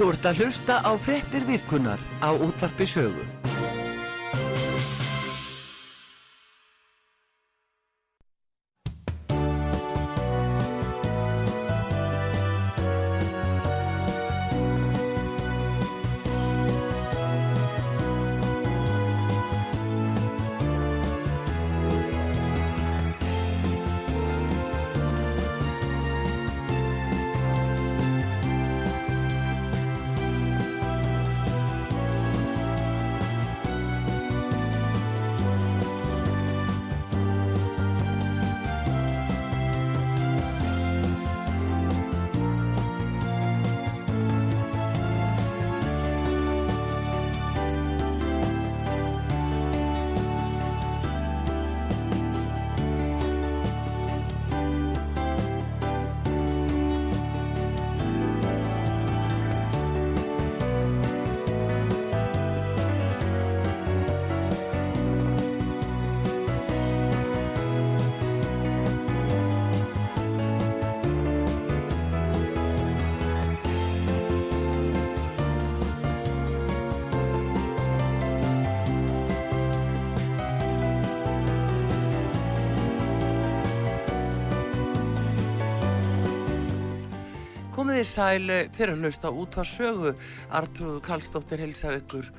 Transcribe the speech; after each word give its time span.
Þú 0.00 0.06
ert 0.14 0.26
að 0.30 0.38
hlusta 0.40 0.78
á 0.80 0.96
frettir 0.96 1.44
virkunar 1.44 2.00
á 2.24 2.32
útvarpi 2.32 2.86
sögur. 2.88 3.39
Komiði 88.00 88.14
sæl 88.16 88.52
fyrir 88.72 88.94
að 88.94 89.02
hlusta 89.04 89.30
út 89.36 89.56
á 89.60 89.64
sögu. 89.68 90.10
Artrúðu 90.56 91.02
Karlsdóttir 91.04 91.60
hilsar 91.60 91.98
ykkur. 91.98 92.30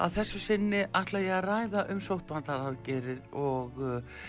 Að 0.00 0.14
þessu 0.14 0.40
sinni 0.40 0.78
ætla 0.88 1.20
ég 1.20 1.34
að 1.36 1.44
ræða 1.50 1.82
um 1.92 2.00
sóttvandarargerir 2.00 3.18
og 3.36 3.76
uh, 3.76 4.22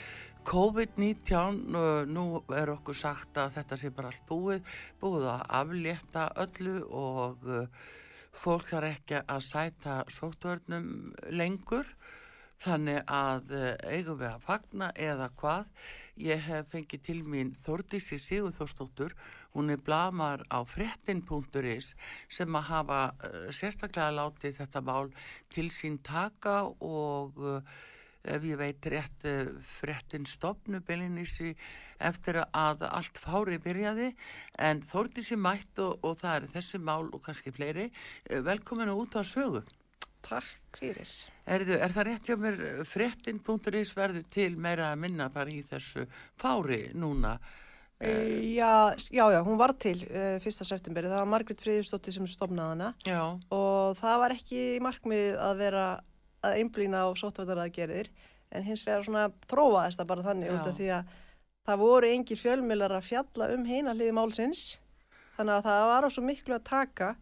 COVID-19. 0.43 1.61
Uh, 1.71 2.03
nú 2.03 2.25
er 2.51 2.73
okkur 2.73 2.99
sagt 2.99 3.39
að 3.39 3.55
þetta 3.61 3.79
sé 3.79 3.93
bara 3.95 4.11
allt 4.11 4.27
búið, 4.27 4.75
búið 4.99 5.29
að 5.37 5.47
aflétta 5.61 6.27
öllu 6.43 6.75
og 6.91 7.47
fólk 8.43 8.67
þarf 8.73 8.91
ekki 8.91 9.23
að 9.23 9.43
sæta 9.47 9.97
sóttvörnum 10.11 10.93
lengur. 11.31 11.95
Þannig 12.59 13.05
að 13.07 13.55
eigum 13.87 14.19
við 14.19 14.33
að 14.33 14.47
fagna 14.51 14.91
eða 14.99 15.31
hvað. 15.39 15.71
Ég 16.21 16.43
hef 16.45 16.67
fengið 16.69 17.01
til 17.07 17.21
mín 17.25 17.55
Þórdísi 17.65 18.19
Sigurþórsdóttur, 18.21 19.15
hún 19.55 19.73
er 19.73 19.81
blamar 19.81 20.43
á 20.45 20.61
frettin.is 20.61 21.95
sem 22.29 22.53
að 22.53 22.67
hafa 22.69 22.99
uh, 23.09 23.47
sérstaklega 23.49 24.13
látið 24.19 24.59
þetta 24.59 24.83
mál 24.85 25.09
til 25.49 25.71
sín 25.73 25.97
taka 26.05 26.69
og 26.69 27.41
uh, 27.41 27.65
ef 28.29 28.45
ég 28.45 28.61
veit 28.61 28.85
rétt 28.93 29.25
uh, 29.25 29.57
frettin 29.79 30.29
stopnu 30.29 30.85
beilinnísi 30.85 31.55
eftir 31.97 32.43
að 32.45 32.85
allt 32.93 33.17
fári 33.17 33.57
byrjaði 33.57 34.13
en 34.61 34.85
Þórdísi 34.85 35.33
mætt 35.33 35.81
og, 35.81 35.97
og 36.05 36.19
það 36.21 36.35
er 36.35 36.51
þessi 36.59 36.77
mál 36.77 37.09
og 37.09 37.23
kannski 37.25 37.49
fleiri. 37.49 37.89
Velkominu 38.29 38.99
út 39.01 39.17
á 39.17 39.25
sögu. 39.25 39.65
Takk 40.21 40.77
fyrir. 40.77 41.09
Erðu, 41.43 41.75
er 41.75 41.91
það 41.91 42.07
rétt 42.07 42.29
hjá 42.29 42.37
mér, 42.39 42.61
frettin.is 42.87 43.91
verður 43.97 44.23
til 44.31 44.53
meira 44.55 44.93
að 44.93 45.01
minna 45.03 45.27
bara 45.33 45.51
í 45.51 45.59
þessu 45.67 46.05
fári 46.39 46.85
núna? 46.95 47.35
Uh, 48.03 48.39
já, 48.55 48.91
já, 49.11 49.23
já, 49.31 49.39
hún 49.45 49.59
var 49.59 49.75
til 49.79 49.99
uh, 50.09 50.35
1. 50.39 50.63
septemberi, 50.67 51.07
það 51.11 51.21
var 51.21 51.29
Margrit 51.31 51.61
Friðursdóttir 51.63 52.15
sem 52.15 52.27
stofnaði 52.27 52.73
hana 52.73 52.89
Já, 53.07 53.21
og 53.53 53.99
það 53.99 54.17
var 54.23 54.35
ekki 54.35 54.63
markmið 54.83 55.37
að 55.39 55.61
vera 55.61 55.83
að 56.43 56.57
einblýna 56.59 57.05
á 57.07 57.09
sóttvætaraðgerðir 57.21 58.09
en 58.53 58.65
hins 58.65 58.83
vegar 58.83 59.05
svona 59.07 59.27
þróaðist 59.47 60.01
það 60.01 60.09
bara 60.09 60.25
þannig 60.27 60.49
Já. 60.49 60.55
út 60.55 60.71
af 60.71 60.79
því 60.79 60.89
að 60.97 61.13
það 61.63 61.83
voru 61.83 62.09
engir 62.11 62.41
fjölmiðlar 62.41 62.97
að 62.97 63.07
fjalla 63.07 63.49
um 63.55 63.67
heina 63.69 63.93
hliði 63.95 64.15
málsins 64.17 64.63
þannig 65.37 65.55
að 65.55 65.67
það 65.69 65.85
var 65.93 66.07
á 66.07 66.09
svo 66.13 66.25
miklu 66.27 66.57
að 66.57 66.65
taka 66.69 67.13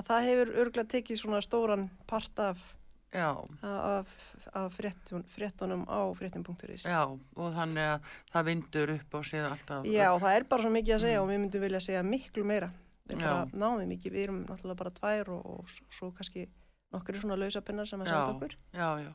að 0.00 0.08
það 0.08 0.28
hefur 0.28 0.54
örgulega 0.62 0.92
tekið 0.94 1.20
svona 1.20 1.42
stóran 1.44 1.88
part 2.08 2.40
af, 2.40 2.62
af, 3.12 4.14
af 4.56 4.72
fréttun, 4.72 5.24
fréttunum 5.28 5.84
á 5.84 6.00
fréttum.is. 6.16 6.86
já, 6.86 7.02
og 7.36 7.52
þannig 7.56 7.90
að 7.90 8.14
það 8.32 8.48
vindur 8.48 8.94
upp 8.96 9.18
og 9.18 9.28
séð 9.28 9.50
alltaf. 9.50 9.84
Já, 9.86 10.08
það 10.16 10.36
er 10.36 10.48
bara 10.48 10.64
svo 10.64 10.72
mikið 10.72 10.96
að 10.96 11.04
segja 11.04 11.20
og 11.20 11.28
við 11.28 11.42
myndum 11.44 11.64
vilja 11.66 11.82
segja 11.84 12.02
miklu 12.06 12.46
meira. 12.48 12.72
Við 13.10 13.20
bara 13.20 13.44
náðum 13.52 13.92
mikið, 13.92 14.14
við 14.14 14.24
erum 14.26 14.42
náttúrulega 14.46 14.80
bara 14.80 14.94
tvær 14.96 15.32
og, 15.34 15.46
og 15.52 15.72
svo 15.92 16.10
kannski 16.16 16.46
nokkri 16.92 17.20
svona 17.20 17.38
lausapinnar 17.40 17.88
sem 17.88 18.02
að 18.04 18.10
senda 18.10 18.32
okkur. 18.34 18.56
Já, 18.76 18.88
já. 19.00 19.12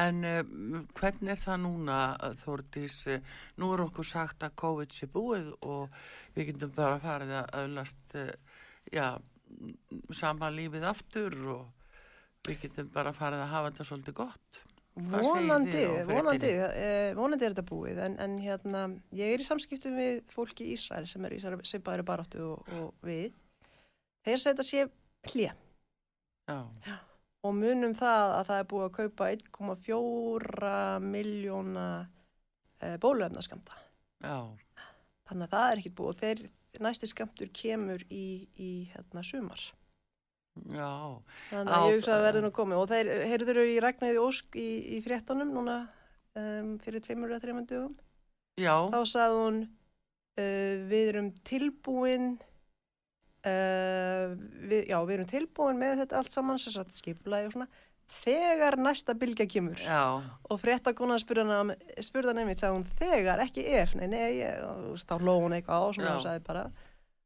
En 0.00 0.24
uh, 0.28 0.40
hvernig 0.98 1.34
er 1.34 1.40
það 1.40 1.62
núna, 1.64 2.00
Þórdís? 2.44 2.98
Nú 3.60 3.70
er 3.74 3.84
okkur 3.86 4.08
sagt 4.08 4.44
að 4.44 4.56
COVID 4.64 4.96
sé 4.96 5.08
búið 5.10 5.52
og 5.64 5.94
við 6.36 6.52
getum 6.52 6.74
bara 6.76 7.00
farið 7.02 7.36
að 7.40 7.54
öðlast, 7.62 8.04
uh, 8.20 8.60
já, 8.92 9.06
sama 10.12 10.50
lífið 10.52 10.86
aftur 10.88 11.38
og 11.54 11.83
við 12.44 12.60
getum 12.64 12.92
bara 12.94 13.12
farið 13.16 13.44
að 13.44 13.52
hafa 13.54 13.70
þetta 13.72 13.88
svolítið 13.90 14.16
gott. 14.20 14.62
Vonandi, 14.94 15.80
á 15.90 16.06
vonandi, 16.06 16.50
eh, 16.54 17.08
vonandi 17.18 17.46
er 17.46 17.54
þetta 17.56 17.66
búið 17.66 17.98
en, 18.04 18.14
en 18.22 18.36
hérna, 18.38 18.84
ég 19.16 19.32
er 19.34 19.42
í 19.42 19.46
samskiptum 19.46 19.96
við 19.98 20.20
fólki 20.30 20.68
í 20.68 20.76
Ísrael 20.76 21.08
sem 21.10 21.24
er 21.26 21.34
í 21.34 21.40
svipaðri 21.42 22.06
baráttu 22.06 22.44
og, 22.52 22.70
og 22.78 22.92
við. 23.02 23.34
Þeir 24.24 24.38
setja 24.44 24.66
sé 24.66 24.84
hlje 25.32 25.50
Já, 26.44 26.60
og 27.44 27.56
munum 27.56 27.94
það 27.96 28.34
að 28.38 28.50
það 28.50 28.60
er 28.60 28.68
búið 28.70 28.84
að 28.86 28.96
kaupa 28.98 29.30
1,4 29.34 30.74
miljóna 31.04 31.86
eh, 32.80 32.96
bóluefnaskamta. 33.02 33.80
Þannig 35.24 35.46
að 35.48 35.54
það 35.56 35.70
er 35.70 35.82
ekkit 35.82 35.96
búið 35.98 36.12
og 36.12 36.20
þeir, 36.20 36.44
næsti 36.84 37.08
skamtur 37.10 37.50
kemur 37.54 38.04
í, 38.12 38.26
í 38.60 38.70
hérna 38.92 39.24
sumar. 39.26 39.62
Já, 40.54 40.90
Þannig 41.50 41.74
að 41.76 41.86
ég 41.88 41.98
hugsa 41.98 42.16
að 42.16 42.24
verði 42.28 42.42
nú 42.44 42.50
komið. 42.54 42.80
Og 42.80 42.90
þeir 42.92 43.12
heyrður 43.32 43.60
í 43.64 43.76
Ragnæði 43.82 44.20
Ósk 44.22 44.58
í, 44.60 44.68
í 44.96 45.00
fréttunum 45.04 45.52
núna 45.54 45.78
um, 46.38 46.74
fyrir 46.84 47.04
tveimur 47.04 47.32
eða 47.32 47.44
þreimur 47.44 47.68
dögum. 47.70 47.94
já, 48.60 48.74
Þá 48.94 49.00
sagði 49.10 49.40
hún 49.42 49.62
uh, 49.64 50.74
við 50.90 51.10
erum 51.14 51.32
tilbúin 51.46 52.28
uh, 53.44 54.36
við, 54.70 54.86
já 54.90 54.98
við 55.02 55.16
erum 55.18 55.32
tilbúin 55.32 55.80
með 55.80 56.04
þetta 56.04 56.20
allt 56.20 56.34
saman 56.34 56.62
sem 56.62 56.74
sagt 56.74 56.96
skipulagi 56.96 57.50
og 57.50 57.56
svona 57.56 57.70
þegar 58.20 58.76
næsta 58.78 59.14
bylgja 59.16 59.46
kemur. 59.48 59.80
Já, 59.80 60.20
og 60.22 60.58
fréttakonan 60.60 61.20
spurði 61.20 61.46
hana 61.48 61.74
einmitt, 62.42 62.60
sagði 62.60 62.76
hún 62.76 62.88
þegar, 63.00 63.42
ekki 63.46 63.64
ef. 63.80 63.94
Nei, 63.98 64.06
nei, 64.12 64.42
þá 65.00 65.14
hló 65.18 65.38
hún 65.40 65.56
eitthvað 65.56 65.80
á 65.80 65.84
og 65.88 65.94
svona 65.96 66.16
hún 66.18 66.26
sagði 66.26 66.44
bara 66.46 66.64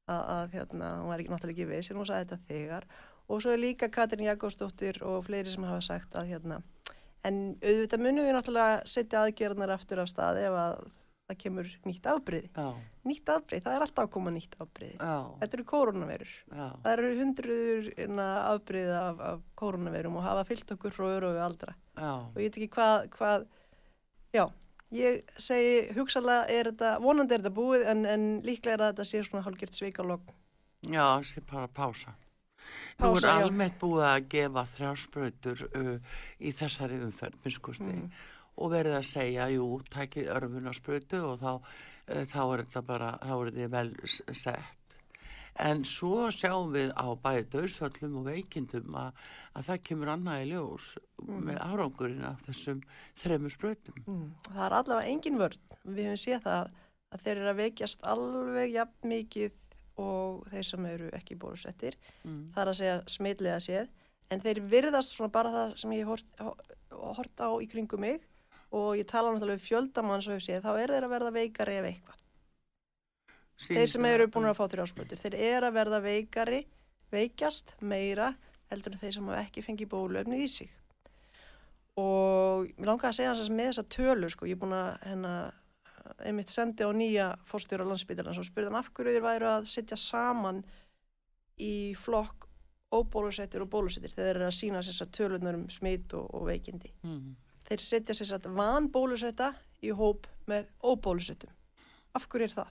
að, 0.08 0.22
að 0.36 0.54
hérna, 0.54 0.90
hún 1.02 1.10
var 1.12 1.22
ekki 1.22 1.32
náttúrulega 1.34 1.56
ekki 1.56 1.70
viss 1.72 1.90
en 1.92 1.98
hún 2.00 2.08
sagði 2.08 2.28
þetta 2.28 2.52
þegar. 2.52 2.88
og 2.88 3.07
svo 3.36 3.52
er 3.52 3.60
líka 3.60 3.90
Katrin 3.92 4.28
Jakobsdóttir 4.28 5.02
og 5.06 5.26
fleiri 5.26 5.52
sem 5.52 5.66
hafa 5.68 5.82
sagt 5.84 6.16
að 6.16 6.32
hérna, 6.32 6.62
en 7.28 7.42
auðvitað 7.60 8.04
munum 8.04 8.28
við 8.28 8.38
náttúrulega 8.38 8.86
setja 8.88 9.24
aðgerðnar 9.24 9.74
aftur 9.74 10.00
af 10.04 10.08
stað 10.12 10.40
ef 10.46 10.56
að 10.56 10.78
það 11.28 11.38
kemur 11.42 11.66
nýtt 11.84 12.06
afbreyði 12.08 12.48
nýtt 13.08 13.30
afbreyði, 13.32 13.64
það 13.66 13.74
er 13.74 13.82
alltaf 13.84 14.06
að 14.06 14.12
koma 14.14 14.32
nýtt 14.32 14.54
afbreyði 14.62 14.96
þetta 15.42 15.58
eru 15.58 15.64
koronavirur 15.68 16.30
það 16.54 16.88
eru 16.94 17.10
hundruður 17.18 17.90
afbreyði 18.22 18.94
af, 18.96 19.20
af 19.32 19.42
koronavirum 19.60 20.16
og 20.16 20.24
hafa 20.24 20.46
fyllt 20.48 20.72
okkur 20.76 20.94
frá 20.96 21.08
öru 21.10 21.34
og 21.34 21.42
aldra. 21.44 21.74
Já, 21.98 22.12
og 22.14 22.38
ég 22.38 22.48
veit 22.48 22.56
ekki 22.56 22.70
hvað, 22.78 23.08
hvað 23.16 23.44
já, 24.38 24.44
ég 24.94 25.36
segi 25.42 25.76
hugsalega 25.98 26.46
er 26.54 26.70
þetta, 26.72 26.94
vonandi 27.04 27.36
er 27.36 27.44
þetta 27.44 27.54
búið 27.58 27.86
en, 27.92 28.04
en 28.08 28.26
líklega 28.46 28.78
er 28.78 28.84
þetta 28.86 29.08
sé 29.10 29.22
svona 29.26 29.44
hálfgjört 29.44 29.76
svikalogn. 29.76 30.34
Já, 30.88 31.04
sé 31.26 31.42
bara 31.44 31.68
pása. 31.68 32.14
Nú 32.98 33.12
er 33.16 33.28
almennt 33.30 33.78
búið 33.80 34.04
að 34.08 34.28
gefa 34.34 34.64
þrjásprautur 34.76 35.62
uh, 35.68 35.92
í 36.40 36.52
þessari 36.58 36.98
umferð, 37.04 37.38
minnskustegi, 37.44 38.00
Mm. 38.08 38.10
og 38.58 38.72
verið 38.72 38.96
að 38.98 39.06
segja, 39.06 39.46
jú, 39.54 39.68
tækið 39.94 40.32
örfunasprautu 40.34 41.20
og 41.28 41.38
þá, 41.38 41.52
uh, 41.60 42.24
þá 42.26 42.40
er 42.54 42.64
þetta 42.64 42.82
bara, 42.88 43.12
þá 43.22 43.32
er 43.36 43.52
þetta 43.52 43.68
vel 43.76 43.94
sett. 44.34 44.74
En 45.58 45.80
svo 45.82 46.28
sjáum 46.30 46.70
við 46.70 46.92
á 46.94 47.06
bæði 47.18 47.46
döðsvöllum 47.50 48.18
og 48.20 48.26
veikindum 48.28 48.94
að, 48.94 49.22
að 49.58 49.64
það 49.70 49.80
kemur 49.88 50.10
annað 50.12 50.42
í 50.44 50.50
ljós 50.52 50.84
með 51.26 51.56
árangurinn 51.64 52.26
af 52.28 52.44
þessum 52.46 52.82
þremur 53.18 53.50
sprautum. 53.50 53.96
mm. 54.06 54.28
það 54.52 54.66
er 54.68 54.76
allavega 54.78 55.08
engin 55.14 55.38
vörn 55.40 55.58
við 55.82 56.04
höfum 56.12 56.20
séð 56.22 56.44
það 56.46 56.70
að 57.08 57.24
þeir 57.24 57.36
eru 57.40 57.50
að 57.50 57.60
veikjast 57.64 58.06
alveg 58.12 58.70
jafn 58.76 59.08
mikið 59.14 59.56
og 59.98 60.46
þeir 60.52 60.66
sem 60.68 60.86
eru 60.90 61.10
ekki 61.16 61.38
bólusettir. 61.40 61.98
Mm. 62.24 62.52
það 62.54 62.62
er 62.62 62.72
að 62.72 62.78
segja 62.80 62.98
smitlega 63.10 63.58
séð. 63.64 63.90
En 64.28 64.42
þeir 64.44 64.60
virðast 64.68 65.14
svona 65.16 65.32
bara 65.32 65.52
það 65.54 65.76
sem 65.80 65.94
ég 65.96 66.08
hort, 66.08 67.40
á 67.40 67.50
í 67.58 67.68
kringum 67.70 68.04
mig 68.04 68.24
og 68.76 68.98
ég 68.98 69.08
tala 69.08 69.32
náttúrulega 69.32 69.56
við 69.56 69.68
fjöldamann 69.70 70.24
svo 70.24 70.36
hef 70.36 70.44
séð, 70.44 70.64
þá 70.66 70.72
er 70.76 70.92
þeir 70.92 71.06
að 71.06 71.14
verða 71.14 71.36
veikari 71.38 71.78
ef 71.78 71.86
eitthvað. 71.88 72.24
Þeir 73.58 73.88
sem 73.90 74.06
eru 74.06 74.26
búin 74.30 74.46
að 74.46 74.58
fá 74.58 74.66
þrjásplötur 74.70 75.18
þeir 75.18 75.36
eru 75.48 75.68
að 75.68 75.78
verða 75.78 75.98
veikari 76.04 76.60
veikjast 77.10 77.72
meira 77.80 78.34
heldur 78.68 78.94
en 78.94 79.00
þeir 79.00 79.14
sem 79.16 79.30
hafa 79.30 79.46
ekki 79.46 79.64
fengið 79.64 79.90
bólöfni 79.94 80.42
í 80.44 80.50
sig. 80.52 80.70
Og 81.98 82.68
mér 82.76 82.92
langaði 82.92 83.08
að 83.08 83.16
segja 83.16 83.32
þess 83.40 83.54
með 83.54 83.70
þessa 83.70 83.86
tölu 83.96 84.30
sko, 84.30 84.46
ég 84.46 84.58
er 84.58 84.60
búin 84.60 84.76
að 84.76 84.90
hérna, 85.08 85.32
einmitt 86.26 86.50
sendi 86.50 86.82
á 86.86 86.90
nýja 86.90 87.28
fórstjóra 87.46 87.86
landsbytarnas 87.86 88.38
og 88.40 88.46
spurði 88.48 88.70
hann 88.72 88.80
af 88.80 88.90
hverju 88.94 89.14
þeir 89.14 89.26
væru 89.26 89.48
að 89.52 89.68
setja 89.70 89.98
saman 90.00 90.62
í 91.62 91.94
flokk 91.98 92.46
óbólusettir 92.94 93.62
og 93.62 93.68
bólusettir 93.70 94.14
þegar 94.14 94.24
þeir 94.32 94.36
eru 94.40 94.48
að 94.48 94.56
sína 94.56 94.82
þess 94.82 95.04
að 95.04 95.12
tölunar 95.18 95.58
um 95.58 95.68
smit 95.70 96.14
og, 96.16 96.26
og 96.34 96.46
veikindi 96.48 96.90
Mm. 97.04 97.36
þeir 97.68 97.82
setja 97.84 98.14
sér 98.16 98.30
satt 98.32 98.46
van 98.48 98.88
bólusetta 98.88 99.52
í 99.84 99.90
hóp 99.92 100.26
með 100.48 100.66
óbólusettum. 100.82 101.50
Af 102.16 102.24
hverju 102.28 102.48
er 102.48 102.54
það? 102.56 102.70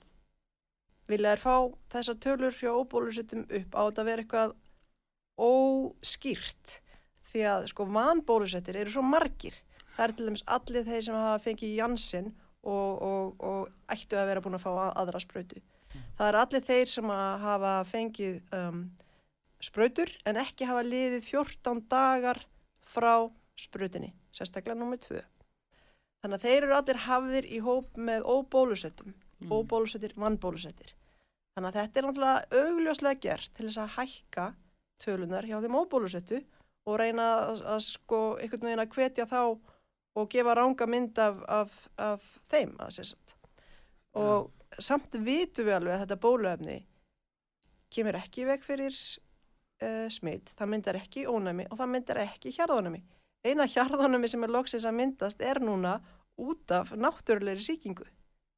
Vilja 1.07 1.35
þær 1.35 1.43
fá 1.43 1.55
þessar 1.93 2.17
tölur 2.25 2.55
hjá 2.57 2.71
óbólusettum 2.73 3.45
upp 3.45 3.77
á 3.77 3.81
að 3.87 4.03
vera 4.09 4.23
eitthvað 4.25 4.55
óskýrt 5.37 6.79
því 7.29 7.45
að 7.51 7.67
sko 7.71 7.85
van 7.93 8.23
bólusettir 8.25 8.79
eru 8.81 8.91
svo 8.91 9.03
margir. 9.05 9.53
Það 9.95 10.03
er 10.07 10.13
til 10.17 10.27
dæmis 10.27 10.43
allir 10.57 10.85
þeir 10.87 11.03
sem 11.05 11.17
hafa 11.17 11.43
fengið 11.45 11.75
Janssen 11.77 12.33
og, 12.67 13.01
og, 13.07 13.43
og 13.47 13.69
ættu 13.93 14.17
að 14.19 14.27
vera 14.31 14.43
búin 14.43 14.57
að 14.59 14.63
fá 14.65 14.71
að- 14.73 14.95
aðra 15.03 15.21
sprautu. 15.23 15.61
Það 16.17 16.27
er 16.31 16.37
allir 16.41 16.65
þeir 16.67 16.89
sem 16.91 17.11
að 17.13 17.39
hafa 17.45 17.71
fengið 17.89 18.53
um, 18.57 18.81
sprautur 19.63 20.11
en 20.29 20.39
ekki 20.41 20.67
hafa 20.69 20.83
liðið 20.85 21.23
14 21.31 21.81
dagar 21.89 22.41
frá 22.93 23.13
sprutinni, 23.57 24.11
sérstaklega 24.35 24.77
nummið 24.77 25.07
2. 25.07 25.23
Þannig 26.21 26.37
að 26.39 26.45
þeir 26.47 26.63
eru 26.67 26.75
allir 26.77 26.99
hafðir 27.07 27.47
í 27.53 27.59
hóp 27.65 27.97
með 28.09 28.27
óbólusettum, 28.35 29.13
Mm. 29.37 29.51
óbólusettir, 29.53 30.15
vannbólusettir. 30.17 30.95
Þannig 31.53 31.67
að 31.69 31.75
þetta 31.77 31.99
er 31.99 32.05
náttúrulega 32.07 32.61
augljóslega 32.61 33.19
gert 33.21 33.51
til 33.53 33.67
þess 33.67 33.77
að 33.83 33.91
hækka 33.97 34.45
tölunar 35.03 35.45
hjá 35.45 35.59
þeim 35.61 35.75
óbólusettu 35.77 36.39
og 36.87 36.95
reyna 36.97 37.27
að, 37.51 37.61
að 37.69 37.81
sko 37.85 38.21
einhvern 38.41 38.65
veginn 38.65 38.81
að 38.81 38.95
hvetja 38.95 39.27
þá 39.29 39.41
og 40.17 40.29
gefa 40.31 40.55
ranga 40.57 40.87
mynd 40.89 41.19
af, 41.21 41.41
af, 41.47 41.79
af 42.01 42.27
þeim. 42.51 42.73
Og 44.17 44.51
samt 44.81 45.15
vitum 45.21 45.67
við 45.67 45.77
alveg 45.77 45.95
að 45.95 46.03
þetta 46.05 46.21
bóluefni 46.23 46.77
kemur 47.93 48.17
ekki 48.19 48.47
veg 48.49 48.65
fyrir 48.65 48.95
uh, 48.95 50.07
smitt, 50.11 50.51
það 50.57 50.73
myndar 50.73 50.99
ekki 50.99 51.27
ónæmi 51.29 51.69
og 51.69 51.79
það 51.79 51.93
myndar 51.93 52.21
ekki 52.25 52.53
hjarðónæmi. 52.57 53.01
Eina 53.47 53.67
hjarðónæmi 53.69 54.29
sem 54.31 54.43
er 54.43 54.53
loksins 54.53 54.87
að 54.89 54.97
myndast 54.99 55.43
er 55.45 55.61
núna 55.63 55.99
út 56.37 56.73
af. 56.73 56.91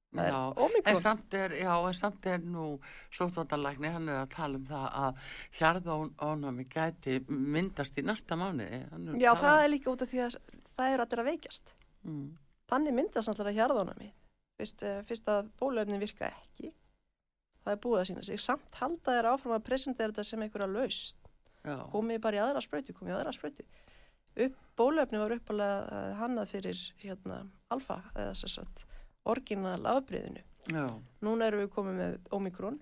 Það 0.09 0.25
er 0.25 0.33
Já, 0.33 0.69
en 0.89 0.95
samt 0.97 1.33
er, 1.37 1.51
já, 1.61 1.73
en 1.85 1.93
samt 1.93 2.23
er 2.25 2.39
nú 2.41 2.79
sóttvandalækni, 3.13 3.91
hann 3.93 4.09
er 4.09 4.23
að 4.23 4.31
tala 4.33 4.57
um 4.57 4.63
það 4.65 4.87
að 5.03 5.19
hjarðónami 5.59 6.65
gæti 6.65 7.19
myndast 7.29 7.99
í 8.01 8.03
næsta 8.07 8.33
að 8.33 8.63
Já, 9.21 9.29
það 9.37 9.61
er 9.61 9.69
líka 9.69 9.91
út 9.93 10.01
af 10.01 10.09
því 10.09 10.23
að 10.25 10.39
það 10.79 10.95
er 10.95 11.03
allir 11.03 11.23
að 11.23 11.29
veikjast. 11.33 11.75
Mm. 12.07 12.25
Þannig 12.69 12.97
myndast 12.97 13.31
náttúrulega 13.31 13.59
hjarðónami. 13.59 14.11
Fyrst, 14.59 14.83
eh, 14.83 15.01
fyrst 15.07 15.31
að 15.31 15.51
bóluefni 15.59 15.99
virka 16.01 16.29
ekki. 16.29 16.73
Það 17.63 17.73
er 17.75 17.81
búið 17.83 18.01
að 18.01 18.07
sína 18.09 18.25
sig. 18.25 18.41
Samt 18.41 18.79
halda 18.79 19.15
þeir 19.15 19.29
áfram 19.33 19.55
að 19.57 19.65
presentera 19.67 20.13
þetta 20.13 20.25
sem 20.25 20.43
einhverja 20.45 20.71
laust. 20.71 21.17
Komið 21.93 22.21
bara 22.23 22.37
í 22.37 22.43
aðra 22.43 22.61
sprautu, 22.63 22.95
komið 22.95 23.13
í 23.13 23.17
aðra 23.17 23.33
sprautu. 23.35 23.65
Upp, 24.39 24.59
bóluefni 24.79 25.19
var 25.19 25.33
uppalega 25.35 25.99
hannað 26.19 26.53
fyrir 26.53 26.83
hérna, 27.01 27.41
alfa, 27.73 27.99
orginal 29.27 29.81
afbreyðinu. 29.91 30.43
Núna 31.25 31.49
erum 31.49 31.65
við 31.65 31.73
komið 31.73 31.99
með 31.99 32.15
Omikron. 32.37 32.79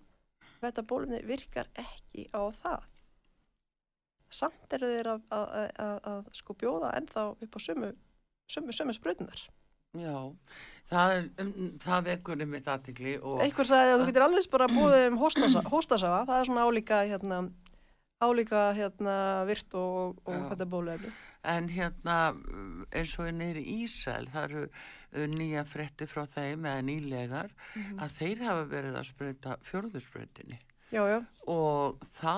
Þetta 0.62 0.84
bólumni 0.90 1.22
virkar 1.26 1.70
ekki 1.78 2.28
á 2.34 2.42
það. 2.54 2.86
Samt 4.30 4.74
eru 4.76 4.88
þeir 4.92 5.08
að, 5.14 5.22
að, 5.32 5.70
að, 5.80 6.00
að, 6.12 6.26
sko 6.36 6.54
bjóða 6.60 6.90
ennþá 7.00 7.22
upp 7.46 7.56
á 7.56 7.60
sömu, 7.64 7.92
sömu, 8.52 8.74
sömu 8.76 8.96
spröðunar. 8.98 9.44
já. 9.98 10.18
Það, 10.88 11.14
um, 11.44 11.54
það 11.84 12.04
vekur 12.08 12.42
um 12.46 12.52
mitt 12.56 12.68
aðtikli 12.72 13.18
Einhver 13.44 13.68
sagði 13.68 13.92
að 13.94 14.02
þú 14.02 14.06
getur 14.08 14.24
alveg 14.24 14.46
bara 14.54 14.68
búið 14.72 15.08
um 15.10 15.18
hóstasa- 15.20 15.64
hóstasafa. 15.68 16.22
Það 16.30 16.40
er 16.40 16.46
svona 16.48 16.64
álíka, 16.68 17.00
hérna, 17.10 17.40
álíka 18.24 18.62
hérna, 18.78 19.16
virt 19.50 19.74
og, 19.76 20.22
og 20.26 20.46
þetta 20.52 20.68
bólumni. 20.72 21.12
En 21.44 21.68
hérna 21.70 22.16
eins 22.96 23.18
og 23.20 23.28
neyri 23.36 23.66
Ísæl, 23.84 24.30
það 24.32 24.48
eru 24.48 24.64
uh, 24.68 25.28
nýja 25.28 25.66
frétti 25.68 26.08
frá 26.08 26.24
þeim 26.36 26.64
eða 26.68 26.86
nýlegar 26.88 27.52
Mhm. 27.76 28.00
að 28.04 28.16
þeir 28.22 28.42
hafa 28.48 28.64
verið 28.72 28.96
að 29.02 29.08
sprauta 29.12 29.58
fjörðursprautinni 29.68 30.60
Já, 30.94 31.02
já, 31.12 31.18
og 31.52 32.04
þá 32.20 32.36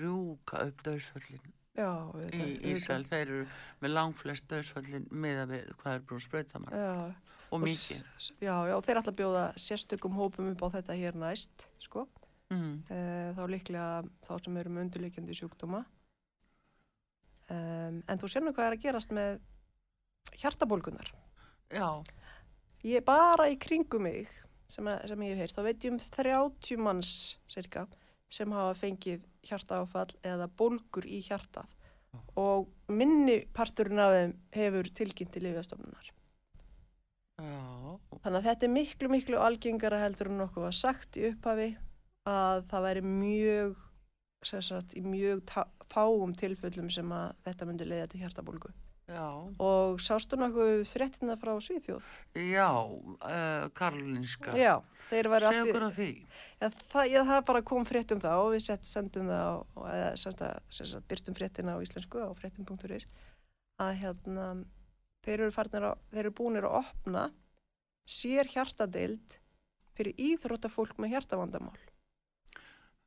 rjúka 0.00 0.64
upp 0.66 0.80
döðsföllin 0.86 1.44
já. 1.78 1.90
í 2.34 2.72
Ísæl. 2.72 3.04
Þeir 3.06 3.22
eru 3.22 3.44
með 3.84 3.94
langflest 3.94 4.48
döðsföllin 4.50 5.06
miða 5.14 5.46
við 5.50 5.70
hvað 5.82 5.98
er 5.98 6.04
brún 6.08 6.24
sprautamar 6.24 6.74
Já, 6.74 6.94
og 7.54 7.62
mikið. 7.62 8.02
Já, 8.42 8.56
já, 8.70 8.74
þeir 8.86 9.00
ætla 9.00 9.14
að 9.14 9.20
bjóða 9.22 9.44
sérstökum 9.62 10.18
hópum 10.18 10.50
upp 10.52 10.66
á 10.66 10.68
þetta 10.78 10.98
hér 10.98 11.20
næst, 11.22 11.68
sko. 11.86 12.08
Mm. 12.50 12.82
Eh, 12.90 13.30
þá 13.38 13.42
líklega 13.50 13.86
þá 14.26 14.34
sem 14.42 14.58
eru 14.60 14.74
með 14.74 14.88
undirleikjandi 14.88 15.38
sjúkdóma. 15.38 15.84
Um, 17.44 17.98
en 18.08 18.20
þú 18.20 18.28
sér 18.32 18.42
nú 18.42 18.54
hvað 18.56 18.70
er 18.70 18.74
að 18.78 18.84
gerast 18.86 19.10
með 19.12 19.34
hjartabólgunar. 20.40 21.10
Já, 21.74 22.00
Ég 22.84 23.00
bara 23.00 23.46
í 23.48 23.54
kringum 23.56 24.02
mig, 24.04 24.28
sem, 24.70 24.88
að, 24.88 25.06
sem 25.10 25.22
ég 25.24 25.34
hef 25.34 25.42
heyrt, 25.42 25.56
þá 25.56 25.62
veit 25.66 25.86
ég 25.86 25.94
um 25.94 26.00
30 26.00 26.82
manns, 26.82 27.12
cirka, 27.52 27.86
sem 28.32 28.52
hafa 28.54 28.74
fengið 28.78 29.24
hjartaáfall 29.46 30.10
eða 30.24 30.48
bólgur 30.58 31.06
í 31.06 31.20
hjartað. 31.26 31.70
Og 32.38 32.68
minni 32.94 33.40
parturinn 33.54 34.02
af 34.02 34.12
þeim 34.14 34.34
hefur 34.54 34.90
tilkynnt 35.00 35.32
til 35.34 35.44
lifjastofnunar. 35.48 36.10
já, 37.42 37.98
Þannig 38.22 38.38
að 38.38 38.46
þetta 38.48 38.66
er 38.66 38.72
miklu, 38.74 39.10
miklu 39.10 39.40
algengara 39.42 39.98
heldur 40.02 40.30
en 40.30 40.38
nokkuð 40.38 40.68
var 40.68 40.76
sagt 40.78 41.18
í 41.18 41.26
upphafi 41.32 41.72
að 42.30 42.62
það 42.70 42.86
væri 42.86 43.02
mjög, 43.08 43.74
sem 44.46 44.62
sagt, 44.64 44.94
í 44.96 45.02
mjög 45.04 45.42
fáum 45.90 46.34
tilfellum 46.38 46.90
sem 46.90 47.10
að 47.12 47.34
þetta 47.48 47.68
myndi 47.68 47.88
leiða 47.90 48.08
til 48.12 48.22
hjartabólgu. 48.22 48.70
Já, 49.08 49.26
Og 49.60 50.00
sástu 50.00 50.36
nokkuð 50.40 50.84
fréttina 50.88 51.36
frá 51.36 51.52
Svíþjóð? 51.60 52.02
já, 52.34 52.68
uh, 52.72 53.68
Karlinska. 53.76 54.54
Já, 54.56 54.80
þeir 55.10 55.28
væri 55.28 55.50
Segðu 55.50 55.68
okkur 55.68 55.82
allt 55.82 55.92
á 55.92 55.98
því. 55.98 56.10
Já, 57.12 57.20
það, 57.28 57.44
bara 57.46 57.62
kom 57.62 57.84
frétt 57.84 58.12
um 58.12 58.20
það 58.20 58.38
og 58.44 58.52
við 58.54 58.62
sett, 58.64 58.84
sendum 58.88 59.28
það 59.28 59.64
og- 59.76 59.88
eða 59.92 60.16
sem 60.16 60.32
sagt, 60.32 60.62
sem 60.70 60.86
sagt, 60.86 61.08
byrtum 61.08 61.34
fréttina 61.34 61.76
á 61.76 61.82
íslensku 61.84 62.18
á 62.24 62.30
fréttum.is 62.34 63.06
að 63.80 63.92
hérna, 64.00 64.64
þeir 65.24 65.40
eru, 65.40 65.50
á, 65.50 65.92
þeir 66.12 66.24
eru 66.24 66.30
búinir 66.30 66.64
að 66.64 66.78
opna 66.84 67.30
sér 68.06 68.46
hjartadeild 68.46 69.38
fyrir 69.96 70.14
íþróttafólk 70.16 70.96
með 70.98 71.14
hjartavandamál 71.14 71.78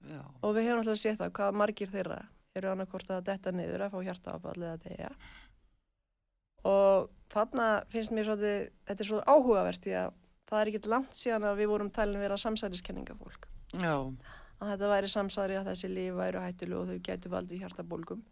Já, 0.07 0.21
og 0.43 0.53
við 0.55 0.67
hefum 0.67 0.79
alltaf 0.83 0.99
séð 1.01 1.17
það 1.21 1.31
hvað 1.37 1.55
margir 1.57 1.89
þeirra 1.89 2.19
eru 2.57 2.69
annarkvort 2.71 3.09
að 3.13 3.23
detta 3.29 3.51
niður 3.51 3.83
að 3.87 3.91
fá 3.95 4.03
hjartaáfall 4.07 4.57
eða 4.61 4.77
deyja 4.83 5.09
og 6.65 7.09
þarna 7.33 7.67
finnst 7.91 8.13
mér 8.15 8.29
svolítið, 8.29 8.71
þetta 8.87 9.03
er 9.03 9.09
svo 9.11 9.21
áhugavert 9.27 9.83
því 9.83 9.95
að 10.01 10.15
það 10.47 10.61
er 10.61 10.71
ekkert 10.71 10.89
langt 10.93 11.19
síðan 11.19 11.47
að 11.49 11.61
við 11.61 11.71
vorum 11.73 11.91
talin 11.93 12.23
vera 12.23 12.39
samsæriskenningafólk. 12.39 13.49
Já, 13.75 13.95
að 14.57 14.71
þetta 14.73 14.91
væri 14.93 15.11
samsæri 15.11 15.59
að 15.59 15.69
þessi 15.71 15.91
líf 15.91 16.15
væru 16.17 16.41
hættuleg 16.41 16.79
og 16.79 16.89
þau 16.89 17.03
getur 17.09 17.33
valdið 17.35 17.63
hjartabólgum. 17.63 18.23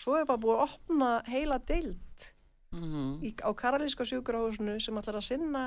Svo 0.00 0.16
er 0.18 0.28
bara 0.28 0.40
búið 0.40 0.60
að 0.60 0.64
opna 0.66 1.10
heila 1.26 1.58
deild 1.58 2.26
mm 2.74 3.22
í, 3.24 3.32
á 3.40 3.50
Karalíska 3.56 4.04
sjúkrahúsinu 4.04 4.76
sem 4.80 4.98
ætlar 5.00 5.20
að 5.20 5.28
sinna 5.30 5.64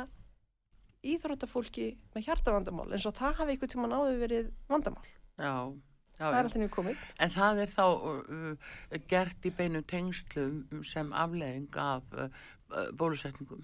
íþróttafólki 1.06 1.94
með 2.14 2.26
hjartavandamál 2.28 2.90
eins 2.92 3.08
og 3.08 3.16
það 3.18 3.40
hafi 3.40 3.56
ykkur 3.56 3.72
tíma 3.72 3.88
náðu 3.88 4.18
verið 4.20 4.52
vandamál. 4.68 5.08
Já, 5.40 5.74
það 6.20 6.38
er 6.38 6.44
alltaf 6.44 6.60
nýjum 6.60 6.72
komið. 6.76 7.04
En 7.24 7.34
það 7.36 7.62
er 7.64 7.74
þá 7.74 7.84
uh, 7.88 8.72
gert 9.12 9.46
í 9.48 9.52
beinum 9.56 9.86
tengslum 9.88 10.84
sem 10.88 11.14
afleðing 11.16 11.78
af 11.80 12.04
uh, 12.18 12.28
uh, 12.74 12.90
bólusetningum. 13.00 13.64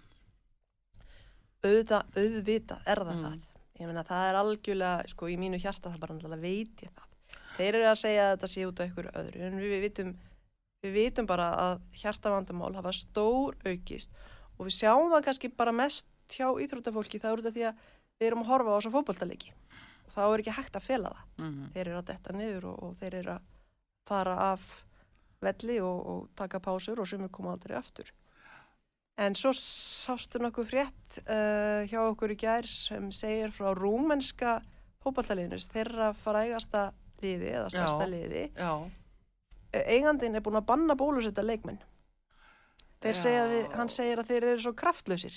auðvitað, 1.65 2.03
auðvitað 2.15 2.87
er 2.91 3.01
það 3.01 3.15
Mm. 3.15 3.23
það. 3.25 3.51
Ég 3.75 3.89
meina 3.89 4.03
það 4.07 4.29
er 4.29 4.37
algjörlega 4.39 5.09
sko 5.11 5.27
í 5.27 5.35
mínu 5.39 5.57
hjarta 5.59 5.89
það 5.91 5.99
bara 5.99 6.13
náttúrulega 6.15 6.41
veit 6.45 6.83
ég 6.85 6.91
það. 6.95 7.09
Þeir 7.57 7.75
eru 7.75 7.87
að 7.89 7.99
segja 7.99 8.23
að 8.25 8.31
þetta 8.35 8.49
sé 8.51 8.65
út 8.69 8.79
af 8.79 8.89
ykkur 8.91 9.09
öðru 9.11 9.41
en 9.47 9.57
við, 9.59 9.75
vitum 9.83 10.13
við 10.85 10.93
vitum 10.95 11.27
bara 11.27 11.47
að 11.59 11.81
hjartavandamál 11.99 12.75
hafa 12.77 12.93
stór 12.95 13.55
aukist 13.65 14.11
og 14.57 14.67
við 14.67 14.77
sjáum 14.77 15.11
það 15.11 15.25
kannski 15.27 15.49
bara 15.57 15.73
mest 15.75 16.07
hjá 16.29 16.47
íþróttafólki. 16.61 17.19
Það 17.19 17.31
er 17.31 17.41
út 17.41 17.49
af 17.49 17.55
því 17.55 17.65
að 17.67 17.83
við 18.19 18.27
erum 18.29 18.43
að 18.45 18.49
horfa 18.53 18.69
á 18.71 18.77
þessa 18.77 18.93
fótboltaleiki 18.95 19.53
og 20.05 20.13
þá 20.13 20.21
er 20.25 20.43
ekki 20.43 20.57
hægt 20.57 20.77
að 20.77 20.87
fela 20.87 21.13
það 21.13 21.23
Mm 21.37 21.71
þeir 21.73 21.87
eru 21.87 21.97
að 21.97 22.09
detta 22.11 22.33
niður 22.33 22.67
og, 22.71 22.83
og 22.83 22.97
þeir 22.99 23.15
eru 23.21 23.31
að 23.35 23.47
fara 24.05 24.35
af 24.51 24.67
velli 25.41 25.79
og, 25.81 26.05
og 26.07 26.29
taka 26.35 26.59
pásur 26.59 26.99
og 26.99 27.07
sumir 27.07 27.29
koma 27.29 27.51
aldrei 27.51 27.75
aftur. 27.77 28.11
En 29.17 29.35
svo 29.35 29.51
sástu 29.55 30.39
nokkuð 30.39 30.67
frétt 30.67 31.19
uh, 31.23 31.87
hjá 31.87 32.01
okkur 32.03 32.31
í 32.31 32.35
gær 32.35 32.67
sem 32.67 33.11
segir 33.11 33.51
frá 33.55 33.73
rúmenska 33.73 34.61
fótballaliðinus, 35.03 35.69
þeirra 35.71 36.13
frægasta 36.13 36.91
liði 37.21 37.51
eða 37.53 37.69
stærsta 37.69 38.07
Já. 38.07 38.11
liði. 38.11 38.43
Já, 38.55 38.89
Eigandinn 39.75 40.35
er 40.35 40.43
búin 40.43 40.59
að 40.59 40.67
banna 40.69 40.95
bólusetta 40.95 41.43
leikmenn. 41.43 41.79
Segja, 43.05 43.43
hann 43.75 43.89
segir 43.91 44.21
að 44.21 44.31
þeir 44.31 44.45
eru 44.49 44.61
svo 44.63 44.71
kraftlausir 44.73 45.35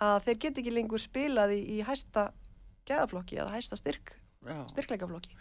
að 0.00 0.26
þeir 0.26 0.38
get 0.42 0.58
ekki 0.60 0.72
lengur 0.74 1.00
spilað 1.00 1.54
í, 1.56 1.60
í 1.76 1.78
hæsta 1.84 2.30
geðaflokki 2.90 3.38
eða 3.40 3.54
hæsta 3.56 3.78
styrk, 3.80 4.14
styrkleikaflokki. 4.74 5.38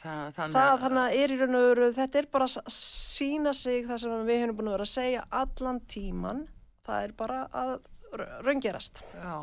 Það, 0.00 0.30
þannig, 0.34 0.54
það 0.56 0.78
þannig 0.82 1.18
er 1.20 1.32
í 1.32 1.36
raun 1.40 1.56
og 1.58 1.64
veru 1.68 1.88
þetta 1.94 2.18
er 2.20 2.26
bara 2.32 2.46
að 2.48 2.72
sína 2.74 3.52
sig 3.56 3.84
það 3.88 4.00
sem 4.00 4.22
við 4.26 4.40
höfum 4.42 4.56
búin 4.58 4.70
að 4.70 4.76
vera 4.78 4.86
að 4.88 4.94
segja 4.94 5.26
allan 5.42 5.80
tíman 5.92 6.46
það 6.84 7.04
er 7.04 7.12
bara 7.18 7.42
að 7.52 7.74
raungerast. 8.44 9.00
Já, 9.16 9.38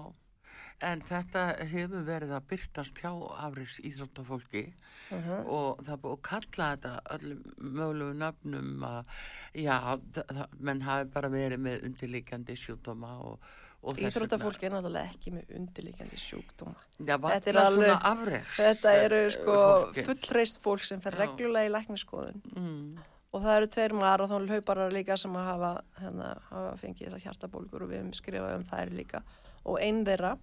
en 0.88 1.04
þetta 1.06 1.44
hefur 1.70 2.06
verið 2.08 2.34
að 2.36 2.48
byrtast 2.52 3.02
hjá 3.04 3.12
afriks 3.46 3.80
íþróttafólki 3.86 4.66
uh 5.12 5.32
og 5.52 5.82
það 5.86 6.02
búið 6.04 6.14
að 6.16 6.22
kalla 6.30 6.70
þetta 6.72 6.94
öllum 7.16 7.42
mögulegu 7.78 8.14
nöfnum 8.22 8.86
að 8.88 9.16
já, 9.60 9.78
það, 10.16 10.46
menn 10.60 10.86
hafi 10.86 11.10
bara 11.14 11.32
verið 11.34 11.60
með 11.68 11.86
undirlíkjandi 11.90 12.56
sjúkdóma 12.56 13.12
og, 13.28 13.52
Íþróttafólk 13.82 14.64
er 14.68 14.76
náttúrulega 14.76 15.10
ekki 15.10 15.32
með 15.34 15.56
undirlíkjandi 15.58 16.20
sjúkdóma 16.22 16.76
Já, 17.02 17.16
Þetta 17.18 17.50
er 17.50 17.58
alveg- 17.64 18.06
afriks 18.12 18.60
þetta 18.60 18.92
eru 19.08 19.22
sko 19.34 19.56
fullreist 19.96 20.62
fólk 20.62 20.86
sem 20.86 21.02
fer 21.02 21.18
Já. 21.18 21.24
reglulega 21.24 21.70
í 21.70 21.74
lækniskoðun 21.74 22.44
mm, 22.54 23.08
og 23.34 23.42
það 23.42 23.58
eru 23.58 23.72
tveir 23.78 23.96
marathón 23.98 24.46
hlauparar 24.52 24.94
líka 24.94 25.18
sem 25.18 25.34
að 25.34 25.50
hafa, 25.50 25.72
hérna, 25.98 26.30
hafa 26.52 26.76
fengið 26.84 27.08
þessar 27.10 27.26
hjartabólgur 27.26 27.88
og 27.88 27.90
við 27.90 28.02
hefum 28.04 28.14
skrifað 28.22 28.56
um 28.60 28.68
þær 28.70 28.94
líka 29.00 29.24
og 29.66 29.82
einn 29.82 30.06
þeirra 30.06 30.36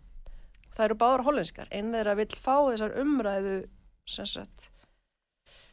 Það 0.68 0.84
eru 0.84 0.96
báður 1.00 1.22
hollenskar, 1.28 1.68
einn 1.72 1.94
þeirra 1.94 2.14
vill 2.18 2.34
fá 2.36 2.56
þessar 2.68 2.92
umræðu, 3.00 3.54
sem 4.08 4.26
sagt, 4.28 4.66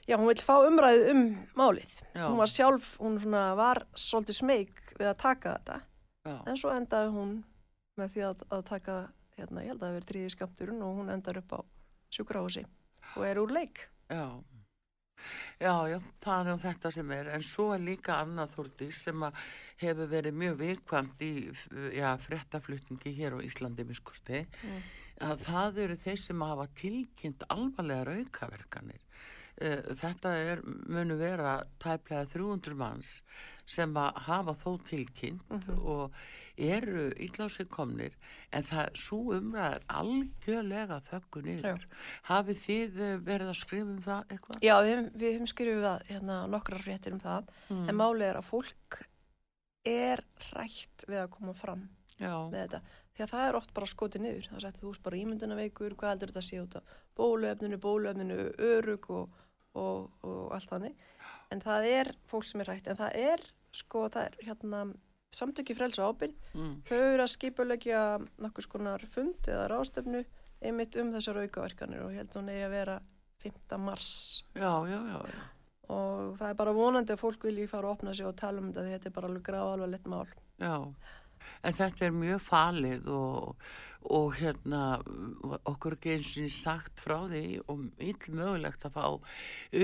já, 0.08 0.16
hún 0.16 0.30
vill 0.30 0.44
fá 0.46 0.54
umræðu 0.64 1.10
um 1.12 1.24
málið. 1.60 1.92
Já. 2.16 2.24
Hún 2.30 2.40
var 2.40 2.52
sjálf, 2.52 2.94
hún 3.02 3.18
var 3.60 3.84
svolítið 4.00 4.38
smeyk 4.40 4.94
við 4.96 5.10
að 5.12 5.18
taka 5.26 5.58
þetta, 5.58 5.82
Já. 6.26 6.38
en 6.48 6.58
svo 6.62 6.72
endaði 6.72 7.12
hún 7.12 7.34
með 8.00 8.12
því 8.16 8.24
að, 8.30 8.44
að 8.58 8.64
taka, 8.70 8.96
hérna, 9.38 9.64
ég 9.64 9.72
held 9.74 9.82
að 9.82 9.88
það 9.88 9.96
verið 10.00 10.10
þriði 10.12 10.34
skamturinn 10.36 10.84
og 10.86 10.98
hún 11.00 11.14
endar 11.14 11.40
upp 11.42 11.56
á 11.56 11.60
sjúkrahúsi 12.16 12.66
og 13.16 13.24
er 13.28 13.40
úr 13.42 13.54
leik. 13.56 13.86
Já. 14.12 14.26
Já, 15.64 15.72
já, 15.90 15.96
það 16.22 16.50
er 16.52 16.58
þetta 16.66 16.90
sem 16.92 17.12
er, 17.16 17.30
en 17.34 17.46
svo 17.48 17.70
er 17.74 17.80
líka 17.82 18.18
annað 18.22 18.52
þórdís 18.58 19.00
sem 19.08 19.24
að 19.26 19.38
hefur 19.82 20.10
verið 20.12 20.36
mjög 20.42 20.58
viðkvæmt 20.60 21.24
í 21.26 21.32
já, 21.96 22.10
fréttaflutningi 22.22 23.14
hér 23.18 23.38
á 23.40 23.46
Íslandi 23.48 23.86
miskusti, 23.88 24.44
Mm. 24.62 24.84
að 25.32 25.40
það 25.48 25.78
eru 25.86 25.96
þeir 26.04 26.20
sem 26.20 26.42
hafa 26.44 26.68
tilkynnt 26.76 27.44
alvarlegar 27.50 28.12
aukaverkanir. 28.20 29.00
Eh, 29.58 29.82
Þetta 29.96 30.34
er, 30.36 30.62
munu 30.92 31.16
vera 31.18 31.64
tæplega 31.80 32.26
300 32.28 32.76
manns 32.76 33.22
sem 33.66 33.94
að 33.96 34.18
hafa 34.28 34.54
þó 34.60 34.78
tilkynnt 34.84 35.46
Mhm. 35.50 35.80
og 35.80 36.12
eru 36.58 37.08
ílásið 37.26 37.68
komnir 37.74 38.14
en 38.56 38.64
það, 38.68 38.92
svo 38.96 39.20
umræð 39.36 39.74
er 39.78 39.86
algjörlega 40.00 41.00
þöggu 41.10 41.44
niður. 41.46 41.88
Hafið 42.30 42.62
þið 42.66 43.00
eh, 43.08 43.16
verið 43.28 43.52
að 43.52 43.60
skrifa 43.62 43.90
um 43.92 44.02
það 44.06 44.32
eitthvað? 44.36 44.62
Já, 44.66 44.76
við, 44.86 45.02
við 45.16 45.34
höfum 45.36 45.52
skrifið 45.52 45.84
það, 45.88 46.06
hérna, 46.12 46.38
nokkrar 46.56 46.86
fréttir 46.86 47.16
um 47.18 47.24
það, 47.24 47.52
Mm. 47.70 47.90
en 47.90 47.98
málið 47.98 48.28
er 48.30 48.38
að 48.40 48.50
fólk 48.50 49.00
er 49.86 50.22
rætt 50.54 51.06
við 51.10 51.20
að 51.24 51.32
koma 51.34 51.54
fram 51.58 51.88
Já, 52.20 52.32
með 52.50 52.62
þetta. 52.62 52.80
Því 53.16 53.24
að 53.24 53.32
það 53.32 53.48
er 53.48 53.58
oft 53.60 53.74
bara 53.76 53.88
skotið 53.88 54.24
niður. 54.26 54.48
Það 54.52 54.78
þú 54.82 54.92
ert 54.94 55.04
bara 55.06 55.18
ímyndunaveikur, 55.20 55.96
hvað 55.96 56.10
heldur 56.14 56.32
þetta 56.32 56.42
að 56.42 56.48
sé 56.50 56.62
út 56.62 56.76
af 56.80 56.94
bóluefninu, 57.16 57.78
bóluefninu, 57.84 58.38
örug 58.60 59.10
og, 59.16 59.36
og, 59.76 60.10
og 60.26 60.56
allt 60.56 60.72
þannig. 60.72 60.96
En 61.54 61.62
það 61.64 61.88
er 61.92 62.12
fólk 62.28 62.48
sem 62.50 62.64
er 62.64 62.72
rætt, 62.72 62.88
en 62.92 63.00
það 63.00 63.20
er, 63.22 63.44
sko, 63.76 64.08
það 64.12 64.26
er 64.30 64.38
hérna 64.50 64.82
samtöki 65.36 65.76
frelsa 65.78 66.08
ábyrð. 66.08 66.36
mm. 66.54 66.74
Þau 66.88 66.98
eru 67.00 67.26
að 67.26 67.34
skipulegja 67.34 68.02
nokkus 68.44 68.70
konar 68.72 69.04
fund 69.14 69.50
eða 69.52 69.68
ráðstöfnu 69.74 70.24
einmitt 70.66 70.96
um 71.02 71.12
þessar 71.14 71.44
aukaverkanir 71.44 72.06
og 72.06 72.14
ég 72.14 72.24
held 72.24 72.38
hún 72.40 72.54
eigi 72.54 72.64
að 72.66 72.74
vera 72.76 72.96
5. 73.46 73.78
mars 73.82 74.10
já, 74.56 74.72
já, 74.90 74.98
já, 74.98 75.20
já. 75.30 75.44
og 75.94 76.38
það 76.40 76.48
er 76.50 76.58
bara 76.62 76.74
vonandi 76.74 77.14
að 77.14 77.22
fólk 77.22 77.46
vilji 77.46 77.68
fara 77.70 77.90
að 77.92 77.98
opna 77.98 78.16
sig 78.18 78.28
og 78.28 78.38
tala 78.40 78.64
um 78.64 78.72
þetta 78.72 78.86
því 78.86 78.96
þetta 78.96 79.10
er 79.12 79.16
bara 79.18 79.30
alveg 79.30 79.46
gráalvarlegt 79.50 80.10
mál. 80.10 80.26
Já, 80.62 80.76
en 81.64 81.78
þetta 81.80 82.08
er 82.08 82.16
mjög 82.16 82.44
falið 82.46 83.10
og, 83.14 83.66
og 84.16 84.36
hérna 84.40 84.82
okkur 85.66 85.98
ekki 85.98 86.16
eins 86.16 86.34
og 86.42 86.54
sagt 86.54 87.02
frá 87.06 87.18
því 87.32 87.46
og 87.72 87.88
ill 88.06 88.38
mögulegt 88.38 88.86
að 88.88 89.00
fá 89.00 89.06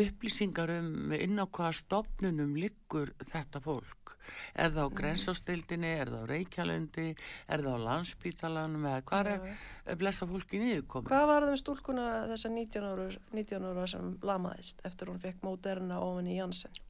upplýsingar 0.01 0.75
um 0.77 1.15
inn 1.17 1.41
á 1.41 1.45
hvaða 1.45 1.73
stopnunum 1.81 2.55
liggur 2.59 3.13
þetta 3.23 3.63
fólk. 3.63 4.15
Er 4.53 4.71
það 4.71 4.87
á 4.87 4.95
grensastildinni, 4.95 5.91
er 5.97 6.11
það 6.11 6.23
á 6.23 6.29
Reykjalundi, 6.29 7.07
er 7.51 7.63
það 7.65 7.77
á 7.81 7.85
landsbítalanum 7.87 8.85
eða 8.91 9.05
hvað 9.09 9.31
er 9.33 9.47
er 9.85 9.97
blessa 9.99 10.27
fólki 10.29 10.59
niðurkomið? 10.61 11.09
Hvað 11.09 11.27
var 11.29 11.43
það 11.45 11.53
með 11.53 11.61
stúlkuna 11.63 12.05
þessa 12.31 12.53
19 12.53 12.87
ára, 12.91 13.09
19 13.33 13.67
ára 13.71 13.89
sem 13.89 14.13
lamaðist 14.25 14.85
eftir 14.87 15.11
hún 15.11 15.21
fekk 15.23 15.43
Moderna 15.45 15.99
ofan 16.05 16.29
í 16.29 16.37
Janssen? 16.37 16.81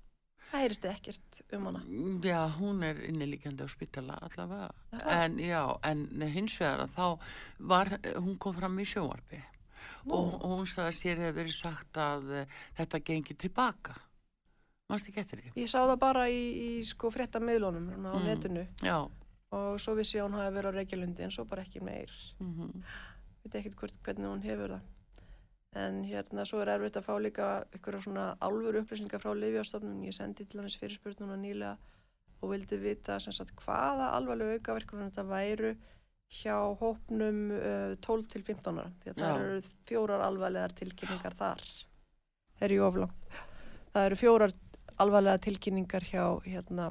Það 0.52 0.62
heyrist 0.66 0.86
ekkert 0.90 1.42
um 1.56 1.66
hana. 1.70 1.82
Já, 2.28 2.40
hún 2.60 2.84
er 2.84 2.98
innilíkjandi 3.08 3.64
á 3.64 3.70
spítala 3.72 4.18
allavega. 4.28 4.68
Aha. 4.98 5.24
En 5.24 5.38
já, 5.40 5.62
en 5.88 6.02
hins 6.34 6.58
vegar 6.60 6.84
að 6.86 6.96
þá 6.98 7.06
var, 7.72 7.92
hún 8.20 8.36
kom 8.38 8.56
fram 8.58 8.76
í 8.84 8.86
sjónvarpi 8.86 9.40
og, 10.12 10.34
og 10.42 10.48
hún 10.58 10.66
að 10.68 10.92
sér 10.98 11.20
hefur 11.22 11.38
verið 11.40 11.56
sagt 11.56 11.98
að 12.02 12.32
uh, 12.42 12.46
þetta 12.80 13.00
gengi 13.06 13.36
tilbaka. 13.38 13.96
Manst 14.92 15.08
ekki 15.08 15.22
eftir 15.24 15.40
því? 15.46 15.52
Ég 15.62 15.70
sá 15.72 15.80
það 15.86 16.00
bara 16.02 16.26
í, 16.28 16.42
í 16.68 16.70
sko 16.84 17.12
frétta 17.14 17.40
miðlunum 17.40 17.88
á 18.12 18.12
Mm. 18.12 18.26
netinu 18.28 18.66
Já. 18.84 18.98
og 19.56 19.80
svo 19.80 19.96
vissi 19.96 20.18
ég 20.18 20.26
að 20.26 20.28
hún 20.34 20.40
hafi 20.42 20.56
verið 20.58 20.68
á 20.68 20.78
Reykjalundi 20.82 21.24
en 21.24 21.32
svo 21.32 21.46
bara 21.48 21.64
ekki 21.64 21.80
meir. 21.84 22.12
Mm 22.40 22.84
Veit 23.42 23.56
ekkert 23.58 23.76
hvort, 23.80 23.96
hvernig 24.06 24.28
hún 24.30 24.44
hefur 24.44 24.70
það. 24.76 24.82
En 25.80 26.02
hérna 26.04 26.44
svo 26.48 26.60
er 26.60 26.74
erfitt 26.74 26.98
að 27.00 27.06
fá 27.06 27.14
líka 27.24 27.46
eitthvað 27.72 28.02
svona 28.04 28.26
álfur 28.44 28.82
upplýsingar 28.82 29.22
frá 29.24 29.32
Livjastofnun. 29.38 30.02
Ég 30.04 30.16
sendi 30.16 30.44
til 30.44 30.60
dæmis 30.60 30.76
fyrirspurn 30.80 31.22
núna 31.24 31.38
nýlega 31.40 31.78
og 32.42 32.52
vildi 32.52 32.80
vita 32.82 33.20
sem 33.24 33.32
sagt 33.36 33.54
hvaða 33.64 34.10
alvarlega 34.18 34.58
aukaverkunum 34.58 35.08
þetta 35.08 35.24
væru 35.30 35.70
hjá 36.32 36.58
hópnum 36.80 37.40
uh, 37.56 37.94
12 38.04 38.28
til 38.34 38.44
15 38.44 38.82
ára. 38.82 38.92
Því 39.00 39.14
að 39.14 39.22
það 39.22 39.32
Já. 39.32 39.46
eru 39.46 39.62
fjórar 39.88 40.26
alvarlegar 40.26 40.76
tilkynningar 40.76 41.38
þar. 41.40 41.64
Er 42.62 42.74
ég 42.76 42.84
oflangt. 42.86 43.38
Það 43.92 44.08
eru 44.10 44.18
fjórar 44.20 44.56
alvarlega 45.04 45.44
tilkynningar 45.46 46.08
hjá 46.08 46.26
hérna 46.48 46.90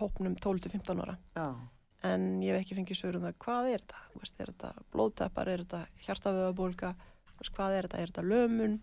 hópnum 0.00 0.36
12 0.40 0.64
til 0.64 0.72
15 0.72 1.02
ára. 1.04 1.18
Já. 1.36 1.48
En 2.06 2.24
ég 2.44 2.52
hef 2.54 2.64
ekki 2.64 2.78
fengið 2.78 3.00
svör 3.00 3.18
um 3.18 3.26
það, 3.26 3.36
hvað 3.44 3.68
er 3.74 3.84
þetta? 3.84 4.00
Þú 4.12 4.22
Veist, 4.22 4.40
er 4.40 4.50
þetta 4.52 4.72
blóðteppar, 4.94 5.50
er 5.52 5.62
þetta 5.64 5.82
veist, 6.00 6.96
hvað 7.56 7.76
er 7.76 7.88
þetta, 7.88 8.02
er 8.02 8.12
þetta 8.12 8.26
lömun? 8.26 8.76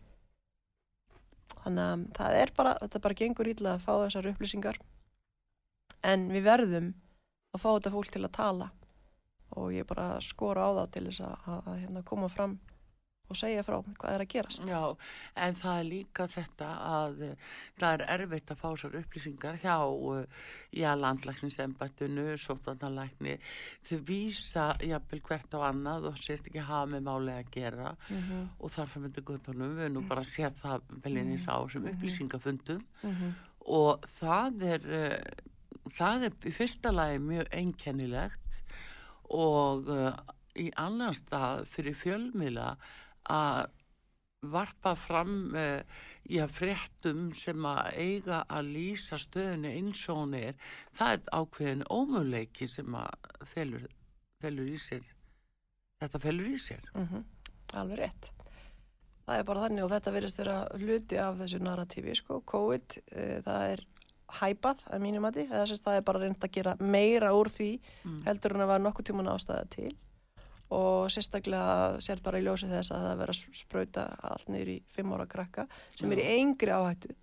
Þannig 1.64 1.84
að 1.84 2.06
það 2.18 2.38
er 2.42 2.54
bara, 2.58 2.74
þetta 2.82 3.04
bara 3.06 3.20
gengur 3.22 3.50
ítla 3.50 3.76
að 3.76 3.86
fá 3.86 3.94
þessar 4.04 4.30
upplýsingar. 4.34 4.80
En 6.04 6.28
við 6.34 6.48
verðum 6.48 6.94
að 7.54 7.64
fá 7.64 7.70
þetta 7.72 7.94
fólk 7.94 8.12
til 8.14 8.24
að 8.24 8.36
tala 8.36 8.70
og 9.54 9.70
ég 9.74 9.88
bara 9.88 10.18
skora 10.24 10.66
á 10.66 10.70
það 10.82 10.94
til 10.96 11.04
þess 11.08 11.24
að, 11.24 11.34
að, 11.46 11.60
að 11.70 11.82
hérna, 11.84 12.06
koma 12.10 12.30
fram 12.32 12.56
og 13.34 13.40
segja 13.40 13.64
frá 13.66 13.80
hvað 13.82 14.16
er 14.16 14.24
að 14.24 14.32
gerast. 14.32 14.66
Já, 14.70 14.82
en 15.46 15.58
það 15.60 15.80
er 15.80 15.88
líka 15.90 16.28
þetta 16.32 16.70
að 16.88 17.24
uh, 17.28 17.54
það 17.82 17.96
er 17.96 18.04
erfitt 18.16 18.54
að 18.54 18.60
fá 18.62 18.68
sér 18.80 18.98
upplýsingar 19.00 19.60
hjá 19.64 19.78
uh, 19.84 20.50
já, 20.74 20.90
landlækningsembættinu, 21.00 22.26
sóttandalækni, 22.44 23.38
þau 23.88 23.96
vísa 24.10 24.68
jafnvel 24.84 25.24
hvert 25.30 25.58
á 25.58 25.60
annað 25.70 26.10
og 26.12 26.20
sést 26.22 26.50
ekki 26.50 26.66
hafa 26.66 26.92
með 26.94 27.08
máli 27.08 27.38
að 27.38 27.50
gera. 27.56 27.96
Mm 28.10 28.20
-hmm. 28.20 28.44
og 28.60 28.76
þar 28.76 28.92
fyrir 28.92 29.06
myndi 29.08 29.26
guttunum 29.32 29.80
við 29.80 29.90
nú 29.94 30.06
bara 30.08 30.24
séð 30.24 30.62
það 30.62 30.94
velinins 31.04 31.48
á 31.50 31.58
sem 31.70 31.90
upplýsingafundum. 31.94 32.86
Og 33.64 34.06
það 34.20 34.64
er 34.76 34.88
uh, 34.92 35.90
það 35.98 36.30
er 36.30 36.38
í 36.46 36.52
fyrsta 36.52 36.92
lagi 36.92 37.20
mjög 37.20 37.48
einkennilegt 37.52 38.64
og 39.34 39.90
í 40.60 40.70
annan 40.78 41.16
stað 41.18 41.66
fyrir 41.72 41.98
fjölmiðla 41.98 42.74
að 43.30 43.70
varpa 44.44 44.92
fram 45.00 45.54
uh, 45.56 45.80
já, 46.28 46.44
fréttum 46.52 47.30
sem 47.38 47.64
að 47.66 47.94
eiga 47.96 48.42
að 48.52 48.72
lýsa 48.76 49.16
stöðinu 49.22 49.70
eins 49.72 50.02
og 50.12 50.18
hún 50.20 50.34
er 50.36 50.58
það 50.98 51.14
er 51.14 51.22
ákveðin 51.40 51.86
ómöguleiki 51.88 52.68
sem 52.68 52.98
að 53.00 53.30
felur, 53.54 53.86
felur 54.44 54.68
í 54.68 54.76
sér 54.84 55.08
þetta 56.04 56.20
felur 56.20 56.50
í 56.52 56.58
sér 56.60 56.84
Mhm, 56.94 57.24
Alveg 57.74 57.98
rétt. 58.04 58.32
Það 59.24 59.40
er 59.40 59.46
bara 59.48 59.62
þannig 59.64 59.84
og 59.86 59.90
þetta 59.94 60.12
verðist 60.14 60.38
vera 60.44 60.58
hluti 60.76 61.18
af 61.18 61.38
þessu 61.40 61.60
narratífi, 61.64 62.14
sko. 62.20 62.42
COVID, 62.46 62.98
e, 63.16 63.24
það 63.46 63.64
er 63.72 63.82
hæpað 64.42 64.84
að 64.92 65.02
mínum 65.06 65.26
eða 65.32 65.64
sérst 65.70 65.86
það 65.88 65.96
er 65.98 66.04
bara 66.10 66.20
reynd 66.26 66.44
að 66.44 66.52
gera 66.52 66.76
meira 66.82 67.32
úr 67.34 67.48
því 67.50 67.70
Mm. 68.04 68.20
heldur 68.28 68.56
en 68.58 68.62
að 68.66 68.68
var 68.74 68.84
nokkuð 68.84 69.06
tíman 69.10 69.32
ástæða 69.32 69.70
til 69.70 69.96
og 70.74 71.12
sérstaklega 71.14 72.00
sér 72.04 72.22
bara 72.26 72.40
í 72.42 72.46
ljósi 72.46 72.70
þess 72.72 72.94
að 72.94 73.06
það 73.08 73.20
vera 73.22 73.36
að 73.36 73.58
sprauta 73.60 74.06
allt 74.30 74.50
niður 74.54 74.72
í 74.74 74.78
fimm 74.96 75.14
ára 75.16 75.28
krakka 75.30 75.68
sem 75.94 76.14
er 76.16 76.24
í 76.24 76.30
engri 76.40 76.74
áhættu. 76.74 77.14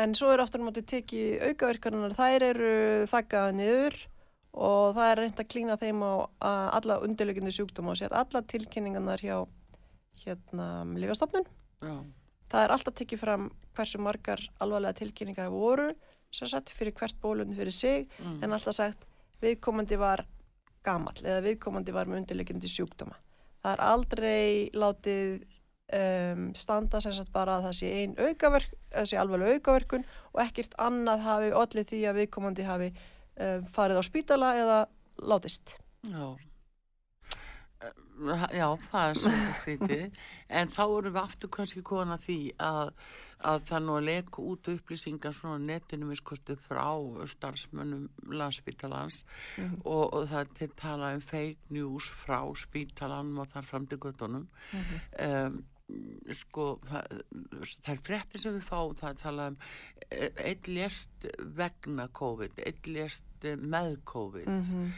En 0.00 0.14
svo 0.14 0.30
er 0.30 0.42
aftur 0.42 0.62
móti 0.62 0.84
tekið 0.86 1.48
aukaverkanar, 1.50 2.14
þær 2.14 2.46
eru 2.46 2.74
þakkaða 3.10 3.54
niður 3.58 3.96
og 4.50 4.94
það 4.96 5.08
er 5.10 5.20
reynd 5.22 5.40
að 5.42 5.50
klína 5.50 5.78
þeim 5.78 6.02
á 6.02 6.12
alla 6.78 7.00
undirleikindi 7.06 7.54
sjúkdóma 7.54 7.94
og 7.94 8.00
sér 8.00 8.14
alla 8.18 8.42
tilkynningarnar 8.50 9.22
hjá 9.22 9.36
hérna 10.24 10.84
Lífastofnun. 10.98 11.46
já, 11.82 11.94
Það 12.50 12.64
er 12.64 12.72
alltaf 12.74 12.94
tekið 12.98 13.20
fram 13.20 13.50
hversu 13.76 14.00
margar 14.02 14.42
alvarlega 14.58 14.98
tilkynningar 14.98 15.52
voru 15.54 15.92
sem 16.34 16.50
sagt 16.50 16.72
fyrir 16.74 16.94
hvert 16.94 17.16
bólun 17.22 17.54
fyrir 17.54 17.74
sig 17.74 18.08
mm. 18.18 18.42
en 18.42 18.52
alltaf 18.52 18.74
sagt 18.74 19.06
viðkomandi 19.42 19.98
var 19.98 20.24
gamall 20.86 21.20
eða 21.22 21.44
viðkomandi 21.44 21.94
var 21.94 22.10
með 22.10 22.22
undirleikindi 22.22 22.70
sjúkdóma. 22.70 23.16
Það 23.60 23.72
er 23.74 23.82
aldrei 23.84 24.44
látið 24.72 25.32
um, 26.00 26.44
standa 26.56 27.00
sagt 27.04 27.32
bara 27.34 27.58
að 27.58 27.68
það 27.68 27.78
sé 27.80 27.90
ein 28.02 28.14
aukaverk, 28.18 28.76
þessi 28.94 29.18
alvarlega 29.20 29.58
aukaverkun 29.58 30.06
og 30.32 30.42
ekkert 30.44 30.76
annað 30.80 31.26
hafi 31.26 31.50
allir 31.62 31.88
því 31.90 32.04
að 32.08 32.20
viðkomandi 32.22 32.68
hafi 32.68 32.92
um, 32.92 33.66
farið 33.74 34.00
á 34.00 34.04
spítala 34.06 34.54
eða 34.60 34.78
látist. 35.20 35.76
Já. 36.06 36.36
Já, 37.80 38.66
það 38.90 39.06
er 39.08 39.18
svolítið 39.18 39.52
skrítið, 39.56 40.18
en 40.60 40.72
þá 40.74 40.82
erum 40.84 41.14
við 41.14 41.20
aftur 41.22 41.50
kannski 41.54 41.82
komin 41.86 42.12
að 42.12 42.26
því 42.26 42.36
að, 42.60 42.90
að 43.48 43.62
það 43.70 43.84
nú 43.86 43.94
að 43.96 44.08
leka 44.08 44.44
út 44.44 44.70
upplýsingar 44.74 45.36
svona 45.36 45.62
netinu 45.64 46.10
miskosti 46.10 46.58
frá 46.66 46.84
starfsmönnum 47.32 48.34
landsspítalans 48.36 49.22
og, 49.62 50.04
og 50.04 50.28
það 50.28 50.38
er 50.42 50.52
til 50.60 50.70
tala 50.82 51.14
um 51.16 51.24
fake 51.24 51.72
news 51.72 52.10
frá 52.20 52.42
spítalanum 52.52 53.40
og 53.40 53.52
þar 53.54 53.70
fram 53.72 53.88
til 53.88 54.02
göttunum. 54.04 54.48
um, 54.76 55.60
sko, 56.36 56.66
það, 56.88 57.20
það 57.82 57.92
er 57.94 58.02
frétti 58.06 58.40
sem 58.40 58.56
við 58.56 58.66
fáum, 58.66 58.96
það 58.98 59.10
er 59.10 59.20
talað 59.22 59.52
um 59.52 59.58
eh, 60.08 60.42
einn 60.50 60.68
lést 60.76 61.26
vegna 61.58 62.06
COVID, 62.20 62.60
einn 62.66 62.90
lést 62.94 63.46
eh, 63.46 63.56
með 63.58 63.98
COVID. 64.10 64.50
Mhm. 64.50 64.90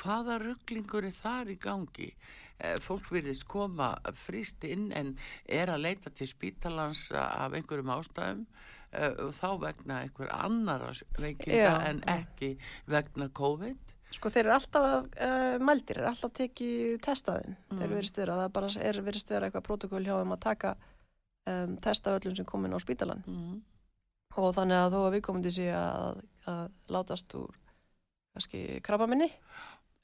Hvaða 0.00 0.38
rugglingur 0.42 1.08
er 1.08 1.16
þar 1.18 1.52
í 1.54 1.58
gangi? 1.60 2.10
Eh, 2.58 2.76
Fólk 2.82 3.10
virðist 3.14 3.46
koma 3.50 3.94
frýst 4.26 4.64
inn 4.68 4.90
en 4.94 5.16
er 5.44 5.72
að 5.72 5.86
leita 5.88 6.12
til 6.14 6.30
spítalans 6.30 7.08
af 7.14 7.56
einhverjum 7.56 7.92
ástæðum 7.96 8.46
og 8.94 9.32
þá 9.34 9.48
vegna 9.58 9.96
einhver 10.04 10.28
annara 10.30 10.92
veikinga 11.18 11.56
Já, 11.56 11.72
en 11.88 11.98
ekki 12.06 12.52
vegna 12.86 13.26
COVID. 13.34 13.93
Sko 14.14 14.30
þeir 14.30 14.44
eru 14.46 14.54
alltaf 14.54 14.86
uh, 14.86 15.56
mældir, 15.64 15.98
er 16.00 16.08
alltaf 16.12 16.32
tekið 16.38 16.98
testaðin. 17.02 17.56
Mm. 17.72 17.80
Þeir 17.80 17.94
verist 17.96 18.18
vera, 18.20 18.38
það 18.44 18.52
bara 18.54 18.72
er 18.88 19.00
verist 19.06 19.32
vera 19.32 19.48
eitthvað 19.48 19.66
protokoll 19.66 20.04
hjá 20.06 20.14
þeim 20.20 20.34
að 20.36 20.42
taka 20.44 20.74
um, 21.50 21.76
testa 21.82 22.14
öllum 22.14 22.36
sem 22.38 22.46
komin 22.48 22.76
á 22.76 22.78
spítalan. 22.82 23.24
Mm. 23.26 23.58
Og 24.38 24.50
þannig 24.56 24.80
að 24.80 24.94
þó 24.94 25.00
að 25.04 25.12
við 25.16 25.24
komum 25.28 25.44
til 25.44 25.54
sig 25.54 25.70
að, 25.74 26.22
að 26.50 26.94
látast 26.94 27.34
úr 27.38 27.60
kannski 28.34 28.80
krabbaminni 28.82 29.28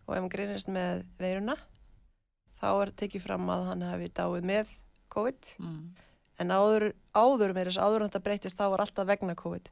og 0.06 0.14
ef 0.14 0.20
hann 0.20 0.30
greinist 0.30 0.70
með 0.70 1.02
veiruna 1.18 1.56
þá 2.60 2.68
er 2.84 2.92
tekið 3.02 3.24
fram 3.24 3.48
að 3.50 3.64
hann 3.70 3.86
hefði 3.88 4.10
dáið 4.14 4.46
með 4.50 4.74
COVID 5.10 5.48
Mm. 5.58 5.80
en 6.40 6.52
áður, 6.54 6.84
áður 7.10 7.54
með 7.56 7.70
þess 7.70 7.82
áður 7.82 8.04
en 8.04 8.10
þetta 8.10 8.22
breytist 8.28 8.60
þá 8.60 8.66
var 8.70 8.84
alltaf 8.84 9.08
vegna 9.08 9.34
COVID 9.34 9.70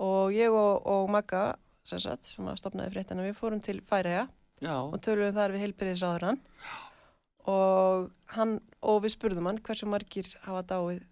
og 0.00 0.32
ég 0.32 0.56
og, 0.56 0.86
og 0.88 1.10
Magga 1.12 1.42
sem, 1.90 2.00
sagt, 2.02 2.28
sem 2.30 2.46
að 2.50 2.58
stopnaði 2.62 2.94
fréttina 2.94 3.24
við 3.26 3.36
fórum 3.38 3.62
til 3.64 3.78
Færeja 3.86 4.26
Já, 4.60 4.74
og 4.82 4.98
töluðum 5.04 5.36
þar 5.38 5.54
við 5.54 5.62
heilbyrðisráðurann 5.66 6.40
og, 7.50 8.10
og 8.84 8.98
við 9.04 9.14
spurðum 9.14 9.48
hann 9.50 9.60
hversu 9.64 9.88
margir 9.88 10.28
hafa 10.44 10.62
dáið 10.74 11.02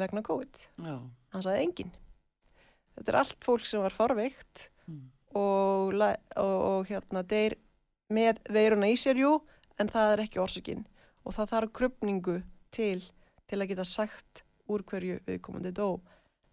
vegna 0.00 0.22
COVID. 0.26 0.62
já. 0.84 0.96
Hann 1.34 1.42
sagði 1.42 1.64
engin. 1.66 1.92
Þetta 2.94 3.10
er 3.12 3.18
allt 3.20 3.44
fólk 3.46 3.66
sem 3.66 3.82
var 3.82 3.94
farveikt 3.94 4.70
Mm. 4.84 5.06
og, 5.32 5.94
og, 5.96 6.56
og 6.68 6.88
hérna 6.90 7.22
deyr 7.24 7.54
með 8.12 8.42
veiruna 8.52 8.90
í 8.92 8.98
sér 9.00 9.16
jú 9.16 9.30
en 9.80 9.88
það 9.88 10.10
er 10.12 10.22
ekki 10.26 10.42
orsakinn 10.42 10.82
og 11.24 11.32
það 11.32 11.48
þarf 11.54 11.72
krupningu 11.78 12.34
til 12.70 12.98
til 13.48 13.62
að 13.62 13.70
geta 13.70 13.86
sagt 13.88 14.42
úr 14.68 14.84
hverju 14.84 15.22
viðkomandi 15.24 15.72
dó. 15.72 16.02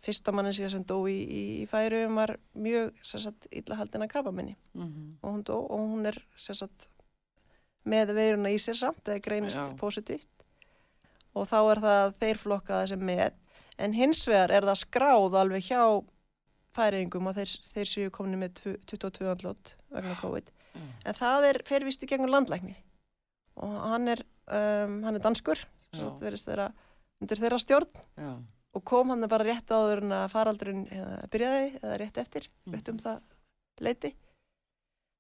Fyrsta 0.02 0.32
mannesíða 0.34 0.72
sem 0.74 0.84
dó 0.90 0.96
í, 1.06 1.18
í, 1.22 1.42
í 1.62 1.66
færum 1.70 2.16
var 2.18 2.36
mjög 2.58 2.96
sagt, 3.06 3.46
illa 3.54 3.76
haldin 3.78 4.02
að 4.06 4.12
krabba 4.16 4.32
minni 4.34 4.56
Mm 4.74 5.18
og 5.22 5.36
hún 5.36 5.44
dó 5.46 5.58
og 5.62 5.84
hún 5.92 6.08
er 6.10 6.18
sagt, 6.36 6.88
með 7.86 8.14
veiruna 8.18 8.50
í 8.54 8.58
sér 8.62 8.78
samt 8.80 9.06
eða 9.10 9.22
greinist 9.22 9.58
Já. 9.62 9.68
positíft 9.78 10.30
og 11.36 11.46
þá 11.48 11.60
er 11.72 11.82
það 11.86 12.16
þeir 12.24 12.38
flokkaða 12.42 12.88
sem 12.92 13.06
með 13.06 13.32
en 13.78 13.94
hins 13.94 14.26
vegar 14.28 14.52
er 14.52 14.66
það 14.68 14.82
skráð 14.82 15.38
alveg 15.40 15.64
hjá 15.70 15.84
færingum 16.76 17.28
að 17.32 17.42
þeir, 17.42 17.54
þeir 17.76 17.90
séu 17.92 18.10
komni 18.14 18.38
með 18.40 18.54
tvu- 18.62 18.80
22 18.88 19.30
andlót 19.32 19.74
vegna 19.92 20.16
COVID. 20.22 20.50
Mm. 20.72 20.92
en 21.06 21.14
það 21.20 21.46
er 21.50 21.58
fervist 21.68 22.04
í 22.04 22.08
gegnum 22.08 22.32
landlækni. 22.32 22.76
Og 23.60 23.74
hann 23.92 24.08
er, 24.08 24.22
um, 24.48 25.02
hann 25.04 25.18
er 25.18 25.24
danskur 25.24 25.60
sagt 25.92 26.22
verðist 26.24 26.48
þeirra 26.48 26.70
undir 27.20 27.42
þeirra 27.42 27.60
stjórn. 27.60 27.90
Já, 28.16 28.30
og 28.72 28.84
kom 28.88 29.12
hann 29.12 29.28
bara 29.32 29.48
rétt 29.48 29.72
áður 29.72 30.04
en 30.06 30.16
að 30.16 30.32
faraldurinn 30.32 30.84
eh, 30.88 31.14
byrjaði 31.32 31.70
eða 31.82 32.00
rétt 32.02 32.20
eftir, 32.22 32.48
rétt 32.72 32.92
um 32.92 33.00
það 33.02 33.22
leiti. 33.84 34.14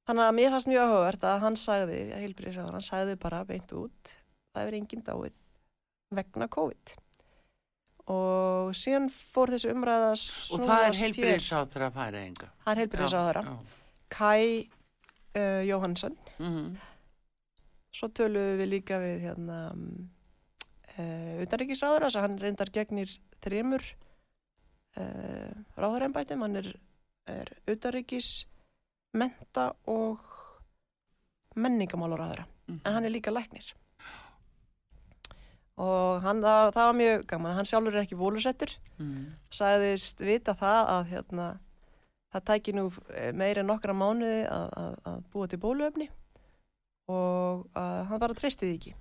Þannig 0.08 0.28
að 0.28 0.36
mér 0.38 0.54
fannst 0.56 0.70
mjög 0.72 0.88
áhugavert 0.88 1.28
að 1.30 1.44
hann 1.46 1.58
sagði, 1.60 2.00
að 2.16 2.26
heilbyrðisraður, 2.26 2.78
hann 2.78 2.88
sagði 2.88 3.16
bara 3.22 3.46
beint 3.48 3.74
út, 3.78 4.14
það 4.56 4.70
er 4.70 4.78
engin 4.80 5.06
dáið 5.06 5.36
vegna 6.16 6.48
COVID. 6.52 6.94
Og 8.12 8.72
síðan 8.76 9.12
fór 9.14 9.54
þessu 9.54 9.72
umræða 9.72 10.08
að 10.12 10.16
og 10.18 10.64
það 10.66 10.86
er 10.88 10.96
snúast 10.98 11.02
hér. 11.02 11.04
heilbyrðisáþur 11.06 11.86
að 11.86 12.00
færa 12.00 12.24
enga. 12.26 12.50
Það 12.64 12.72
er 12.72 12.82
heilbyrðisraðara. 12.82 13.44
Kai 14.12 14.42
uh, 15.38 15.62
Jóhannsson. 15.68 16.18
Mm 16.40 16.80
Svo 17.92 18.08
töluðum 18.16 18.62
við 18.62 18.70
líka 18.72 18.98
við 19.04 19.26
hérna 19.28 19.56
uh, 19.74 19.88
utanríkisráður, 21.46 22.08
þess 22.08 22.20
að 22.20 22.26
hann 22.26 22.40
reyndar 22.42 22.72
gegnir 22.74 23.12
þremur 23.44 23.86
uh, 25.00 25.52
ráðurembætum, 25.80 26.44
hann 26.46 26.62
er, 26.62 26.72
er 27.32 27.52
utanríkis, 27.72 28.32
menta 29.18 29.72
og 29.92 30.20
menningamálaráðura, 31.56 32.48
en 32.72 32.94
hann 32.96 33.08
er 33.08 33.14
líka 33.14 33.34
læknir. 33.34 33.74
Og 35.82 36.22
hann, 36.22 36.42
það, 36.44 36.70
það 36.76 36.88
var 36.88 36.98
mjög 37.00 37.28
gaman, 37.32 37.58
hann 37.58 37.68
sjálfur 37.68 37.96
er 37.96 38.04
ekki 38.04 38.20
bólusettur, 38.20 38.74
mm. 39.00 39.28
sagðist 39.56 40.22
vita 40.22 40.54
það 40.60 40.82
að 40.96 41.14
hérna, 41.16 41.46
það 42.32 42.48
tæki 42.52 42.76
nú 42.78 42.88
eh, 43.16 43.32
meira 43.36 43.64
en 43.64 43.72
nokkra 43.72 43.96
mánuði 43.98 44.44
að, 44.46 44.68
að, 44.84 45.00
að 45.10 45.24
búa 45.34 45.48
til 45.50 45.62
bóluefni 45.64 46.10
og 47.12 47.66
að 47.76 48.04
hann 48.12 48.22
bara 48.22 48.38
treysti 48.38 48.68
því 48.68 48.76
ekki. 48.78 48.94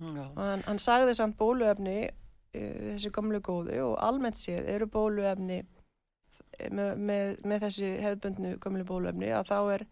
Já, 0.00 0.24
Og 0.26 0.42
hann, 0.42 0.64
hann 0.66 0.80
sagði 0.82 1.14
samt 1.18 1.36
bóluefni, 1.38 1.98
uh, 2.08 2.78
þessi 2.94 3.12
gamlu 3.14 3.40
góðu 3.44 3.78
og 3.86 3.98
almennt 4.02 4.40
séð 4.40 4.68
eru 4.74 4.88
bóluefni 4.90 5.60
eh, 5.62 6.70
með, 6.70 6.96
með, 6.98 7.36
með 7.44 7.68
þessi 7.68 7.92
hefðbundnu 8.04 8.56
gamlu 8.64 8.86
bóluefni 8.88 9.30
að 9.34 9.52
þá 9.52 9.58
er 9.76 9.86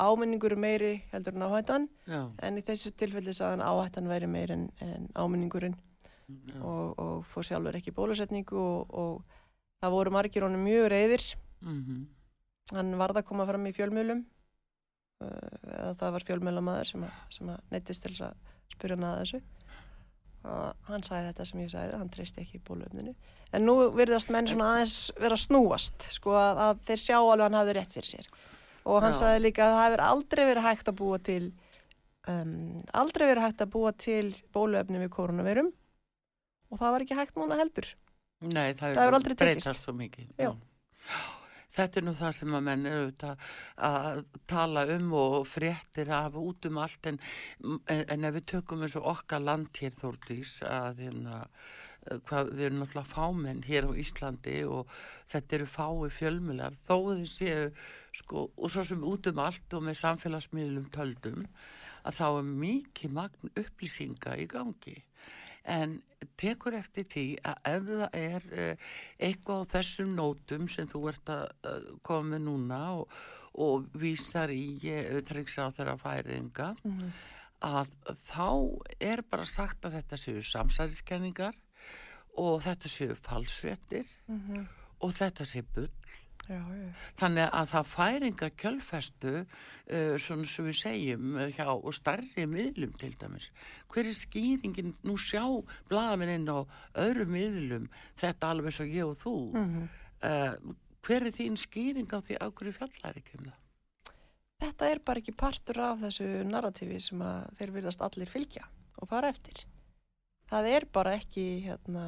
áminningur 0.00 0.56
meiri 0.56 0.94
heldur 1.10 1.36
en 1.36 1.44
áhættan. 1.48 1.88
Já, 2.08 2.22
en 2.46 2.56
í 2.56 2.64
þessu 2.64 2.94
tilfelli 2.96 3.34
sagðan 3.36 3.66
áhættan 3.66 4.08
væri 4.08 4.30
meiri 4.30 4.56
en, 4.56 4.68
en 4.84 5.10
áminningurinn. 5.14 5.76
Já. 6.30 6.60
og, 6.62 6.98
og 7.02 7.24
fór 7.26 7.42
sjálfur 7.42 7.74
ekki 7.74 7.90
bólusetningu 7.90 8.54
og, 8.54 8.92
og 8.94 9.40
það 9.82 9.94
voru 9.96 10.12
margir 10.14 10.44
honum 10.46 10.62
mjög 10.62 10.90
reyðir 10.92 11.24
Mm 11.60 12.06
hann 12.70 12.94
varð 13.00 13.20
að 13.20 13.26
koma 13.30 13.46
fram 13.48 13.66
í 13.66 13.72
fjölmjölum 13.74 14.22
uh, 15.24 15.28
eða 15.74 15.94
það 15.98 16.14
var 16.16 16.26
fjölmjölamæður 16.28 16.90
sem, 16.92 17.06
sem 17.34 17.52
að 17.52 17.72
neittist 17.74 18.04
til 18.04 18.12
þess 18.14 18.26
að 18.28 18.49
spyrja 18.74 18.96
hann 18.98 19.08
að 19.10 19.18
þessu. 19.22 19.40
Og 20.50 20.86
hann 20.88 21.02
sagði 21.04 21.30
þetta 21.30 21.46
sem 21.50 21.60
ég 21.60 21.72
sagði, 21.74 21.96
hann 22.00 22.12
treysti 22.14 22.44
ekki 22.44 22.56
í 22.56 22.62
bóluefninu 22.64 23.14
en 23.50 23.66
nú 23.66 23.74
virðast 23.92 24.30
menn 24.32 24.46
svona 24.48 24.68
aðeins 24.76 25.10
vera 25.20 25.36
snúast 25.36 26.06
sko 26.14 26.32
að, 26.38 26.60
að 26.64 26.84
þeir 26.86 27.02
sjá 27.02 27.16
alveg 27.18 27.44
hann 27.44 27.58
hafði 27.58 27.74
rétt 27.76 27.96
fyrir 27.96 28.10
sér. 28.12 28.28
Og 28.88 29.02
hann 29.04 29.12
Já. 29.12 29.18
sagði 29.18 29.42
líka 29.44 29.66
að 29.66 29.74
það 29.74 29.84
hefur 29.86 30.02
aldrei 30.06 30.42
verið 30.48 30.66
hægt 30.68 30.88
að 30.88 30.96
búa 31.00 31.18
til 31.26 31.42
um, 32.30 32.54
aldrei 33.02 33.26
verið 33.26 33.44
hægt 33.44 33.64
að 33.66 33.72
búa 33.74 33.92
til 34.06 34.24
bóluefni 34.54 35.02
við 35.02 35.12
koronavirum 35.16 35.72
og 36.70 36.80
það 36.80 36.94
var 36.94 37.04
ekki 37.04 37.18
hægt 37.18 37.36
núna 37.40 37.58
heldur. 37.60 37.90
Nei, 38.40 38.72
það, 38.72 38.94
Það 38.94 39.02
hefur 39.02 39.18
aldrei 39.18 39.36
tekist. 39.36 39.68
Þetta 41.80 42.00
er 42.00 42.04
nú 42.04 42.12
það 42.18 42.32
sem 42.36 42.56
að 42.56 42.64
menn 42.66 42.88
eru 42.88 43.04
auðvitað 43.04 43.44
að 43.88 44.22
tala 44.52 44.86
um 44.96 45.12
og 45.16 45.36
fréttir 45.48 46.10
af 46.12 46.36
út 46.36 46.68
um 46.68 46.80
allt 46.82 47.08
en, 47.08 47.20
en, 47.64 48.02
en 48.04 48.26
ef 48.28 48.34
við 48.36 48.48
tökum 48.54 48.84
eins 48.84 48.96
og 49.00 49.08
okkar 49.14 49.40
land 49.46 49.80
hér 49.80 49.96
Þórdís 49.96 50.58
að 50.68 51.00
hérna, 51.06 51.38
hvað, 52.28 52.52
við 52.52 52.66
erum 52.68 52.82
náttúrulega 52.82 53.14
fámenn 53.14 53.64
hér 53.64 53.88
á 53.88 53.92
Íslandi 54.04 54.56
og 54.68 54.92
þetta 55.32 55.58
eru 55.58 55.68
fái 55.72 56.12
fjölmular 56.18 56.76
þó 56.84 56.96
þau 57.08 57.26
séu 57.32 57.68
sko 58.20 58.48
og 58.50 58.72
svo 58.72 58.84
sem 58.84 59.04
út 59.06 59.30
um 59.30 59.44
allt 59.44 59.76
og 59.78 59.86
með 59.86 60.02
samfélagsmiðlum 60.02 60.90
töldum 60.92 61.46
að 62.04 62.16
þá 62.20 62.26
er 62.28 62.50
mikið 62.64 63.16
magn 63.16 63.54
upplýsinga 63.54 64.36
í 64.40 64.48
gangi 64.50 64.96
en 65.70 65.98
tekur 66.40 66.76
eftir 66.78 67.06
því 67.10 67.24
að 67.46 67.68
ef 67.70 67.88
það 67.88 68.16
er 68.20 68.46
uh, 68.50 68.88
eitthvað 69.28 69.64
á 69.64 69.70
þessum 69.74 70.14
nótum 70.18 70.68
sem 70.72 70.88
þú 70.90 71.02
ert 71.12 71.32
að 71.32 71.44
uh, 71.70 71.90
koma 72.06 72.34
með 72.34 72.46
núna 72.48 72.80
og, 72.98 73.18
og 73.60 73.90
vísar 74.00 74.52
í 74.54 74.64
auðvitaðriks 74.82 75.58
á 75.62 75.66
þeirra 75.76 75.96
færinga 76.00 76.72
að 77.60 77.90
þá 78.24 78.48
er 79.04 79.22
bara 79.28 79.44
sagt 79.48 79.84
að 79.84 79.98
þetta 79.98 80.18
séu 80.20 80.42
samsæðiskenningar 80.48 81.58
og 82.40 82.62
þetta 82.64 82.88
séu 82.88 83.16
falsvettir 83.20 84.08
og 85.00 85.12
þetta 85.16 85.44
séu 85.48 85.66
bull 85.74 85.90
já, 86.50 86.60
já. 86.80 86.90
Þannig 87.20 87.46
að 87.60 87.70
það 87.72 87.88
færinga 87.94 88.50
kjölfestu, 88.62 89.32
uh, 89.40 90.16
svona 90.24 90.50
sem 90.50 90.68
við 90.68 90.76
segjum, 90.80 91.30
uh, 91.38 91.46
hjá 91.56 91.94
starri 92.00 92.46
miðlum 92.50 92.92
til 93.00 93.14
dæmis. 93.22 93.48
Hver 93.90 94.10
er 94.10 94.18
skýringin, 94.18 94.92
nú 95.06 95.16
sjá 95.20 95.44
blaðamenn 95.90 96.34
inn 96.36 96.50
á 96.50 96.66
öðrum 97.06 97.34
miðlum, 97.36 97.88
þetta 98.20 98.52
alveg 98.52 98.76
svo 98.76 98.88
ég 98.90 99.08
og 99.08 99.18
þú. 99.22 99.36
Mhm. 99.54 99.90
Uh, 100.20 100.76
hver 101.06 101.24
er 101.24 101.32
þín 101.32 101.56
skýring 101.56 102.10
á 102.12 102.20
því 102.20 102.36
á 102.36 102.46
hverju 102.52 102.76
fjallar 102.76 103.16
ekki 103.16 103.38
um 103.38 103.48
það? 103.48 103.58
þetta 104.60 104.88
er 104.92 105.00
bara 105.04 105.20
ekki 105.22 105.36
partur 105.36 105.80
af 105.84 106.00
þessu 106.04 106.26
narratífi 106.48 107.00
sem 107.02 107.22
þeir 107.58 107.74
virðast 107.76 108.02
allir 108.04 108.30
fylgja 108.30 108.66
og 109.00 109.08
fara 109.10 109.30
eftir. 109.32 109.64
Það 110.50 110.68
er 110.74 110.86
bara 110.92 111.14
ekki, 111.18 111.44
hérna, 111.64 112.04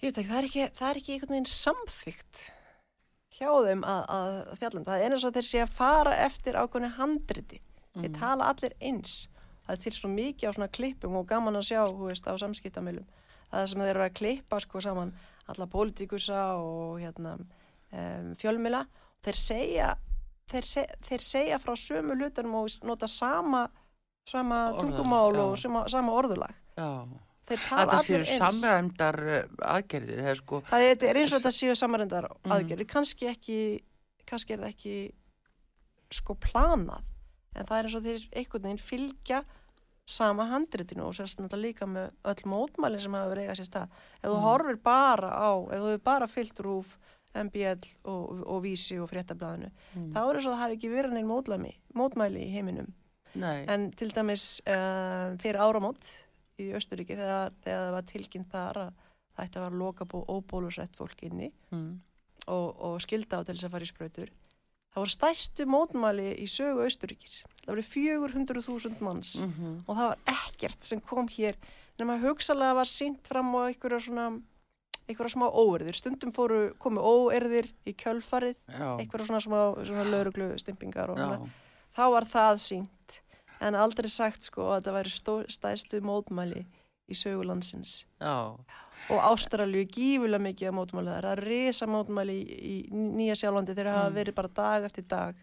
ég 0.00 0.08
veit 0.08 0.18
ekki, 0.18 0.30
það 0.30 0.38
er 0.38 0.48
ekki, 0.48 0.66
það 0.78 0.88
er 0.90 1.00
ekki 1.00 1.14
einhvern 1.14 1.34
veginn 1.36 1.50
samþygt 1.50 2.46
hjá 3.40 3.50
þeim 3.64 3.84
að, 3.88 4.02
að 4.16 4.38
fjallum. 4.60 4.86
Það 4.86 5.04
er 5.04 5.14
eins 5.14 5.26
og 5.26 5.34
þeir 5.36 5.46
sé 5.48 5.62
að 5.64 5.76
fara 5.76 6.16
eftir 6.26 6.58
ákveðni 6.60 6.90
handriti. 6.96 7.60
Þeir 7.96 8.12
tala 8.16 8.50
allir 8.52 8.76
eins. 8.84 9.14
Það 9.64 9.74
er 9.76 9.82
til 9.84 9.94
svo 9.96 10.10
mikið 10.12 10.50
á 10.50 10.56
svona 10.56 10.70
klippum 10.72 11.16
og 11.20 11.26
gaman 11.30 11.58
að 11.58 11.68
sjá, 11.70 11.80
hú 11.86 12.08
veist, 12.08 12.26
á 12.26 12.34
samskiptamilum. 12.40 13.06
Það 13.50 13.66
sem 13.70 13.82
þeir 13.82 13.92
eru 13.92 14.04
að 14.06 14.16
klippa 14.18 14.60
sko 14.62 14.82
saman 14.84 15.12
alla 15.50 15.66
pólitíkusa 15.70 16.42
og 16.60 17.00
hérna 17.02 17.36
um, 17.38 18.32
fjölmila. 18.38 18.84
Þeir 19.24 19.40
segja, 19.40 19.88
þeir, 20.50 20.68
seg, 20.68 20.92
þeir 21.08 21.26
segja 21.26 21.58
frá 21.62 21.74
sömu 21.78 22.16
hlutunum 22.18 22.60
og 22.60 22.86
nota 22.86 23.08
sama, 23.10 23.66
sama 24.28 24.62
tungumál 24.78 25.34
og 25.42 25.58
sama, 25.60 25.86
sama 25.90 26.14
orðulag. 26.18 26.54
Já. 26.78 27.06
Þetta 27.50 28.00
séu 28.06 28.24
samræmdar 28.38 29.18
uh, 29.26 29.42
aðgerðir, 29.74 30.20
er 30.30 30.34
sko, 30.38 30.60
Það 30.70 30.84
er, 30.90 31.04
er 31.10 31.16
eins 31.22 31.32
og 31.32 31.40
þetta 31.40 31.54
séu 31.56 31.76
samarendar 31.76 32.28
Mhm. 32.30 32.52
aðgerðir, 32.56 32.86
kannski 32.86 33.26
ekki, 33.30 33.58
kannski 34.26 34.52
er 34.54 34.58
það 34.58 34.74
ekki 34.74 34.96
sko 36.10 36.34
planað, 36.34 37.02
en 37.56 37.66
það 37.66 37.78
er 37.78 37.84
eins 37.88 37.94
og 37.98 38.02
þeir 38.06 38.28
einhvern 38.36 38.62
veginn 38.62 38.78
fylgja 38.84 39.44
sama 40.10 40.46
handritinu 40.50 41.04
og 41.06 41.14
sérst 41.14 41.38
náttúrulega 41.38 41.62
líka 41.68 41.86
með 41.86 42.10
öll 42.24 42.46
mótmælin 42.50 43.00
sem 43.00 43.12
hafa 43.14 43.30
verið 43.30 43.44
eiga 43.46 43.54
sér 43.60 43.68
stað. 43.68 43.88
Ef 44.22 44.30
þú 44.30 44.34
Mhm. 44.36 44.42
horfir 44.42 44.82
bara 44.82 45.30
á, 45.30 45.50
ef 45.70 45.78
þú 45.78 45.86
hefur 45.92 46.02
bara 46.04 46.26
fyllt 46.26 46.58
rúf, 46.60 46.96
MBL 47.32 47.78
og, 48.04 48.42
og 48.46 48.62
Vísi 48.64 48.98
og 49.00 49.08
fréttablaðinu, 49.08 49.70
Mm. 49.94 50.12
þá 50.12 50.18
er 50.18 50.34
eins 50.34 50.46
og 50.46 50.52
það 50.52 50.58
hafi 50.64 50.76
ekki 50.78 50.90
verið 50.90 51.12
neinn 51.12 51.28
mótmæli, 51.28 51.74
mótmæli 51.94 52.42
í 52.42 52.52
heiminum. 52.52 52.92
nei, 53.36 53.64
En 53.68 53.92
til 53.92 54.10
dæmis 54.10 54.60
uh, 54.66 55.36
fyrir 55.38 55.54
áramót 55.62 56.02
í 56.60 56.68
Östuríki 56.76 57.16
þegar, 57.18 57.56
þegar 57.64 57.82
það 57.86 57.96
var 57.96 58.06
tilkynnt 58.12 58.52
þar 58.52 58.82
að 58.84 58.92
það 59.30 59.44
ætti 59.46 59.60
að 59.60 59.66
vera 59.66 59.80
loka 59.80 60.06
bú 60.10 60.20
óbólusett 60.28 60.98
fólk 60.98 61.24
inni 61.26 61.50
mm. 61.70 61.90
og, 62.52 62.68
og 62.90 63.00
skilda 63.04 63.40
á 63.40 63.46
til 63.46 63.56
þess 63.56 63.68
að 63.68 63.74
fara 63.76 63.88
í 63.88 63.90
sprautur. 63.90 64.32
Það 64.90 65.04
voru 65.04 65.14
stæstu 65.14 65.66
mótmæli 65.70 66.30
í 66.42 66.46
sögu 66.50 66.82
Östuríkis. 66.82 67.42
Það 67.62 67.72
voru 67.72 67.84
400.000 67.92 69.04
manns 69.06 69.36
Mm 69.38 69.82
og 69.86 69.96
það 69.96 70.08
var 70.10 70.18
ekkert 70.34 70.86
sem 70.86 71.00
kom 71.00 71.28
hér 71.30 71.58
nema 72.00 72.18
hugsalega 72.18 72.74
var 72.74 72.88
sínt 72.88 73.26
fram 73.28 73.52
á 73.54 73.68
einhverja 73.68 74.00
svona 74.06 74.30
einhverja 75.10 75.34
smá 75.34 75.46
óerðir. 75.50 75.96
Stundum 75.98 76.32
fóru 76.32 76.74
komu 76.78 77.02
óerðir 77.02 77.68
í 77.86 77.94
kjölfarið, 77.98 78.56
já, 78.66 78.88
einhverja 78.98 79.26
svona 79.26 79.42
smá 79.42 80.04
lauruglu 80.06 80.52
stimpingar 80.58 81.10
og 81.10 81.18
svona 81.18 81.50
þá 81.96 82.04
var 82.14 82.26
það 82.30 82.60
sínt 82.62 82.99
en 83.60 83.74
aldrei 83.74 84.08
sagt 84.08 84.42
sko 84.48 84.70
að 84.72 84.80
þetta 84.80 84.94
væri 84.98 85.10
stó, 85.14 85.34
stæðstu 85.48 86.00
mótmæli 86.00 86.64
í 87.10 87.14
sögulandsins 87.18 88.04
já, 88.20 88.56
og 89.10 89.18
Ástralju 89.32 89.84
gífulega 89.90 90.42
mikið 90.44 90.68
að 90.70 90.76
mótmæli 90.78 91.14
það 91.16 91.30
er 91.34 91.44
risa 91.48 91.86
mótmæli 91.90 92.36
í, 92.40 92.74
í 92.74 92.74
Nýja 92.92 93.36
Sjálandi, 93.40 93.74
þeir 93.74 93.92
hafa 93.94 94.10
Mm. 94.10 94.14
verið 94.20 94.34
bara 94.34 94.48
dag 94.48 94.84
eftir 94.90 95.06
dag 95.08 95.34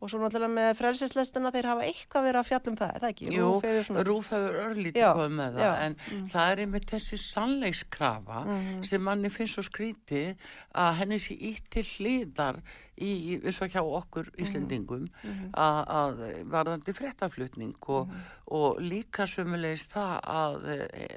og 0.00 0.06
svo 0.10 0.20
náttúrulega 0.22 0.54
með 0.54 0.76
frelsislestina 0.78 1.50
þeir 1.50 1.66
hafa 1.66 1.82
eitthvað 1.88 2.26
verið 2.28 2.38
að 2.40 2.48
fjalla 2.48 2.70
um 2.70 2.76
það, 2.78 2.92
það 3.02 3.08
ekki? 3.12 3.30
Jú, 3.34 3.46
Rúf 3.50 3.64
hefur 3.66 3.84
svona- 3.88 4.04
Rúf 4.06 4.28
hefur 4.30 4.58
örlítið 4.64 5.06
komið 5.18 5.32
með 5.40 5.54
það, 5.56 5.64
já, 5.64 5.72
en 5.86 5.96
mm. 6.10 6.28
það 6.30 6.50
er 6.52 6.58
einmitt 6.64 6.86
þessi 6.92 7.18
sannleikskrafa 7.24 8.44
Mhm. 8.46 8.82
sem 8.84 9.02
manni 9.02 9.28
finnst 9.28 9.54
svo 9.58 9.62
skrítið 9.66 10.36
að 10.74 10.94
henni 11.00 11.18
sé 11.18 11.34
ítt 11.50 11.68
til 11.70 11.82
hliðar 11.82 12.62
í, 13.00 13.38
eins 13.44 13.60
og 13.62 13.70
hjá 13.72 13.80
okkur 13.82 14.28
Íslendingum 14.42 15.06
Mhm. 15.22 15.50
að, 15.54 15.80
að 16.00 16.22
varðandi 16.52 16.94
fréttaflutning 16.96 17.74
og, 17.88 18.12
og 18.50 18.78
líka 18.80 19.26
sömulegis 19.30 19.86
það 19.92 20.14
að 20.34 20.68
e, 20.74 21.08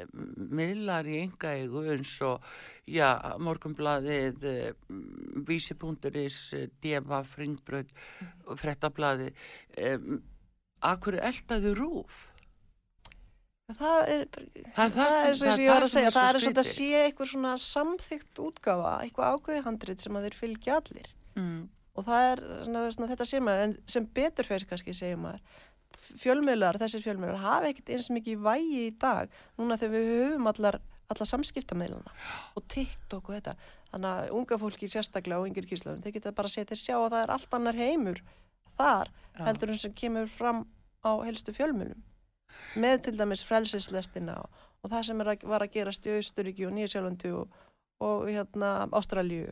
miðlar 0.51 1.05
í 1.09 1.19
enga 1.23 1.53
eigu 1.57 1.83
eins 1.93 2.15
og 2.21 2.41
já, 2.87 3.11
morgunblaðið 3.39 4.43
e, 4.43 4.73
e, 6.57 6.67
defa, 6.83 7.23
fringbröð 7.35 7.91
fréttablaðið 8.57 9.33
e, 9.77 9.95
akkur 10.81 11.19
eldaðu 11.21 11.75
rúf 11.77 12.27
Það 13.71 14.09
er, 14.11 14.25
Það 14.75 14.81
er 14.83 14.89
það 14.91 15.11
sem- 15.11 15.27
eins 15.29 15.41
og 15.41 15.47
það 15.47 15.53
er 15.53 15.61
ég 15.63 15.69
var 15.71 15.83
að 15.85 15.87
sem 15.87 15.93
segja, 15.95 16.07
er 16.09 16.15
það 16.17 16.29
er 16.35 16.39
þetta 16.43 16.63
skrítið. 16.67 16.75
sé 16.75 17.03
eitthvað 17.05 17.29
svona 17.31 17.51
samþygt 17.63 18.41
útgáfa, 18.43 18.89
eitthvað 19.05 19.29
ákveði 19.37 19.61
handrit 19.67 20.01
sem 20.03 20.17
að 20.19 20.25
þeir 20.27 20.35
fylgja 20.41 20.75
allir. 20.81 21.07
Mm. 21.35 21.59
og 21.97 22.07
það 22.07 22.29
er 22.29 22.43
svona, 22.67 22.85
svona, 22.95 23.11
þetta 23.13 23.27
sé 23.29 23.41
maður 23.43 23.65
en 23.67 23.75
sem 23.95 24.07
betur 24.19 24.49
fyrir 24.49 24.69
kannski 24.69 24.95
segir 24.97 25.19
maður 25.21 25.43
fjölmiðlar, 26.21 26.79
þessir 26.79 27.03
fjölmiðlar 27.03 27.41
hafa 27.43 27.71
ekkert 27.71 27.91
eins 27.95 28.09
mikið 28.13 28.43
vægi 28.45 28.85
í 28.87 28.91
dag 28.99 29.31
núna 29.59 29.77
þegar 29.79 29.95
við 29.97 30.11
höfum 30.15 30.49
allar, 30.51 30.77
allar 31.11 31.29
samskiptameilana 31.29 32.13
og 32.55 32.67
TikTok 32.71 33.29
og 33.29 33.37
þetta 33.37 33.55
þannig 33.91 34.11
að 34.11 34.35
unga 34.39 34.59
fólki 34.61 34.89
sérstaklega 34.91 35.41
og 35.41 35.49
yngir 35.49 35.67
kíslafun 35.67 36.03
þeir 36.05 36.15
geta 36.17 36.35
bara 36.35 36.51
þeir 36.51 36.79
sjá 36.79 36.95
að 36.97 37.09
það 37.09 37.23
er 37.23 37.33
allt 37.35 37.57
annar 37.57 37.79
heimur 37.79 38.21
þar 38.79 39.11
Já. 39.11 39.43
heldur 39.47 39.73
en 39.73 39.81
sem 39.81 39.95
kemur 39.95 40.31
fram 40.31 40.63
á 41.03 41.11
helstu 41.25 41.53
fjölmiðlum 41.55 42.01
með 42.81 43.01
til 43.07 43.17
dæmis 43.19 43.43
frelsislestina 43.45 44.37
og, 44.43 44.61
og 44.81 44.93
það 44.93 45.07
sem 45.09 45.23
að, 45.23 45.33
var 45.49 45.65
að 45.65 45.73
gerast 45.75 46.07
í 46.07 46.15
Austuríki 46.15 46.67
og 46.67 46.75
Nýjasjálfandi 46.75 47.33
og, 47.35 47.59
og 48.03 48.29
hérna 48.29 48.71
Ástralíu 48.97 49.51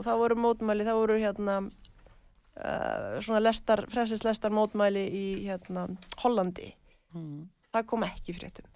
og 0.00 0.06
það 0.06 0.20
voru 0.22 0.40
mótmæli, 0.40 0.86
það 0.88 0.98
voru 1.02 1.16
hérna 1.20 1.56
uh, 1.60 3.20
svona 3.20 3.42
lestar, 3.44 3.84
frelsislestar 3.92 4.54
mótmæli 4.54 5.04
í 5.12 5.24
hérna 5.46 5.88
Hollandi, 6.22 6.74
Mm. 7.10 7.48
það 7.74 7.86
kom 7.90 8.04
ekki 8.06 8.36
fréttum. 8.36 8.66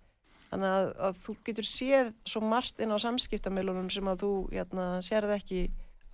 Þannig 0.51 0.73
að, 0.75 0.89
að 1.07 1.19
þú 1.23 1.35
getur 1.47 1.67
séð 1.69 2.09
svo 2.27 2.41
margt 2.43 2.81
inn 2.83 2.91
á 2.91 2.99
samskiptamilunum 2.99 3.93
sem 3.95 4.09
að 4.11 4.25
þú 4.25 4.31
hérna 4.51 4.87
sérð 5.07 5.37
ekki 5.37 5.61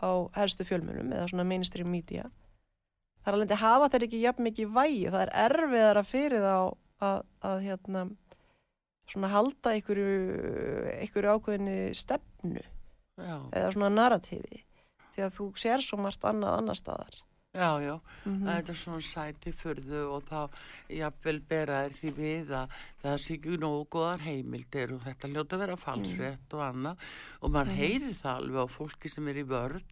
á 0.04 0.28
helstu 0.36 0.66
fjölmunum 0.68 1.14
eða 1.16 1.30
svona 1.32 1.46
mainstream 1.48 1.88
media. 1.88 2.26
Þar 3.24 3.38
alveg 3.38 3.56
hafa 3.60 3.88
þeir 3.92 4.06
ekki 4.06 4.20
jafn 4.20 4.46
mikið 4.50 4.74
vægi, 4.76 5.08
það 5.12 5.24
er 5.24 5.32
erfiðara 5.46 6.04
fyrir 6.08 6.44
þá 6.44 6.56
að, 7.08 7.22
að 7.48 7.64
hérna 7.66 8.04
svona 9.10 9.32
halda 9.32 9.74
einhverju, 9.76 10.12
einhverju 11.00 11.34
ákveðinni 11.34 11.78
stefnu 11.96 12.60
já, 12.60 13.36
eða 13.48 13.72
svona 13.74 13.90
narratífi 13.96 14.60
því 15.14 15.26
að 15.26 15.34
þú 15.38 15.48
sér 15.62 15.84
svo 15.84 15.98
margt 16.00 16.24
annað 16.28 16.56
annar 16.60 16.78
staðar. 16.78 17.20
Já, 17.50 17.82
já. 17.82 17.96
Mm 18.24 18.44
Þetta 18.46 18.70
er 18.70 18.78
svona 18.78 19.02
sæti 19.02 19.52
fyrðu 19.58 20.02
og 20.14 20.26
þá 20.28 20.60
jafnvel 20.94 21.40
bera 21.50 21.80
þér 21.82 21.96
því 21.98 22.12
við 22.18 22.52
að 22.54 22.76
það 23.02 23.16
sé 23.24 23.34
ekki 23.34 23.56
nógu 23.58 23.86
góðar 23.90 24.22
heimildir 24.22 24.92
og 24.94 25.02
þetta 25.06 25.32
ljóta 25.32 25.58
vera 25.58 25.78
falsrétt 25.80 26.54
og 26.54 26.62
annað. 26.68 27.08
Og 27.42 27.50
maður 27.50 27.80
heyrir 27.80 28.14
það 28.20 28.36
alveg 28.36 28.70
á 28.70 28.74
fólki 28.76 29.10
sem 29.10 29.32
er 29.32 29.42
í 29.42 29.46
vörn 29.50 29.82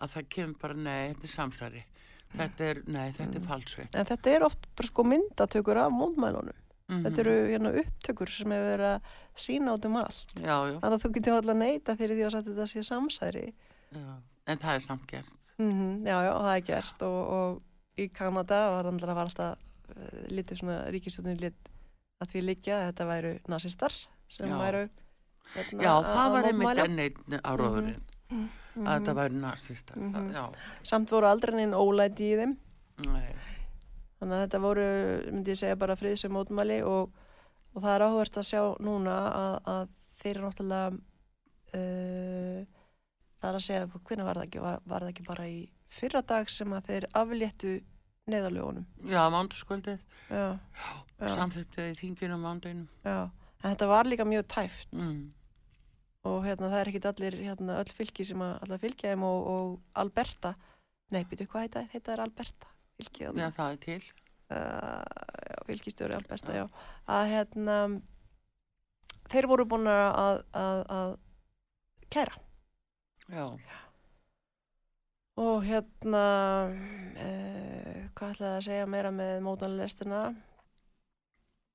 að 0.00 0.16
það 0.16 0.30
kemur 0.36 0.62
bara, 0.62 0.74
nei, 0.74 1.12
þetta 1.12 1.28
er 1.28 1.34
samsæri 1.34 1.84
þetta 2.34 2.66
er, 2.66 2.82
nei, 2.90 3.06
þetta 3.14 3.38
er 3.38 3.46
falsrétt 3.46 3.96
en 3.96 4.08
þetta 4.08 4.32
er 4.32 4.44
oft 4.48 4.68
bara 4.74 4.90
sko 4.90 5.06
myndatökur 5.06 5.80
af 5.84 5.94
mótmælunum. 5.94 6.60
Mm 6.90 7.00
þetta 7.06 7.22
eru 7.22 7.34
hérna 7.48 7.70
upptökur 7.80 8.28
sem 8.28 8.52
hefur 8.52 8.66
verið 8.74 8.90
að 8.90 9.12
sína 9.40 9.72
át 9.72 9.86
um 9.88 9.94
allt. 9.96 10.34
Já, 10.36 10.56
já, 10.68 10.74
þannig 10.82 10.96
að 10.96 11.04
þú 11.04 11.10
getur 11.14 11.36
alltaf 11.38 11.56
neita 11.56 11.94
fyrir 11.96 12.18
því 12.18 12.26
að 12.26 12.34
þetta 12.48 12.66
sé 12.68 12.82
samsæri. 12.84 13.44
Já, 13.94 14.08
en 14.46 14.58
það 14.58 14.74
er 14.74 14.84
samt 14.86 15.06
gert 15.10 15.30
mm 15.58 16.06
já, 16.06 16.16
já, 16.26 16.32
það 16.42 16.56
er 16.56 16.64
gert 16.70 17.02
og, 17.06 17.20
og 17.38 17.62
í 18.02 18.08
Kanada 18.12 18.58
var 18.74 18.84
var 19.14 19.22
alltaf 19.26 19.58
uh, 19.94 20.26
lítið 20.34 20.58
svona 20.60 20.78
ríkistöndin 20.90 21.40
lit 21.40 21.70
að 22.22 22.28
því 22.32 22.42
liggja 22.44 22.76
að 22.80 22.86
þetta 22.92 23.06
væru 23.06 23.32
nazistar 23.48 23.92
sem 24.28 24.48
Já. 24.48 24.56
væru 24.58 24.82
hérna, 25.54 25.82
Já, 25.82 25.92
að- 25.94 26.06
það 26.08 26.24
að 26.24 26.32
var 26.32 26.44
einmitt 26.48 26.66
mótmæla. 26.68 26.84
enn 26.84 26.98
einn 26.98 27.40
áróðurinn 27.44 28.02
Mhm. 28.30 28.86
að 28.88 28.94
þetta 28.98 29.14
væri 29.14 29.34
nazistar 29.40 29.96
mm 29.98 30.12
Mhm. 30.14 30.32
Já, 30.34 30.44
samt 30.82 31.10
voru 31.10 31.26
aldrei 31.26 31.54
neinn 31.54 31.74
ólæti 31.74 32.32
í 32.32 32.36
þeim 32.40 32.56
nei, 33.06 33.34
Þannig 34.20 34.34
að 34.34 34.42
þetta 34.48 34.60
voru, 34.62 34.84
myndi 35.32 35.50
ég 35.52 35.58
segja, 35.58 35.76
bara 35.76 35.96
friðsum 35.96 36.32
mótmæli 36.32 36.82
og, 36.86 37.10
og 37.74 37.82
það 37.82 37.94
er 37.94 38.04
áhvert 38.06 38.36
að 38.40 38.46
sjá 38.48 38.62
núna 38.80 39.14
að, 39.34 39.56
að 39.66 39.88
þeir 40.22 40.36
eru 40.36 40.46
náttúrulega, 40.48 40.98
uh, 41.74 42.64
það 43.44 43.50
er 43.52 43.58
að 43.60 43.64
segja, 43.66 43.86
hvernig 44.08 44.26
var 44.28 44.38
það 44.40 44.46
ekki, 44.48 44.60
var, 44.64 44.82
var 44.88 45.04
það 45.04 45.12
ekki 45.12 45.26
bara 45.28 45.46
í 45.52 45.58
fyrra 45.94 46.22
dag 46.32 46.50
sem 46.50 46.72
að 46.74 46.86
þeir 46.88 47.06
afléttu 47.20 47.72
neðalögunum. 48.32 48.86
já, 49.04 49.20
mándaskvöldið 49.34 49.98
Já, 50.32 50.44
Já. 51.20 51.28
samþýttið 51.36 51.90
í 51.90 51.96
þinginu 51.98 52.38
mándaginum 52.40 52.86
já. 53.04 53.28
En 53.60 53.74
þetta 53.74 53.88
var 53.90 54.08
líka 54.08 54.24
mjög 54.28 54.46
tæft 54.48 54.94
mm. 54.96 55.18
og 56.30 56.38
hérna 56.46 56.70
það 56.72 56.78
er 56.80 56.90
ekkit 56.90 57.08
allir, 57.10 57.36
hérna 57.44 57.76
öll 57.82 57.92
fylki 57.98 58.24
sem 58.24 58.40
að 58.44 58.54
allar 58.64 58.80
fylgja 58.80 59.12
þeim 59.12 59.26
og, 59.28 59.50
og 59.52 60.00
Alberta, 60.00 60.54
nei, 61.12 61.22
byrju, 61.28 61.48
hvað 61.52 61.66
heita, 61.66 61.84
heita 61.92 62.14
er 62.16 62.24
Alberta? 62.24 62.72
Fylkið 62.96 63.40
Já, 63.42 63.48
það 63.58 63.74
er 63.74 63.80
til 63.84 64.00
uh, 64.56 65.60
fylgistjóri 65.68 66.16
Alberta, 66.16 66.56
já, 66.56 66.64
að 67.12 67.28
hérna 67.34 67.78
þeir 69.32 69.50
voru 69.52 69.68
búin 69.68 69.92
að, 69.92 70.40
að, 70.56 70.82
að 70.96 71.14
kæra 72.16 72.40
Já, 73.32 73.46
Og 75.34 75.64
hérna, 75.66 76.24
uh, 76.70 78.02
hvað 78.14 78.34
ætlaði 78.36 78.50
að 78.58 78.66
segja 78.68 78.86
meira 78.86 79.10
með 79.14 79.40
mótanlestina? 79.42 80.20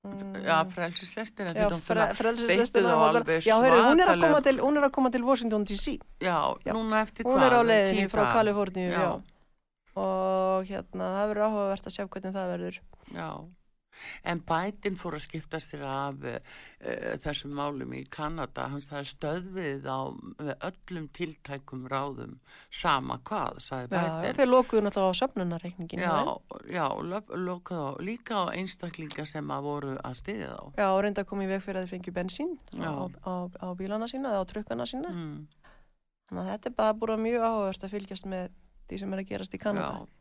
Mm, 0.00 0.38
Já, 0.46 0.62
frelsislestir 0.72 1.50
Já, 1.52 1.66
fre, 1.76 2.06
alveg 2.08 3.44
Já, 3.44 3.58
heyrðu, 3.60 3.82
hún 3.84 4.00
er 4.00 4.12
að 4.14 4.22
koma 4.22 4.38
til, 4.46 4.54
hún 4.62 4.80
er 4.80 4.86
að 4.86 4.94
koma 4.96 5.10
til 5.12 5.26
Washington 5.26 5.66
DC. 5.68 5.98
Já, 6.24 6.38
Já. 6.64 6.72
núna 6.72 7.02
eftir 7.04 7.28
Hún 7.28 7.36
hvað? 7.36 7.44
er 7.50 7.52
á 7.52 7.62
leiðinni 7.68 8.06
frá? 8.08 8.22
Kaliforníu, 8.32 8.88
já. 8.88 9.02
Já. 9.04 9.10
Og 10.00 10.70
hérna, 10.70 11.10
það 11.18 11.28
verður 11.34 11.46
áhugavert 11.50 11.90
að 11.90 11.96
sjá 11.98 12.06
hvernig 12.06 12.36
það 12.38 12.52
verður. 12.54 12.80
Já, 13.12 13.28
en 14.24 14.40
bætin 14.48 14.96
fór 15.00 15.16
að 15.18 15.24
skiptast 15.26 15.72
þér 15.74 15.84
af 15.90 16.24
uh, 16.24 16.38
þessum 17.24 17.52
málum 17.58 17.92
í 17.98 18.02
Kanada, 18.10 18.68
hans 18.72 18.88
það 18.90 18.98
er 19.02 19.10
stöðvið 19.10 19.88
á 19.90 20.00
öllum 20.70 21.08
tiltækum 21.16 21.86
ráðum 21.90 22.38
sama 22.70 23.18
hvað, 23.24 23.60
sagði 23.64 23.90
Já, 23.96 24.02
bætin. 24.08 24.36
þeir 24.40 24.50
lokuðu 24.52 24.82
náttúrulega 24.86 25.12
á 25.12 25.20
söfnunarreikningin. 25.20 26.04
Já, 26.04 26.16
já, 26.70 26.86
löp- 27.12 27.34
lokuð 27.36 27.80
á, 27.84 27.90
líka 28.00 28.40
á 28.40 28.44
einstaklinga 28.56 29.26
sem 29.26 29.50
að 29.50 29.62
voru 29.68 29.94
að 30.00 30.18
stiðja 30.22 30.50
þá. 30.56 30.64
Já, 30.80 30.86
og 30.94 31.00
reynda 31.04 31.22
að 31.24 31.30
koma 31.32 31.44
í 31.46 31.50
veg 31.52 31.62
fyrir 31.64 31.80
að 31.82 31.86
þið 31.88 31.94
fengju 31.96 32.16
bensín 32.16 32.52
Já. 32.72 32.90
á, 32.90 33.04
á, 33.26 33.32
á 33.60 33.66
bílana 33.78 34.08
sína 34.10 34.32
eða 34.34 34.42
á 34.42 34.50
trukkana 34.50 34.86
sína. 34.88 35.10
Mm, 35.14 35.46
Þannig 36.30 36.44
að 36.46 36.50
þetta 36.54 36.68
er 36.70 36.74
bara 36.78 36.94
búin 36.94 37.22
mjög 37.24 37.42
áhugavert 37.42 37.84
að 37.84 37.90
fylgjast 37.96 38.26
með 38.30 38.50
því 38.90 38.98
sem 39.02 39.14
er 39.16 39.20
að 39.22 39.28
gerast 39.32 39.54
í 39.54 39.58
Kanada. 39.58 39.88
já, 39.98 40.19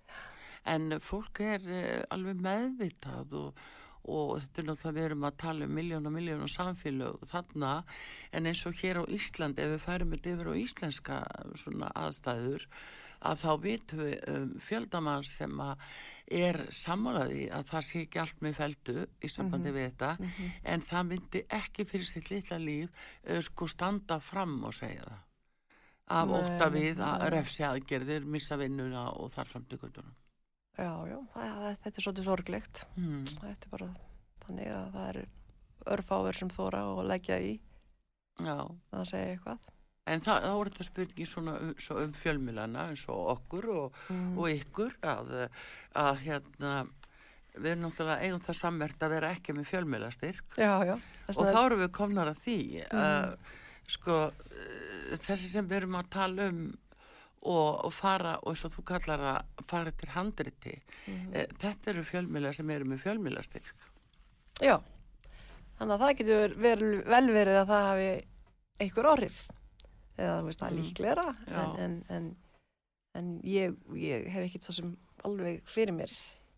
en 0.66 1.00
fólk 1.04 1.44
er 1.46 1.68
uh, 1.68 2.02
alveg 2.16 2.42
meðvitað 2.46 3.36
og, 3.40 3.62
og 4.10 4.38
þetta 4.42 4.62
er 4.62 4.70
náttúrulega 4.70 4.98
við 5.00 5.10
erum 5.10 5.28
að 5.30 5.42
tala 5.44 5.68
um 5.68 5.76
miljón 5.80 6.10
og 6.10 6.16
miljón 6.16 6.46
og 6.46 6.54
samfélög 6.54 7.28
þarna, 7.32 7.74
en 8.32 8.50
eins 8.50 8.64
og 8.68 8.80
hér 8.80 9.02
á 9.02 9.04
Ísland, 9.08 9.60
ef 9.60 9.76
við 9.76 9.86
færum 9.86 10.16
þetta 10.16 10.34
yfir 10.36 10.52
á 10.52 10.62
íslenska 10.64 11.20
svona 11.60 11.92
aðstæður, 11.96 12.70
að 13.20 13.42
þá 13.42 13.52
vitum 13.64 14.02
við 14.06 14.16
um, 14.32 14.52
fjöldamann 14.64 15.28
sem 15.28 15.60
að 15.64 15.90
er 16.30 16.60
sammálaði 16.74 17.48
að 17.54 17.66
það 17.72 17.86
sé 17.88 18.04
ekki 18.04 18.22
allt 18.22 18.44
með 18.46 18.60
feldu 18.60 19.06
í 19.26 19.32
sambandi 19.34 19.74
við 19.74 19.88
þetta. 19.90 20.12
En 20.64 20.84
það 20.86 21.08
myndi 21.10 21.42
ekki 21.58 21.86
fyrir 21.90 22.06
sitt 22.06 22.30
litla 22.30 22.60
líf 22.62 22.94
uh, 22.94 23.40
sko 23.46 23.68
standa 23.68 24.20
fram 24.24 24.60
og 24.64 24.76
segja 24.78 25.08
það. 25.08 25.26
Af 26.10 26.32
ótta 26.34 26.70
við 26.74 27.02
að 27.06 27.28
refsi 27.36 27.66
aðgerðir, 27.68 28.24
missa 28.26 28.58
vinnuna 28.58 29.12
og 29.12 29.30
þar 29.34 29.52
fram 29.52 29.66
til 29.70 29.78
göttunum. 29.78 30.16
Já, 30.78 30.92
já, 31.10 31.18
það, 31.34 31.78
þetta 31.84 31.98
er 32.00 32.04
svolítið 32.06 32.28
sorglegt. 32.30 32.84
Hmm. 32.96 33.26
Þetta 33.26 33.66
er 33.68 33.72
bara 33.74 33.90
þannig 34.46 34.70
að 34.76 34.94
það 34.94 35.10
eru 35.14 35.26
örfáver 35.96 36.38
sem 36.40 36.50
þóra 36.54 36.84
og 36.94 37.02
leggja 37.10 37.40
í 37.44 37.52
Já, 38.40 38.56
að 38.96 39.04
segja 39.10 39.34
eitthvað. 39.34 39.60
en 40.10 40.22
það, 40.26 40.46
þá 40.46 40.54
er 40.60 40.70
þetta 40.70 40.86
spurningi 40.88 41.26
svona 41.28 41.54
um, 41.62 41.74
svo 41.78 41.98
um 42.04 42.14
fjölmilana 42.18 42.86
eins 42.90 43.04
og 43.12 43.28
okkur 43.36 43.68
og, 43.76 44.00
Mm. 44.10 44.38
og 44.40 44.48
ykkur 44.50 44.96
að, 45.04 45.34
að 45.96 46.16
hérna 46.24 46.72
við 47.60 47.68
erum 47.74 47.84
náttúrulega 47.84 48.24
eigum 48.26 48.42
það 48.46 48.56
sammert 48.62 49.04
að 49.04 49.10
vera 49.18 49.32
ekki 49.36 49.54
með 49.58 49.68
fjölmilastyrk 49.70 50.58
Já, 50.58 50.72
já. 50.88 50.96
og 51.36 51.44
þá 51.46 51.60
erum 51.66 51.80
við 51.84 51.92
komnar 52.00 52.32
að 52.32 52.40
því 52.46 52.58
Mm. 52.90 53.00
að 53.04 53.38
sko 53.90 54.18
eh, 54.32 55.18
þessi 55.28 55.50
sem 55.52 55.68
við 55.68 55.78
erum 55.84 55.96
að 56.00 56.10
tala 56.10 56.48
um 56.54 56.64
og, 57.42 57.86
og 57.86 57.94
fara 57.94 58.34
og 58.44 58.52
eins 58.54 58.66
og 58.68 58.72
þú 58.74 58.84
kallar 58.90 59.22
að 59.34 59.66
fara 59.70 59.92
til 59.92 60.10
handriti 60.16 60.74
Mhm. 61.08 61.34
e, 61.36 61.46
þetta 61.62 61.94
eru 61.94 62.04
fjölmila 62.04 62.54
sem 62.54 62.70
eru 62.70 62.86
með 62.86 63.00
fjölmilastyrk 63.06 63.86
Já, 64.62 64.76
þannig 65.80 65.94
að 65.96 66.02
það 66.04 66.18
getur 66.20 66.56
verið, 66.60 67.06
vel 67.08 67.30
verið 67.32 67.62
að 67.62 67.70
það 67.72 67.88
hafi 67.90 68.10
einhver 68.84 69.08
áhrif 69.14 69.40
eða 70.20 70.36
þú 70.42 70.46
veist 70.50 70.60
það 70.60 70.68
er 70.68 70.76
Mm. 70.76 70.84
líklegra 70.84 71.28
en, 71.48 71.80
en, 71.80 72.04
en, 72.10 72.36
en 73.16 73.30
ég, 73.48 73.76
ég 73.96 74.28
hef 74.30 74.46
ekkit 74.50 74.64
svo 74.68 74.74
sem 74.76 74.98
alveg 75.24 75.62
fyrir 75.68 75.94
mér 75.96 76.12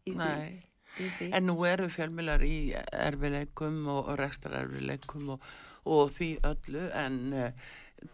í 0.10 0.16
því, 0.18 0.64
í 1.00 1.10
því. 1.20 1.30
en 1.38 1.46
nú 1.46 1.56
eru 1.70 1.88
fjölmilar 1.94 2.42
í 2.42 2.74
erfileikum 2.92 3.84
og, 3.88 4.10
og 4.10 4.18
rekstar 4.20 4.52
erfileikum 4.64 5.30
og, 5.36 5.42
og 5.86 6.10
því 6.18 6.32
öllu 6.50 6.88
en 6.94 7.34
uh, 7.34 7.52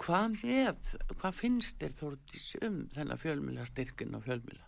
hvað 0.03 0.37
með 0.43 0.93
hvað 1.17 1.37
finnst 1.41 1.79
þér 1.81 1.93
Þórdís 2.01 2.47
um 2.67 2.79
þennan 2.95 3.21
fjölmilastyrkin 3.21 4.17
og 4.17 4.25
fjölmila 4.27 4.65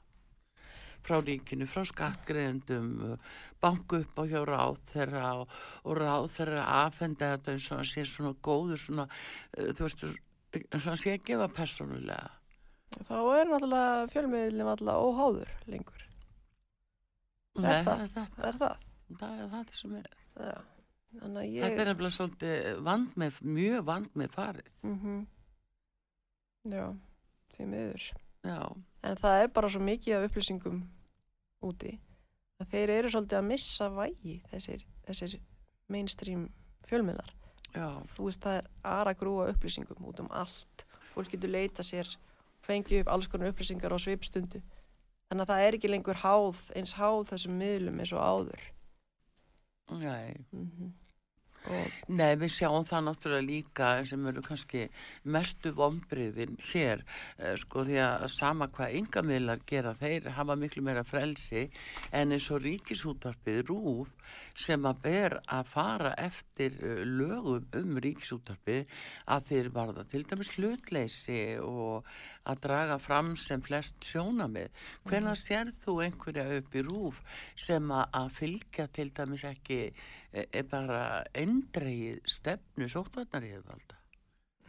frá 1.05 1.19
ríkinu, 1.23 1.65
frá 1.69 1.86
skattgreðendum 1.88 3.17
banku 3.63 4.01
upp 4.03 4.17
á 4.19 4.23
hjá 4.27 4.41
ráð 4.47 4.79
þeirra 4.91 5.29
og, 5.41 5.53
og 5.88 5.95
ráð 5.99 6.27
þeirra 6.36 6.65
aðfenda 6.84 7.29
þetta 7.36 7.53
eins 7.55 7.69
og 7.71 7.79
hann 7.79 7.88
sé 7.91 8.03
svona 8.08 8.34
góður 8.45 8.82
svona, 8.82 9.05
uh, 9.58 9.69
þú 9.75 9.86
veist, 9.88 10.03
eins 10.60 10.84
og 10.84 10.89
hann 10.91 11.01
sé 11.03 11.15
að 11.15 11.25
gefa 11.32 11.47
persónulega 11.55 12.27
Þá 13.05 13.15
er 13.38 13.49
náttúrulega 13.51 14.05
fjölmiðlum 14.10 14.69
alltaf 14.71 15.03
óháður 15.05 15.49
lengur. 15.69 16.05
Nei, 17.60 17.84
það? 17.86 17.99
það, 18.15 18.32
Það 18.36 18.47
er 18.49 18.58
það. 18.63 18.88
það 19.19 19.43
er 19.43 19.51
það 19.53 19.73
sem 19.77 19.95
er 19.99 20.08
Já. 20.39 20.55
Að 21.17 21.39
Þetta 21.39 21.43
ég... 21.49 21.79
er 21.79 21.89
nefnilega 21.89 22.15
svolítið 22.15 22.81
vand 22.85 23.15
með, 23.17 23.39
mjög 23.41 23.85
vand 23.87 24.15
með 24.19 24.33
farið. 24.35 24.71
Mm 24.85 25.25
Já, 26.69 26.85
því 27.55 27.65
miður. 27.71 28.05
Já, 28.43 28.59
En 29.03 29.15
það 29.15 29.41
er 29.43 29.51
bara 29.55 29.69
svo 29.71 29.79
mikið 29.79 30.15
af 30.17 30.25
upplýsingum 30.27 30.79
úti 31.65 31.93
að 32.59 32.71
þeir 32.73 32.91
eru 32.97 33.11
svolítið 33.13 33.37
að 33.39 33.47
missa 33.47 33.87
vægi 33.95 34.35
þessir, 34.51 34.83
þessir 35.07 35.35
mainstream 35.87 36.49
fjölmiðlar. 36.89 37.31
já, 37.73 37.87
Þú 38.15 38.27
veist 38.27 38.43
það 38.43 38.57
er 38.59 38.67
aðra 38.83 39.13
grúa 39.13 39.47
upplýsingum 39.53 40.09
út 40.11 40.19
um 40.19 40.27
allt. 40.31 40.85
Fólk 41.13 41.31
getur 41.31 41.49
leita 41.49 41.83
sér, 41.83 42.11
fengið 42.61 43.01
upp 43.05 43.13
alls 43.15 43.27
konar 43.27 43.53
upplýsingar 43.53 43.95
á 43.95 43.97
svipstundu. 43.97 44.61
Þannig 45.29 45.45
að 45.45 45.51
það 45.53 45.63
er 45.63 45.77
ekki 45.77 45.89
lengur 45.93 46.19
háð, 46.25 46.59
eins 46.75 46.93
háð 46.99 47.23
þessum 47.31 47.57
miðlum 47.57 47.99
eins 48.03 48.13
og 48.13 48.19
áður. 48.19 48.61
Nei. 49.91 50.36
Mm 50.52 50.69
Og 50.71 50.91
Nei, 52.10 52.34
við 52.41 52.49
sjáum 52.55 52.86
það 52.88 53.03
náttúrulega 53.05 53.45
líka 53.45 53.89
sem 54.10 54.23
eru 54.32 54.41
kannski 54.45 54.88
mestu 55.29 55.71
vombriðin 55.77 56.55
hér, 56.71 57.03
eh, 57.38 57.53
sko 57.62 57.84
því 57.86 57.99
að 58.01 58.25
sama 58.34 58.67
hvað 58.73 58.95
yngamillar 58.99 59.62
gera, 59.69 59.93
þeir 59.93 60.32
hafa 60.34 60.55
miklu 60.58 60.82
meira 60.86 61.03
frelsi 61.05 61.67
en 62.12 62.34
eins 62.34 62.49
og 62.49 62.63
ríkisútarpið 62.65 63.62
rúf 63.69 64.10
sem 64.58 64.86
að 64.86 65.01
ber 65.03 65.38
að 65.45 65.69
fara 65.69 66.13
eftir 66.17 66.73
eh, 66.82 67.03
lögum 67.05 67.69
um 67.77 68.01
ríkisútarpið 68.01 68.89
að 69.29 69.49
þeir 69.51 69.71
varða 69.75 70.05
til 70.10 70.25
dæmis 70.25 70.53
hlutleysi 70.58 71.41
og 71.62 72.10
að 72.49 72.62
draga 72.65 72.97
fram 72.97 73.36
sem 73.38 73.62
flest 73.62 74.01
sjónamið. 74.10 74.71
Hvenær 75.05 75.38
sér 75.38 75.73
þú 75.84 75.99
einhverja 76.05 76.47
upp 76.58 76.75
í 76.75 76.86
rúf 76.88 77.21
sem 77.53 77.91
að 77.93 78.34
fylgja 78.39 78.88
til 78.89 79.12
dæmis 79.13 79.45
ekki 79.45 79.84
er 80.33 80.45
er 80.53 80.67
bara 80.69 81.23
endreið 81.33 82.19
stefnu 82.29 82.89
sóttvarnar 82.91 83.45
í 83.47 83.55
þetta 83.55 83.97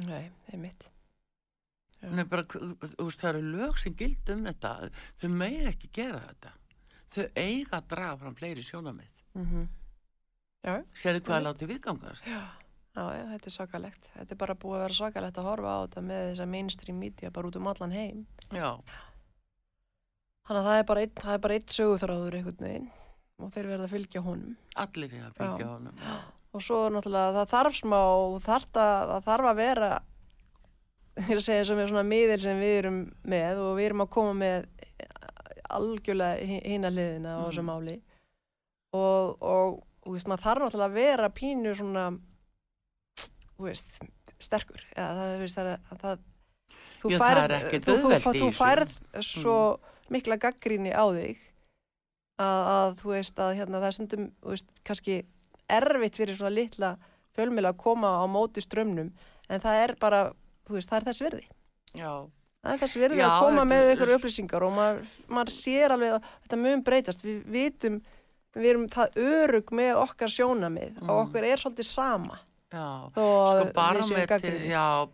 nei, 0.07 0.31
einmitt. 0.53 0.87
Já. 2.01 2.09
Hún 2.09 2.23
er 2.23 2.29
bara, 2.31 2.47
veist, 2.81 3.21
það 3.21 3.29
eru 3.35 3.43
lög 3.59 3.77
sem 3.81 3.97
gild 3.97 4.31
um 4.33 4.47
þetta, 4.49 4.71
þau 5.21 5.29
meir 5.35 5.69
ekki 5.69 5.91
gera 6.01 6.23
þetta. 6.31 6.55
Þau 7.11 7.27
eiga 7.43 7.81
að 7.81 7.91
draga 7.91 8.17
fram 8.23 8.39
fleiri 8.39 8.65
sjónamið 8.65 9.11
Mm 9.35 9.69
Já, 10.61 10.75
sérðu 10.93 11.21
hvað 11.25 11.37
er 11.39 11.45
látið 11.47 11.69
viðgangast? 11.71 12.27
Já, 12.29 12.41
já, 12.93 13.05
já, 13.17 13.23
þetta 13.31 13.47
er 13.49 13.53
svakalegt. 13.55 14.09
Þetta 14.13 14.35
er 14.35 14.39
bara 14.43 14.57
búið 14.61 14.75
að 14.77 14.83
vera 14.83 14.97
svakalegt 14.99 15.39
að 15.41 15.47
horfa 15.49 15.71
á 15.73 15.79
þetta 15.85 16.03
með 16.05 16.25
þessa 16.31 16.47
mainstream 16.53 16.99
media 17.01 17.31
bara 17.31 17.49
út 17.49 17.57
um 17.57 17.71
allan 17.71 17.95
heim. 17.97 18.27
já, 18.53 18.71
Þannig 20.51 20.61
að 20.61 20.69
það 20.69 20.79
er 20.81 20.87
bara 20.91 21.07
það 21.23 21.33
er 21.33 21.43
bara 21.47 21.57
einn 21.57 21.73
söguþráður 21.77 22.37
einhvern 22.37 22.67
veginn 22.67 22.91
og 23.43 23.51
þeir 23.55 23.67
verða 23.73 23.87
að 23.89 23.95
fylgja 23.95 24.23
honum. 24.25 24.57
allir 24.77 25.15
er 25.15 25.25
að 25.31 25.35
fylgja 25.41 25.65
Já. 25.67 25.73
honum 25.75 26.05
Og 26.53 26.63
svo 26.67 26.79
náttúrulega 26.91 27.35
það 27.37 27.51
þarf 27.53 27.77
smá, 27.79 28.01
þarf 28.43 28.79
að, 28.83 29.11
það 29.13 29.27
þarf 29.29 29.49
að 29.53 29.57
vera, 29.61 29.91
ég 31.21 31.29
er 31.31 31.37
að 31.39 31.45
segja 31.47 31.65
sem 31.69 31.79
er 31.79 31.91
svona 31.93 32.03
miðil 32.11 32.41
sem 32.43 32.59
við 32.59 32.79
erum 32.81 32.97
með 33.31 33.61
og 33.63 33.77
við 33.79 33.85
erum 33.87 34.03
að 34.03 34.09
koma 34.17 34.33
með 34.41 34.67
algjörlega 35.71 36.59
hina 36.67 36.91
hliðina 36.91 37.37
á 37.39 37.41
þessu 37.47 37.63
Mhm. 37.63 37.69
máli. 37.71 37.95
Og, 38.93 39.37
og, 39.43 39.77
og 40.03 40.13
veist, 40.17 40.27
maður 40.27 40.43
þarf 40.49 40.63
náttúrulega 40.65 40.91
að 40.91 40.99
vera 40.99 41.29
pínu 41.31 41.75
svona, 41.79 42.05
veist, 43.61 44.01
sterkur. 44.41 44.83
Eða, 44.97 45.13
það, 45.21 45.35
veist, 45.45 45.57
það, 45.61 45.71
að 45.95 46.01
það, 46.03 46.25
þú 47.05 47.11
Já, 47.15 47.19
færð, 47.23 47.55
þú, 47.87 47.95
þú, 48.03 48.35
þú 48.41 48.51
færð 48.59 48.97
svo 49.23 49.57
mikla 50.11 50.37
gaggríni 50.43 50.91
á 50.91 51.05
þig 51.15 51.39
að, 52.41 52.61
að 52.75 52.91
þú 53.03 53.13
veist 53.15 53.41
að 53.45 53.55
hérna, 53.61 53.81
það 53.83 53.89
er 53.91 53.97
stundum 53.99 54.27
þú 54.41 54.55
veist, 54.55 54.69
kannski 54.89 55.17
erfitt 55.71 56.19
fyrir 56.19 56.39
svona 56.39 56.55
litla 56.57 56.91
fjölmjöla 57.39 57.73
að 57.75 57.81
koma 57.85 58.11
á 58.21 58.25
móti 58.31 58.63
strömmnum 58.65 59.13
en 59.51 59.63
það 59.65 59.81
er 59.85 59.95
bara, 60.03 60.21
þú 60.67 60.77
veist, 60.79 60.91
það 60.91 61.01
er 61.03 61.09
þess 61.11 61.25
virði. 61.27 61.45
Já, 61.99 62.13
það 62.65 62.73
er 62.75 62.81
þess 62.85 62.99
virði 63.03 63.21
Já, 63.21 63.27
að 63.29 63.41
koma 63.45 63.61
þetta 63.63 63.71
með 63.73 63.91
ykkur 63.95 64.15
upplýsingar 64.17 64.67
og 64.67 64.75
maður, 64.77 65.13
maður 65.37 65.55
sér 65.55 65.95
alveg 65.97 66.17
að 66.17 66.29
þetta 66.45 66.59
mun 66.65 66.85
breytast. 66.87 67.25
Við 67.27 67.41
vitum, 67.55 68.01
við 68.59 68.71
erum 68.73 68.87
það 68.91 69.19
örug 69.31 69.73
með 69.79 69.93
okkar 70.05 70.33
sjónamið 70.35 71.01
og 71.03 71.11
Mm. 71.11 71.19
okkur 71.25 71.47
er 71.53 71.63
svolítið 71.63 71.87
sama 71.91 72.39
Já, 72.71 73.11
Þó 73.17 73.25
sko 73.51 73.73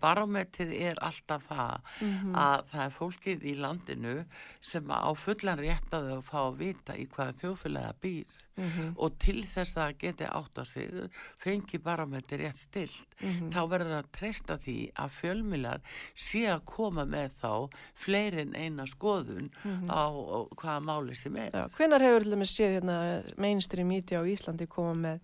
barómetið 0.02 0.72
er 0.90 0.98
alltaf 1.00 1.46
það 1.48 1.78
Mhm. 2.02 2.34
að 2.36 2.64
það 2.72 2.82
er 2.84 2.90
fólkið 2.98 3.44
í 3.48 3.54
landinu 3.56 4.24
sem 4.60 4.84
á 4.92 5.08
fullan 5.16 5.58
rétt 5.58 5.90
að 5.90 6.22
fá 6.22 6.36
að 6.50 6.56
vita 6.58 6.92
í 6.92 7.06
hvaða 7.08 7.32
þjóðfélaga 7.40 7.92
býr 8.02 8.26
Mhm. 8.58 8.94
og 8.98 9.18
til 9.18 9.42
þess 9.42 9.72
að 9.72 9.82
það 9.86 9.98
geti 9.98 10.24
átt 10.28 10.58
á 10.60 10.64
sig 10.66 11.10
fengi 11.40 11.78
barómetið 11.78 12.40
rétt 12.44 12.56
stilt 12.56 13.06
Mhm. 13.22 13.50
þá 13.52 13.68
verður 13.68 14.02
að 14.02 14.10
treysta 14.12 14.58
því 14.58 14.92
að 14.92 15.10
fjölmilar 15.10 15.80
sé 16.14 16.44
að 16.52 16.64
koma 16.66 17.04
með 17.06 17.30
þá 17.42 17.70
fleiri 17.94 18.40
en 18.40 18.52
eina 18.54 18.84
skoðun 18.84 19.50
á, 19.88 20.12
á 20.12 20.48
hvaða 20.56 20.84
máli 20.84 21.16
sem 21.16 21.34
er. 21.36 21.50
Mhm. 21.52 21.70
Hvenar 21.72 22.00
hefur 22.00 22.24
dæmis 22.24 22.52
séð 22.52 22.80
hérna 22.82 23.38
mainstream 23.38 23.88
media 23.88 24.20
á 24.20 24.24
Íslandi 24.28 24.68
koma 24.68 24.92
með 24.94 25.20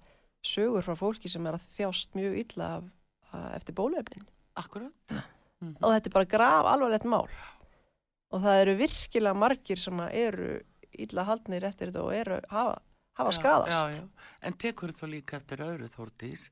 sögur 0.47 0.84
frá 0.86 0.97
fólki 0.99 1.30
sem 1.30 1.47
er 1.47 1.59
að 1.59 1.66
þjást 1.76 2.16
mjög 2.18 2.38
illa 2.43 2.68
af, 2.78 2.86
að, 3.32 3.49
eftir 3.59 3.76
bóluefnin. 3.78 4.28
Akkurat. 4.61 5.16
og 5.80 5.88
þetta 5.95 6.09
er 6.09 6.14
bara 6.16 6.30
graf 6.36 6.68
alvarlegt 6.72 7.09
mál. 7.09 7.26
Og 8.32 8.40
það 8.45 8.62
eru 8.62 8.78
virkilega 8.80 9.36
margir 9.38 9.80
sem 9.80 10.01
eru 10.09 10.55
illa 10.93 11.26
haldnir 11.28 11.64
eftir 11.68 11.90
þetta 11.90 12.05
og 12.05 12.14
eru 12.16 12.38
hafa, 12.53 12.76
hafa 13.18 13.32
Já, 13.32 13.38
skadast 13.38 13.78
Já, 13.78 14.01
já. 14.01 14.28
En 14.43 14.57
tekur 14.59 14.93
þú 14.97 15.09
líka 15.12 15.38
eftir 15.38 15.62
öðru 15.64 15.88
þórtís, 15.93 16.47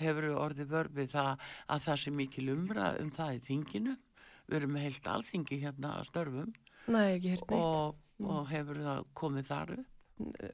hefur 0.00 0.30
orðið 0.32 0.70
vörfið 0.72 1.10
það 1.12 1.48
að 1.68 1.86
það 1.88 2.02
sé 2.02 2.14
mikil 2.14 2.46
umra 2.54 2.92
um 3.02 3.10
það 3.14 3.38
í 3.38 3.42
þinginu. 3.48 3.96
Við 4.44 4.58
erum 4.60 4.78
heilt 4.80 5.06
alþingi 5.08 5.58
hérna 5.62 5.96
að 5.98 6.08
störfum. 6.10 6.54
Nei, 6.92 7.16
ekki 7.16 7.34
hirt 7.34 7.50
neitt. 7.50 7.60
Og, 7.60 7.98
og 8.28 8.48
hefur 8.50 8.80
það 8.84 9.04
komið 9.16 9.50
þar 9.50 9.74
upp. 9.78 9.90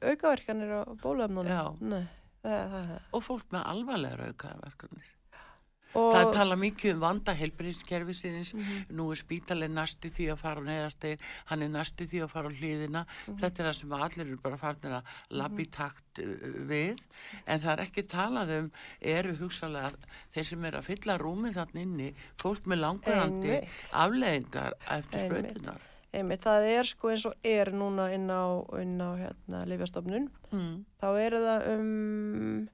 Aukaverkanir 0.01 0.71
á 0.73 0.81
bóluefnunum? 1.03 1.51
Já. 1.51 1.63
Nei, 1.85 2.05
það, 2.43 2.69
það, 2.75 2.99
Og 3.13 3.23
fólk 3.23 3.49
með 3.51 3.65
alvarlegar 3.75 4.27
aukaverkanir. 4.31 5.09
og, 5.93 6.13
Það 6.15 6.21
er 6.23 6.33
tala 6.37 6.55
mikið 6.55 6.93
um 6.93 6.99
vanda 7.01 7.33
heilbríðskerfisins, 7.35 8.53
Mhm. 8.55 8.85
nú 8.95 9.09
er 9.11 9.15
spítalinn 9.19 9.73
næstu 9.75 10.07
því 10.09 10.29
að 10.31 10.37
fara 10.39 10.61
á 10.63 10.63
neðastegin, 10.63 11.19
hann 11.45 11.61
er 11.63 11.67
næstu 11.67 12.07
því 12.07 12.21
að 12.23 12.29
fara 12.29 12.47
á 12.47 12.51
hlýðina, 12.55 13.05
Mhm. 13.27 13.35
þetta 13.41 13.59
er 13.59 13.65
það 13.67 13.75
sem 13.75 13.89
allir 13.91 14.21
eru 14.27 14.37
bara 14.37 14.57
farnir 14.57 14.91
að 15.01 15.03
labba 15.31 15.59
í 15.61 15.69
takt 15.69 16.19
uh, 16.19 16.23
við, 16.71 16.97
en 17.45 17.59
það 17.59 17.73
er 17.73 17.85
ekki 17.85 18.07
talað 18.07 18.57
um, 18.59 18.71
eru 19.01 19.35
hugsalega 19.35 19.91
þeir 20.33 20.45
sem 20.45 20.63
eru 20.65 20.77
að 20.77 20.85
fylla 20.85 21.17
rúmið 21.19 21.53
þarna 21.59 21.81
inni, 21.81 22.15
fólk 22.39 22.63
með 22.63 22.79
langvarandi 22.87 23.67
afleðingar 23.91 24.73
eftir 24.87 25.19
Einmitt. 25.27 25.81
Einmitt, 26.13 26.43
það 26.43 26.65
er 26.75 26.89
sko 26.89 27.09
eins 27.13 27.25
og 27.29 27.33
er 27.47 27.71
núna 27.71 28.09
inn 28.13 28.27
á, 28.27 28.43
á 28.99 29.09
hérna, 29.21 29.65
lifjastofnun 29.69 30.29
Mm. 30.51 30.83
þá 30.99 31.07
eru 31.25 31.37
það 31.45 31.67
um 31.75 32.69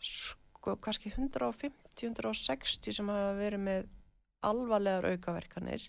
sko 0.00 0.76
kannski 0.80 1.10
150-160 1.12 2.92
sem 2.96 3.08
hafa 3.12 3.34
verið 3.38 3.60
með 3.66 3.86
alvarlegar 4.46 5.04
aukaverkanir. 5.12 5.88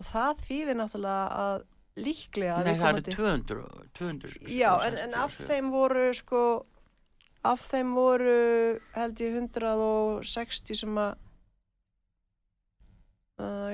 Og 0.00 0.06
það 0.08 0.42
þýðir 0.48 0.78
náttúrulega 0.80 1.26
að 1.44 1.64
líklega 2.00 2.56
að 2.56 2.64
Nei, 2.64 2.74
það 2.78 2.88
eru 2.88 3.00
viðkomandi- 3.00 3.16
200, 3.16 3.88
200 3.98 4.52
Já, 4.56 4.70
en, 4.86 4.98
en 5.04 5.14
af 5.14 5.34
þeim 5.48 5.70
voru 5.74 6.04
sko 6.16 6.42
af 7.44 7.64
þeim 7.72 7.94
voru 7.96 8.34
held 8.94 9.20
ég 9.24 9.36
160 9.42 10.74
sem 10.84 10.94
að 11.00 11.14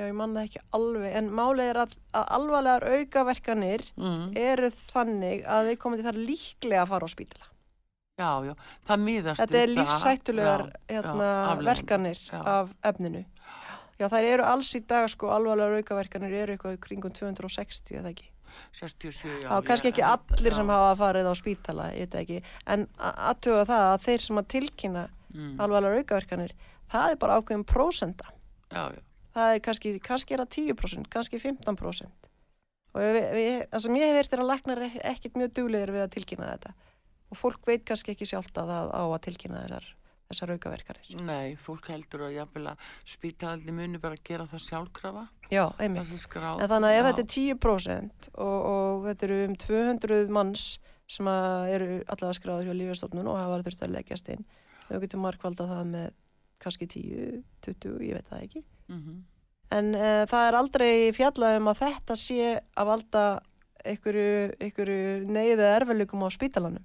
já, 0.06 0.08
ég 0.08 0.16
man 0.16 0.36
það 0.36 0.48
ekki 0.48 0.62
alveg 0.78 1.18
en 1.20 1.28
málið 1.34 1.70
er 1.72 1.80
að, 1.82 1.98
að 2.16 2.30
alvarlegar 2.38 2.86
aukaverkanir 2.96 3.84
mm. 3.96 4.24
eru 4.40 4.70
þannig 4.92 5.44
að 5.56 5.70
við 5.70 5.78
komum 5.82 6.00
til 6.00 6.08
það 6.08 6.22
líklega 6.30 6.82
að 6.84 6.92
fara 6.94 7.08
á 7.08 7.10
spítala 7.12 7.52
Já, 8.16 8.30
já, 8.48 8.52
það 8.88 9.02
miðast 9.04 9.42
Þetta 9.42 9.58
er 9.60 9.72
Já, 10.72 10.94
hérna, 10.94 11.32
verkanir 11.60 12.20
Já. 12.24 12.38
af 12.48 12.70
efninu. 12.88 13.20
Já, 14.00 14.06
þær 14.08 14.28
eru 14.30 14.46
alls 14.48 14.70
í 14.72 14.80
dag, 14.88 15.10
sko, 15.12 15.28
alvarlegar 15.34 15.82
aukaverkanir 15.82 16.32
eru 16.32 16.54
eitthvað 16.54 16.78
kringum 16.86 17.12
260, 17.12 17.98
eða 18.00 18.14
ekki? 18.14 18.30
67, 18.72 19.34
já. 19.42 19.50
Já, 19.50 19.52
kannski 19.68 19.90
ekki 19.92 20.06
allir 20.08 20.48
já. 20.48 20.56
sem 20.56 20.72
hafa 20.72 20.96
farið 21.02 21.28
á 21.28 21.34
spítala. 21.36 21.90
En 21.92 22.86
aðtuga 22.96 23.68
það 23.68 23.84
að 23.90 24.08
þeir 24.08 24.24
sem 24.24 24.40
að 24.40 24.48
tilkynna 24.54 25.04
Mm. 25.36 25.56
alvarlegar 25.60 26.00
aukaverkanir, 26.00 26.54
það 26.92 27.12
er 27.12 27.20
bara 27.20 27.38
ákveðin 27.40 27.66
prósenda. 27.68 28.30
Já, 28.70 28.88
já. 28.94 29.02
Það 29.36 29.52
er 29.52 29.60
kannski, 29.66 29.92
kannski 30.00 30.32
er 30.32 30.42
það 30.44 30.54
10%, 30.56 31.10
kannski 31.12 31.40
15%. 31.42 32.30
Og 32.96 33.02
við, 33.04 33.18
við, 33.36 33.50
það 33.68 33.82
sem 33.84 33.98
ég 33.98 34.08
hef 34.08 34.16
verið 34.16 34.34
er 34.36 34.42
að 34.42 34.50
læknar 34.50 34.82
er 34.86 34.98
ekkit 35.12 35.36
mjög 35.36 35.52
duglegir 35.58 35.92
við 35.92 36.04
að 36.06 36.12
tilkynna 36.14 36.52
þetta. 36.54 36.72
Og 37.26 37.38
fólk 37.42 37.68
veit 37.68 37.84
kannski 37.84 38.14
ekki 38.14 38.28
sjálft 38.30 38.56
að 38.56 38.72
það 38.72 38.92
á 38.96 39.02
að 39.04 39.18
tilkynna 39.26 39.62
þessar, 39.66 39.88
þessar 40.30 40.52
aukaverkanir. 40.54 41.10
Nei, 41.26 41.56
fólk 41.60 41.90
heldur 41.92 42.24
að 42.30 42.36
jafnvel 42.38 42.62
að 42.70 42.86
spítaldi 43.12 43.74
muni 43.76 44.00
bara 44.00 44.16
gera 44.24 44.46
það 44.48 44.62
sjálfkrafa. 44.70 45.24
Já, 45.52 45.64
einmitt. 45.76 46.14
En 46.32 46.70
þannig 46.72 46.88
að 46.88 46.96
ef 46.96 47.02
Já. 47.02 47.08
þetta 47.10 47.24
er 47.26 47.32
10% 47.34 48.30
og, 48.32 48.58
og 48.70 49.08
þetta 49.10 49.28
eru 49.28 49.40
um 49.50 49.58
200 49.66 50.32
manns 50.38 50.68
sem 51.10 51.28
að 51.30 51.74
eru 51.74 51.90
allavega 52.06 52.38
skráður 52.38 52.70
hjá 52.70 52.78
lífjastofnun 52.80 53.28
og 53.30 53.36
hafa 53.38 53.60
þurft 53.66 53.84
að 53.84 53.92
leggjast 53.94 54.32
inn, 54.32 54.48
við 54.88 55.04
getum 55.04 55.22
markvalda 55.22 55.68
það 55.70 55.84
með 55.92 56.08
kannski 56.64 56.88
10, 56.96 57.44
20, 57.66 58.00
ég 58.08 58.16
veit 58.16 58.32
það 58.32 58.46
ekki. 58.48 58.64
Mhm. 58.88 59.24
En 59.76 59.94
uh, 59.98 60.22
það 60.30 60.44
er 60.48 60.54
aldrei 60.54 60.90
fjallað 61.12 61.56
um 61.58 61.68
að 61.72 61.80
þetta 61.80 62.14
sé 62.16 62.60
að 62.78 62.86
valda 62.86 63.22
einhverju, 63.86 65.26
neyðið 65.26 65.62
erfiðleikum 65.72 66.22
á 66.22 66.28
spítalanum. 66.34 66.84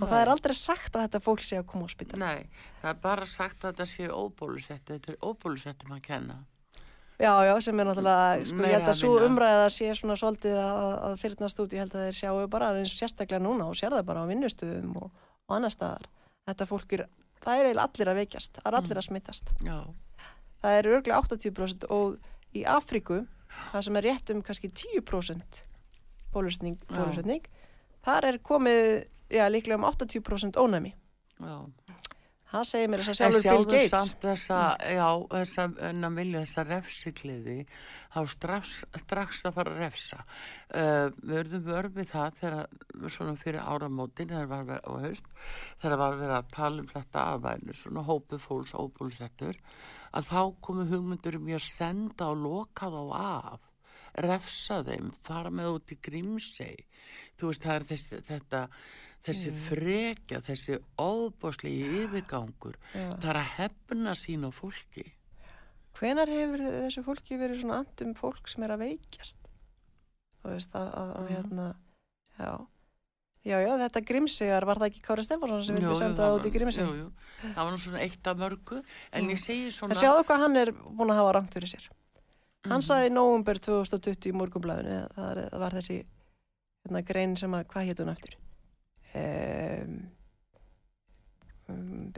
Og 0.00 0.08
það 0.08 0.20
er 0.22 0.28
Nei. 0.30 0.32
aldrei 0.34 0.54
sagt 0.56 0.94
að 0.96 1.02
þetta 1.04 1.20
fólk 1.22 1.42
sé 1.44 1.58
að 1.60 1.66
koma 1.68 1.84
á 1.86 1.90
spítalan. 1.92 2.22
Nei, 2.24 2.46
það 2.80 2.90
er 2.94 3.00
bara 3.02 3.26
sagt 3.28 3.64
að 3.64 3.72
þetta 3.74 3.86
sé 3.90 4.06
óbólusetti. 4.08 4.96
Þetta 4.96 5.12
er 5.12 5.18
óbólusettum 5.28 5.92
að 5.96 6.02
kenna. 6.06 6.36
Já, 7.20 7.34
já, 7.44 7.52
sem 7.60 7.80
er 7.82 7.84
náttúrulega, 7.90 8.44
sko, 8.48 8.56
Meira 8.56 8.70
ég 8.70 8.76
held 8.78 8.88
að 8.88 8.96
svo 8.96 9.10
umræða 9.26 9.66
sé 9.74 9.90
svona 9.98 10.14
svolítið 10.16 10.54
að, 10.56 10.92
að 11.04 11.16
fyrirnast 11.20 11.58
út, 11.60 11.74
ég 11.76 11.82
held 11.84 11.96
að 11.98 12.06
þeir 12.06 12.16
sjáu 12.16 12.46
bara 12.48 12.70
eins 12.78 12.94
og 12.94 13.02
sérstaklega 13.02 13.42
núna 13.44 13.66
og 13.68 13.76
sér 13.76 13.92
það 13.92 14.06
bara 14.08 14.22
á 14.24 14.30
vinnustuðum 14.30 14.94
og, 15.02 15.10
og 15.44 15.56
annar 15.58 15.74
staðar. 15.74 16.06
Þetta 16.48 16.68
fólk 16.70 16.94
er, 16.96 17.02
það 17.44 17.58
er 17.60 17.68
eiginlega 17.68 17.84
allir 17.90 18.12
að 18.14 18.20
veikjast, 18.22 18.56
það 18.62 18.70
er 18.72 18.78
allir 18.80 18.96
Mm. 18.96 19.02
að 19.02 19.08
smittast. 19.10 19.52
Já, 19.68 19.76
Það 20.60 20.76
er 20.78 20.88
örglega 20.94 21.20
80% 21.24 21.86
og 21.90 22.18
í 22.54 22.64
Afríku, 22.68 23.22
það 23.72 23.84
sem 23.86 23.96
er 24.00 24.06
rétt 24.08 24.30
um 24.34 24.42
kannski 24.44 24.68
10% 24.68 25.62
bólusetning, 26.34 26.76
Já. 26.88 26.96
bólusetning 26.98 27.46
þar 28.04 28.24
er 28.30 28.38
komið, 28.38 29.06
já, 29.30 29.44
líklega 29.50 29.78
um 29.80 29.86
80% 29.88 30.56
ónæmi. 30.60 30.92
já. 31.40 31.56
Það 32.50 32.64
segir 32.66 32.88
mér 32.90 33.02
þess 33.06 33.20
að 33.22 33.26
En 33.28 33.34
sjálfur 33.44 33.60
Bill 33.60 33.66
Gates. 33.70 33.90
samt 33.92 34.24
þessa, 34.24 34.56
já, 34.90 35.06
þessa, 35.30 35.66
en 35.86 36.06
að 36.08 36.16
vilja 36.18 36.40
þessa 36.42 36.64
refsikliði, 36.66 37.56
þá 38.10 38.18
strax, 38.34 38.72
strax 39.04 39.42
að 39.46 39.54
fara 39.58 39.74
að 39.74 39.82
refsa. 39.84 40.18
Uh, 40.66 41.12
við 41.20 41.36
verðum 41.36 41.64
vörfið 41.68 42.10
það 42.10 42.40
þegar, 42.40 42.74
svona 43.06 43.36
fyrir 43.38 43.60
áramótin, 43.62 44.32
þegar 44.32 44.50
var 44.50 44.66
verið 44.72 44.90
á 44.90 44.92
haust, 45.06 45.30
þegar 45.84 46.02
var 46.02 46.18
verið 46.24 46.36
að 46.40 46.52
tala 46.56 46.82
um 46.82 46.90
þetta 46.90 47.24
að 47.28 47.46
væri 47.46 47.78
svona 47.78 48.06
hópu 48.10 48.42
fólks 48.42 48.74
óbúlsettur, 48.74 49.60
að 50.10 50.30
þá 50.34 50.40
komu 50.66 50.88
hugmyndur 50.90 51.38
um 51.38 51.50
ég 51.52 51.62
að 51.62 51.68
senda 51.68 52.32
og 52.32 52.42
loka 52.48 52.90
þá 52.90 53.02
af, 53.20 53.68
refsa 54.26 54.80
þeim, 54.90 55.12
fara 55.22 55.54
með 55.54 55.76
út 55.76 55.94
í 55.94 56.00
grímsei. 56.02 56.74
Þú 57.38 57.52
veist, 57.52 57.62
það 57.62 57.76
er 57.76 57.86
þessi, 57.92 58.18
þetta, 58.26 58.64
þessi 59.26 59.50
frekja, 59.66 60.40
þessi 60.46 60.78
óbúslegi 60.98 62.04
yfirgangur. 62.04 62.76
Já. 62.94 63.08
Það 63.20 63.30
er 63.34 63.40
að 63.42 63.50
hefna 63.58 64.14
sín 64.16 64.46
á 64.46 64.50
fólki. 64.54 65.06
Hvenar 66.00 66.30
hefur 66.32 66.62
þessu 66.64 67.02
fólki 67.04 67.36
verið 67.40 67.60
svona 67.64 67.80
andum 67.82 68.14
fólk 68.16 68.48
sem 68.48 68.62
er 68.64 68.72
að 68.76 68.84
veikjast? 68.86 69.38
Þú 70.40 70.52
veist 70.54 70.76
að, 70.78 70.92
að, 70.96 71.10
að 71.20 71.32
hérna, 71.34 71.66
já. 72.38 72.52
Já, 73.40 73.56
já, 73.64 73.70
þetta 73.80 74.00
Grímseyjar, 74.04 74.64
var 74.68 74.76
það 74.80 74.90
ekki 74.90 75.02
Kári 75.04 75.22
Stefansson 75.24 75.62
sem 75.64 75.76
vildi 75.78 75.94
senda 75.96 76.26
það 76.26 76.34
út 76.36 76.44
í 76.44 76.50
jú. 76.52 77.06
Það 77.40 77.56
var 77.64 77.70
nú 77.72 77.78
svona 77.80 78.00
eitt 78.04 78.26
af 78.28 78.36
mörgu, 78.36 78.80
en 79.12 79.24
Mm. 79.24 79.30
ég 79.32 79.38
segi 79.40 79.70
svona... 79.72 79.94
En 79.94 80.00
sjáðu 80.00 80.24
hvað 80.28 80.42
hann 80.44 80.56
er 80.60 80.72
búin 80.72 81.08
að 81.12 81.20
hafa 81.22 81.32
rangt 81.38 81.54
fyrir 81.56 81.68
sér. 81.72 81.86
Hann 82.68 82.80
Mhm. 82.80 82.84
sagði 82.84 83.08
í 83.08 83.12
nóvumber 83.16 83.56
2020 83.58 84.28
í 84.28 84.32
morgunblæðinu, 84.36 84.98
það, 85.16 85.30
er- 85.36 85.48
það 85.54 85.58
var 85.64 85.72
þessi 85.78 85.96
hérna, 86.84 87.02
grein 87.08 87.36
sem 87.36 87.50
að, 87.56 87.64
hvað 87.72 87.86
hétt 87.88 88.02
hún 88.04 88.12
eftir? 88.12 88.36
Um, 89.14 89.94
um, 91.68 92.12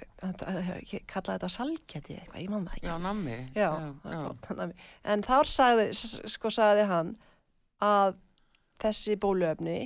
ég 0.90 1.04
kallaði 1.08 1.38
þetta 1.38 1.50
salgæti 1.52 2.16
eða 2.16 2.22
eitthvað, 2.26 2.42
ég 2.42 2.52
man 2.52 2.66
það 2.68 2.76
ekki. 2.76 2.86
Já, 2.88 2.96
nammi. 3.06 3.36
Já, 3.56 3.68
hann 4.48 4.62
hafi- 4.62 4.76
en 5.14 5.22
þar 5.26 5.50
sagði, 5.52 5.86
sko 6.34 6.52
sagði 6.52 6.86
hann 6.90 7.14
að 7.82 8.16
þessi 8.82 9.16
bóluefni 9.16 9.78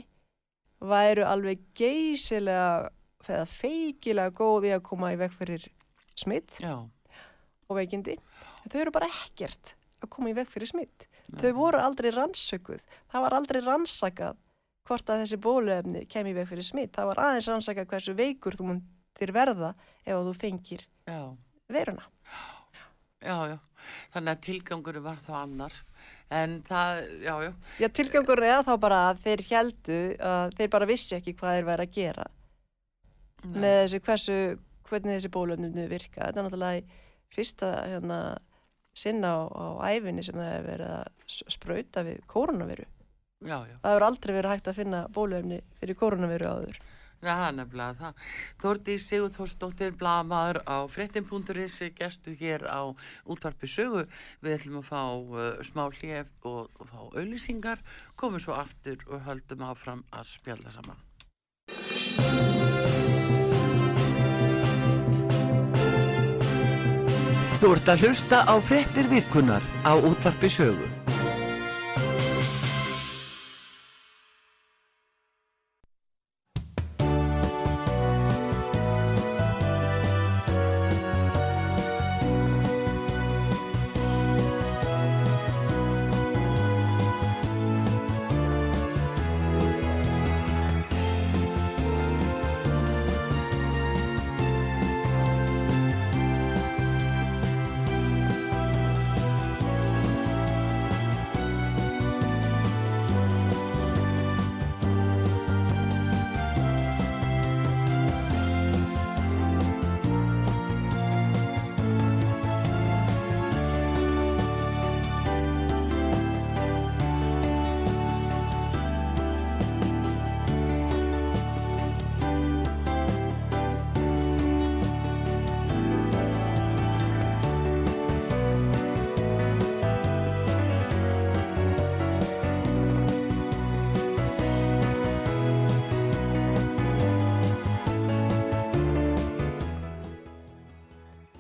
væru 0.80 1.24
alveg 1.26 1.62
geysilega 1.78 2.90
eða 3.26 3.46
feikilega 3.50 4.30
góð 4.38 4.68
í 4.68 4.74
að 4.76 4.82
koma 4.86 5.12
í 5.12 5.16
veg 5.18 5.32
fyrir 5.34 5.64
smitt 6.16 6.61
Já, 6.62 6.76
og 7.68 7.76
veikindi. 7.76 8.16
En 8.64 8.70
þau 8.70 8.80
eru 8.80 8.90
bara 8.94 9.09
ekkert 9.09 9.74
að 10.02 10.11
koma 10.11 10.30
í 10.30 10.34
veg 10.36 10.48
fyrir 10.52 10.68
smitt 10.70 11.07
þau 11.40 11.50
voru 11.57 11.78
aldrei 11.82 12.11
rannsökuð. 12.14 12.80
Það 13.11 13.24
var 13.24 13.34
aldrei 13.34 13.61
rannsakað 13.64 14.36
hvort 14.87 15.11
að 15.11 15.22
þessi 15.24 15.39
bóluefni 15.43 16.05
kemi 16.12 16.30
í 16.32 16.37
veg 16.39 16.49
fyrir 16.51 16.66
smitt 16.66 16.95
það 16.97 17.09
var 17.12 17.20
aðeins 17.26 17.49
rannsakað 17.51 17.89
hversu 17.91 18.14
veikur 18.18 18.57
þú 18.59 18.68
mun 18.70 18.80
fluttir 19.16 19.32
verða 19.34 19.70
ef 20.05 20.18
þú 20.26 20.34
fengir 20.37 20.82
já, 21.09 21.20
veruna. 21.72 22.05
já, 23.24 23.37
já. 23.55 23.59
Þannig 24.12 24.32
að 24.32 24.41
tilgangur 24.43 24.97
var 25.05 25.18
þá 25.22 25.30
annar. 25.45 25.74
En 26.34 26.57
það, 26.66 27.01
já, 27.22 27.34
já, 27.45 27.51
Já, 27.78 27.87
tilgangur 27.95 28.41
er 28.43 28.64
þá 28.66 28.72
bara 28.82 28.97
að 29.12 29.20
þeir 29.22 29.43
heldu 29.47 29.99
að 30.26 30.57
þeir 30.59 30.70
bara 30.74 30.89
vissi 30.91 31.14
ekki 31.14 31.37
hvað 31.39 31.55
þeir 31.61 31.68
væri 31.68 31.84
að 31.87 31.93
gera 31.95 32.24
Nei. 33.45 33.61
með 33.62 33.76
þessi 33.84 34.01
hversu, 34.09 34.39
hvernig 34.91 35.14
þessi 35.20 35.30
bólöfnum 35.37 35.78
virka. 35.93 36.26
Þetta 36.26 36.41
er 36.43 36.49
náttúrulega 36.49 37.01
fyrsta 37.37 37.70
hérna, 37.87 38.18
sinna 38.97 39.30
á, 39.39 39.41
á 39.55 39.66
æfinni 39.95 40.24
sem 40.26 40.34
það 40.41 40.51
hefur 40.57 40.68
verið 40.72 40.93
að 40.97 41.07
s- 41.30 41.45
sprauta 41.55 42.05
við 42.11 42.20
koronaviru. 42.26 42.89
Já, 43.45 43.59
já. 43.68 43.76
Það 43.82 43.95
hefur 43.95 44.07
aldrei 44.09 44.37
verið 44.37 44.55
hægt 44.55 44.68
að 44.70 44.78
finna 44.80 45.07
bólöfni 45.12 45.62
fyrir 45.80 45.99
koronaviru 46.01 46.53
áður. 46.53 46.78
Já, 47.24 47.32
það 47.32 47.47
er 47.47 47.55
nefnilega 47.57 47.95
það. 48.01 48.24
Þórdi 48.62 48.97
Sigur 49.01 49.32
Þórsdóttir, 49.32 49.95
blamaður 49.97 50.61
á 50.68 50.76
fréttin.is, 50.93 51.78
gestu 51.97 52.34
hér 52.37 52.66
á 52.68 52.93
útvarpi 53.24 53.70
sögu. 53.70 54.05
Við 54.45 54.59
ætlum 54.59 54.82
að 54.82 54.91
fá 54.91 55.03
uh, 55.16 55.47
smá 55.64 55.87
hljef 55.89 56.28
og, 56.45 56.68
og 56.76 56.91
fá 56.93 57.01
auðlýsingar, 57.16 57.82
komum 58.20 58.43
svo 58.43 58.55
aftur 58.61 59.01
og 59.09 59.24
höldum 59.26 59.64
áfram 59.64 60.05
að 60.12 60.28
spjalla 60.37 60.74
saman. 60.74 61.01
Þú 67.57 67.72
ert 67.72 67.89
að 67.89 68.05
hlusta 68.05 68.45
á 68.45 68.55
fréttir 68.61 69.09
vikunar 69.09 69.64
á 69.80 69.97
útvarpi 69.97 70.53
sögu. 70.53 70.95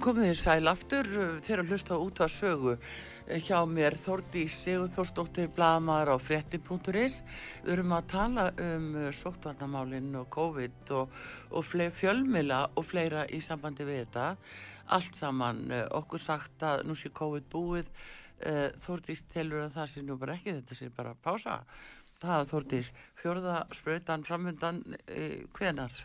Komið 0.06 0.28
þið 0.28 0.36
sæl 0.38 0.70
aftur 0.70 1.08
uh, 1.18 1.30
þegar 1.42 1.60
að 1.64 1.70
hlusta 1.72 1.96
á 1.98 1.98
útvar 1.98 2.30
sögu 2.30 2.74
hjá 3.42 3.56
mér 3.66 3.96
Þórdís 3.98 4.54
Sigurþórsdóttir 4.62 5.48
Blamar 5.56 6.06
á 6.06 6.14
fréttin.is 6.22 7.16
Við 7.64 7.72
erum 7.74 7.96
að 7.96 8.06
tala 8.12 8.44
um 8.68 8.86
uh, 9.00 9.08
sóttvarnamálinn 9.10 10.14
og 10.20 10.30
COVID 10.30 10.94
og, 11.00 11.18
og 11.50 11.66
fjölmiðla 11.98 12.60
og 12.78 12.86
fleira 12.86 13.26
í 13.26 13.42
sambandi 13.42 13.82
við 13.82 14.04
þetta. 14.04 14.30
Allt 14.94 15.18
saman 15.18 15.66
okkur 15.74 16.22
sagt 16.22 16.62
að 16.62 16.86
nú 16.86 16.94
sé 16.94 17.10
COVID 17.10 17.50
búið. 17.50 17.90
Þórdís 18.86 19.26
telur 19.32 19.64
að 19.64 19.80
það 19.80 19.90
sé 19.90 20.06
nú 20.06 20.22
bara 20.22 20.36
ekki 20.38 20.60
þetta 20.60 20.78
sé 20.78 20.94
bara 20.94 21.18
pása. 21.18 21.64
Það 22.22 22.52
Þórdís, 22.52 22.92
fjórða 23.18 23.64
sprautan 23.74 24.22
framundan 24.28 24.84
uh, 24.86 25.42
hvenar? 25.58 26.04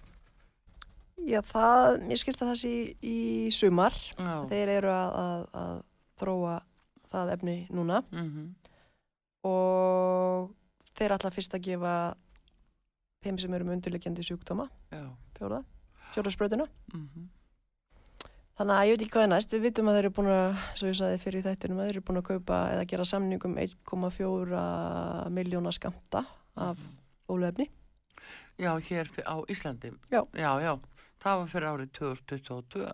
Já, 1.21 1.41
það, 1.45 1.99
mér 2.07 2.21
skilst 2.21 2.41
að 2.41 2.51
það 2.51 2.59
sé 2.61 2.73
í 3.05 3.17
sumar. 3.53 3.97
Já, 4.17 4.31
Þeir 4.49 4.73
eru 4.77 4.93
að, 4.93 5.17
að, 5.21 5.43
að 5.61 5.75
þróa 6.21 6.55
það 7.11 7.33
efni 7.35 7.55
núna 7.73 7.99
mhm, 8.07 8.47
og 9.49 10.51
þeir 10.95 11.15
ætla 11.17 11.33
fyrst 11.33 11.57
að 11.57 11.65
gefa 11.67 11.93
þeim 13.25 13.37
sem 13.41 13.53
eru 13.53 13.67
með 13.67 13.77
undirleikjandi 13.79 14.25
sjúkdóma, 14.25 14.69
já, 14.93 15.03
fjóða, 15.37 15.61
fjóða 16.15 16.35
spröðuna. 16.37 16.67
mhm 16.95 17.29
Þannig 18.61 18.77
að 18.77 18.85
ég 18.85 18.93
veit 18.93 19.01
ekki 19.01 19.13
hvað 19.15 19.23
er 19.25 19.29
næst. 19.31 19.53
Við 19.55 19.63
vitum 19.65 19.87
að 19.89 19.95
þeir 19.95 20.03
eru 20.05 20.09
búin 20.13 20.27
að, 20.29 20.57
svo 20.77 20.89
ég 20.91 20.97
saði 20.99 21.19
fyrir 21.23 21.39
í 21.39 21.45
þættinum, 21.47 21.79
að 21.81 21.87
þeir 21.87 21.95
eru 21.95 22.03
búin 22.05 22.19
að 22.19 22.25
kaupa 22.27 22.57
eða 22.75 22.83
gera 22.91 23.05
samningum 23.09 23.55
1,4 23.57 24.63
miljóna 25.33 25.71
skamta 25.73 26.21
af 26.67 26.83
bóluefni. 27.25 27.65
Já, 28.61 28.75
hér 28.85 29.09
á 29.25 29.35
Íslandi. 29.49 29.89
Já. 30.13 30.21
Já, 30.37 30.51
já. 30.61 30.73
Það 31.21 31.35
var 31.41 31.49
fyrir 31.51 31.67
árið 31.69 31.89
2022. 31.99 32.87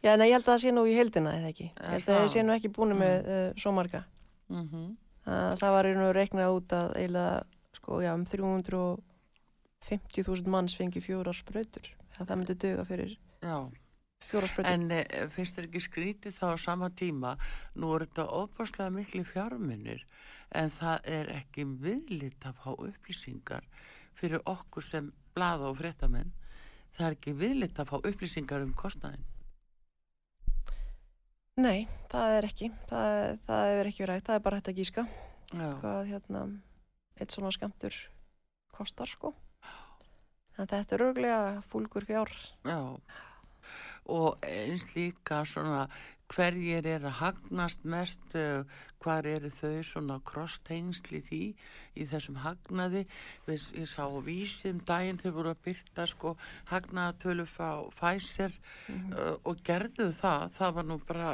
Já, 0.00 0.10
en 0.14 0.22
ég 0.24 0.32
held 0.32 0.46
að 0.46 0.52
það 0.54 0.62
sé 0.62 0.70
nú 0.72 0.82
í 0.88 0.94
heldina, 0.96 1.30
eða 1.36 1.50
ekki. 1.52 1.68
Ég 1.68 1.92
held 1.94 2.08
að 2.08 2.16
það? 2.16 2.32
sé 2.32 2.40
nú 2.46 2.52
ekki 2.56 2.70
búin 2.72 2.96
með 2.96 3.16
uh, 3.28 3.52
svo 3.60 3.70
marga. 3.76 4.00
Mm 4.48 4.96
Uh, 5.30 5.52
það 5.60 5.70
var 5.74 5.84
einhvern 5.84 6.00
veginn 6.00 6.16
reiknað 6.16 6.54
út 6.56 6.72
að 6.72 6.96
eiginlega, 6.96 7.44
sko, 7.76 8.00
já, 8.00 8.16
um 8.16 8.24
350.000 8.24 10.48
manns 10.48 10.72
fengi 10.78 11.00
fjórar 11.04 11.36
sprautur. 11.36 11.84
Það 12.16 12.36
myndi 12.40 12.54
döga 12.56 12.84
fyrir 12.88 13.12
Já, 13.44 13.68
fjórar 14.30 14.48
sprautur. 14.48 14.72
en 14.72 14.88
e, 14.90 15.04
finnst 15.36 15.54
þér 15.58 15.66
ekki 15.68 15.80
skrítið 15.84 16.32
þá 16.40 16.46
á 16.56 16.58
sama 16.64 16.88
tíma, 16.90 17.36
nú 17.76 17.92
er 17.94 18.00
þetta 18.06 18.24
óbáslega 18.32 18.90
miklu 18.96 19.24
fjármunir, 19.28 20.00
en 20.56 20.70
það 20.72 20.98
er 21.04 21.26
ekki 21.36 21.62
viðlit 21.84 22.40
að 22.48 22.54
fá 22.64 22.70
upplýsingar 22.74 23.64
fyrir 24.16 24.40
okkur 24.44 24.82
sem 24.82 25.12
blaða 25.36 25.68
og 25.70 25.76
fréttamenn. 25.84 26.32
Það 27.00 27.06
er 27.06 27.14
ekki 27.16 27.32
viðlit 27.32 27.78
að 27.80 27.86
fá 27.88 27.94
upplýsingar 28.10 28.60
um 28.60 28.72
kostnaðin. 28.76 29.22
Nei, 31.60 31.86
það 32.12 32.34
er 32.34 32.46
ekki. 32.50 32.68
Það, 32.90 33.12
það 33.46 33.68
er 33.76 33.88
ekki 33.88 34.04
verið. 34.04 34.24
Það 34.26 34.36
er 34.36 34.42
bara 34.44 34.58
hægt 34.60 34.68
að 34.68 34.80
gíska 34.80 35.04
Já, 35.50 35.68
hvað 35.80 36.00
hérna 36.10 36.42
eitt 37.16 37.32
svona 37.32 37.52
skamtur 37.56 37.96
kostar, 38.76 39.08
sko. 39.08 39.32
En 40.60 40.68
þetta 40.68 40.96
er 40.98 41.04
örglega 41.06 41.40
fúlgur 41.72 42.04
fjár. 42.04 42.32
já. 42.68 42.80
Og 44.10 44.44
eins 44.44 44.84
líka 44.92 45.40
svona 45.48 45.86
hverjir 46.30 46.86
er 46.86 47.04
að 47.06 47.18
hagnast 47.20 47.84
mest, 47.88 48.22
uh, 48.38 48.62
hvar 49.00 49.26
eru 49.26 49.50
þau 49.54 49.80
svona 49.86 50.18
krosstengsli 50.28 51.22
því 51.26 51.40
í 51.96 52.06
þessum 52.10 52.38
hagnaði. 52.44 53.06
Við, 53.46 53.66
ég 53.80 53.88
sá 53.90 54.04
vísum 54.24 54.82
daginn 54.86 55.20
þau 55.20 55.30
voru 55.38 55.54
að 55.54 55.64
byrta 55.66 56.06
sko 56.10 56.36
hagnaðatölu 56.70 57.46
frá 57.50 57.70
Pfizer 57.96 58.54
uh, 58.90 59.36
og 59.42 59.62
gerðu 59.66 60.10
það, 60.16 60.46
það 60.58 60.74
var 60.78 60.88
nú 60.90 60.98
bara, 61.08 61.30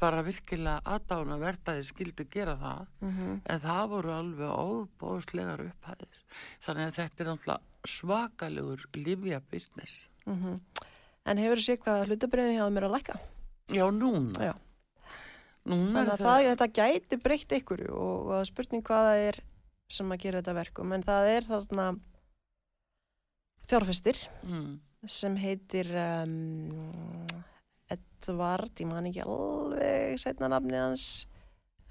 bara 0.00 0.24
virkilega 0.26 0.80
aðdána 0.96 1.38
að 1.38 1.44
þið 1.80 1.90
skildu 1.90 2.28
gera 2.30 2.56
það. 2.60 2.86
Mm 3.00 3.12
-hmm. 3.18 3.40
En 3.44 3.60
það 3.66 3.84
voru 3.96 4.14
alveg 4.16 4.56
óbóðslegar 4.66 5.66
upphæðir. 5.68 6.24
Þannig 6.64 6.86
að 6.86 6.96
þetta 7.00 7.22
er 7.22 7.30
náttúrulega 7.30 7.60
svakalegur 7.84 8.88
livja 8.94 9.40
business. 9.50 10.08
En 11.26 11.38
hefur 11.38 11.58
þið 11.58 11.64
séð 11.66 11.78
hvað 11.84 12.06
hlutabriðin 12.08 12.58
hjá 12.58 12.66
er 12.66 12.84
að 12.88 12.94
lækka? 12.96 13.20
Já, 13.72 13.86
núna. 13.94 14.50
Já. 14.50 14.54
Núna 15.62 16.02
Þannig 16.02 16.12
að 16.12 16.24
það, 16.26 16.46
þetta 16.50 16.68
gæti 16.78 17.18
breytt 17.22 17.52
ykkur 17.60 17.84
og, 17.94 18.30
og 18.34 18.46
spurning 18.48 18.82
hvað 18.86 19.08
það 19.08 19.26
er 19.28 19.38
sem 19.92 20.14
að 20.14 20.24
gera 20.24 20.40
þetta 20.40 20.56
verkum. 20.58 20.94
En 20.96 21.04
það 21.06 21.28
er 21.36 21.46
þarna 21.50 21.86
fjárfestir 23.70 24.24
Mm, 24.42 24.80
sem 25.08 25.36
heitir 25.40 25.88
um, 25.96 27.26
Edvard, 27.92 28.72
ég 28.78 28.88
man 28.88 29.08
ekki 29.08 29.24
alveg 29.24 30.18
setna 30.20 30.50
nafni 30.52 30.78
hans, 30.78 31.06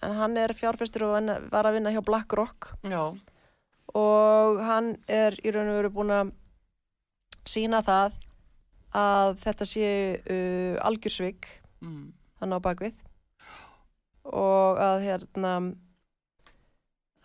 en 0.01 0.15
hann 0.17 0.37
er 0.39 0.53
fjárfestur 0.57 1.07
og 1.07 1.31
var 1.51 1.67
að 1.67 1.77
vinna 1.77 1.93
hjá 1.93 2.01
BlackRock 2.05 2.73
já, 2.87 3.01
og 3.97 4.61
hann 4.65 4.93
er 5.11 5.37
í 5.43 5.53
raun 5.53 5.71
og 5.71 5.79
veru 5.79 5.93
búin 5.95 6.13
að 6.15 6.33
sína 7.47 7.81
það 7.85 8.19
að 8.97 9.35
þetta 9.45 9.67
sé 9.67 9.89
uh, 10.19 10.75
algjörsvik 10.87 11.47
mm, 11.81 12.03
hann 12.41 12.55
á 12.55 12.59
bakvið 12.63 12.93
og 14.31 14.77
að 14.81 15.05
hérna 15.07 15.53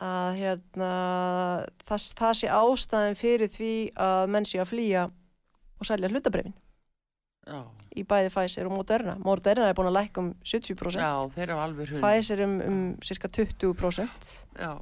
að 0.01 0.35
hérna 0.43 0.91
það, 1.89 2.07
það 2.19 2.33
sé 2.41 2.49
ástæðin 2.53 3.17
fyrir 3.17 3.53
því 3.53 3.73
að 4.07 4.23
menn 4.35 4.49
sé 4.49 4.61
að 4.61 4.71
flýja 4.75 5.05
og 5.81 5.89
selja 5.89 6.11
hlutabrefin 6.13 6.57
Já, 7.47 7.61
í 7.95 8.03
bæði 8.03 8.31
Pfizer 8.35 8.67
og 8.67 8.73
Moderna. 8.75 9.13
Moderna 9.23 9.69
er 9.71 9.77
búin 9.79 9.87
að 9.87 9.95
lækka 10.01 10.19
um 10.19 10.33
70%, 10.43 10.99
já. 10.99 11.13
Pfizer 12.03 12.41
um, 12.43 12.57
um 12.67 12.81
cirka 13.07 13.29
20%. 13.31 14.33
Já. 14.59 14.73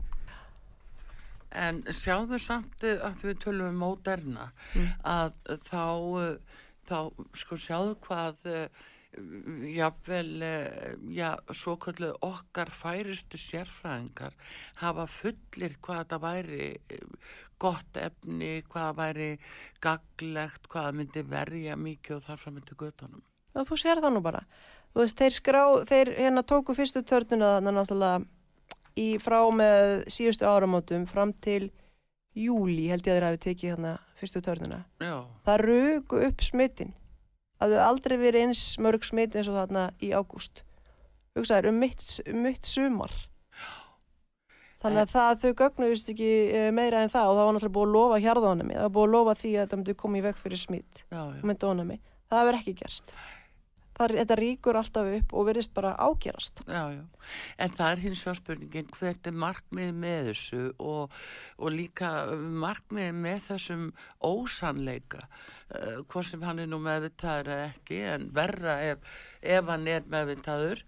En 1.54 1.82
sjáðu 1.92 2.38
samt 2.40 2.82
eh, 2.88 2.96
að 3.04 3.20
við 3.28 3.36
tölum 3.44 3.68
um 3.68 3.76
Moderna 3.84 4.48
Mm. 4.74 4.88
að 5.04 5.36
þá, 5.68 5.84
eh, 6.24 6.56
þá 6.88 6.96
sko 7.36 7.60
sjáðu 7.60 7.94
hvað 8.08 8.48
jafnvel 9.74 10.42
uh, 10.42 10.94
já, 11.14 11.30
svo 11.54 11.76
kallu 11.80 12.12
okkar 12.24 12.70
færistu 12.74 13.38
sérfræðingar 13.40 14.34
hafa 14.82 15.06
fullir 15.10 15.76
hvað 15.84 16.00
þetta 16.02 16.20
væri 16.22 16.68
eh, 16.74 17.04
gott 17.62 18.00
efni, 18.00 18.56
hvað 18.70 18.96
væri 18.98 19.28
gaglegt, 19.84 20.68
hvað 20.70 20.90
myndi 20.98 21.22
verja 21.28 21.76
mikið 21.78 22.18
og 22.18 22.26
þar 22.28 22.42
fram 22.42 22.58
myndi 22.58 22.78
göttunum. 22.78 23.22
Já, 23.54 23.62
þú 23.62 23.78
sér 23.78 24.02
það 24.02 24.16
nú 24.16 24.24
bara. 24.24 24.42
Þú 24.94 25.04
veist, 25.04 25.18
þeir 25.18 25.36
skrá, 25.38 25.62
þeir 25.88 26.10
hérna 26.18 26.42
tóku 26.46 26.74
fyrstu 26.74 27.04
törnuna 27.06 27.56
þannig 27.58 27.78
náttúrulega 27.78 28.24
í 28.98 29.08
frá 29.22 29.40
með 29.54 30.04
síðustu 30.14 30.46
áramótum 30.46 31.06
fram 31.10 31.32
til 31.44 31.70
júli 32.34 32.88
held 32.90 33.06
ég 33.06 33.14
að 33.14 33.18
þeir 33.18 33.26
hafi 33.28 33.42
tekið 33.46 33.72
hérna 33.72 33.94
fyrstu 34.18 34.42
törnuna. 34.42 34.82
Já, 35.02 35.16
Það 35.46 35.64
rugu 35.68 36.22
upp 36.28 36.46
smittin. 36.46 36.94
Það 37.64 37.72
hefur 37.72 37.86
aldrei 37.88 38.16
verið 38.20 38.42
eins 38.44 38.62
mörg 38.84 39.06
smitt 39.08 39.36
eins 39.38 39.48
og 39.48 39.54
þarna 39.56 39.84
í 40.04 40.10
ágúst. 40.12 40.60
Hugsaður 41.34 41.70
um 41.70 41.78
mitt, 41.80 42.02
um 42.28 42.42
mitt 42.44 42.68
sumar. 42.68 43.14
Þannig 44.84 45.00
að 45.00 45.12
það, 45.14 45.38
þau 45.40 45.52
gögnuðist 45.62 46.10
ekki 46.12 46.30
eh, 46.52 46.66
meira 46.76 47.00
en 47.00 47.08
það 47.08 47.30
og 47.30 47.38
það 47.38 47.46
var 47.48 47.54
náttúrulega 47.56 47.76
búið 47.78 47.86
að 47.88 47.94
lofa 47.96 48.18
hjarðónami. 48.20 48.74
Það 48.76 48.84
var 48.84 48.92
búið 48.98 49.06
að 49.08 49.14
lofa 49.14 49.34
því 49.40 49.52
að 49.54 49.62
þetta 49.62 49.78
myndi 49.80 49.94
koma 50.02 50.18
í 50.18 50.24
veg 50.26 50.42
fyrir 50.42 50.60
smitt 50.60 51.00
já, 51.06 51.22
já. 51.22 51.40
Það 52.28 52.42
hefur 52.42 52.58
ekki 52.58 52.74
gerst. 52.82 53.14
Það, 53.94 54.16
þetta 54.18 54.36
ríkur 54.40 54.78
alltaf 54.80 55.08
upp 55.18 55.32
og 55.38 55.46
verðist 55.48 55.74
bara 55.76 55.94
ágerast. 56.02 56.64
Já, 56.66 56.82
já. 56.96 57.02
En 57.62 57.74
það 57.76 57.90
er 57.92 58.02
hins 58.02 58.22
vegar 58.26 58.38
spurningin 58.40 58.92
hvert 58.96 59.28
er 59.30 59.36
markmið 59.44 59.92
með 60.02 60.30
þessu 60.30 60.62
og, 60.82 61.18
og 61.58 61.74
líka 61.74 62.10
markmið 62.64 63.10
með 63.22 63.42
þessum 63.48 63.84
ósannleika 64.26 65.22
uh, 65.24 66.02
hvort 66.02 66.30
sem 66.30 66.42
hann 66.44 66.62
er 66.64 66.70
nú 66.70 66.80
meðvitaður 66.82 67.52
eða 67.54 67.68
ekki 67.70 68.00
en 68.14 68.28
verra 68.34 68.78
ef, 68.92 69.14
ef 69.40 69.70
hann 69.70 69.86
er 69.90 70.08
meðvitaður 70.10 70.82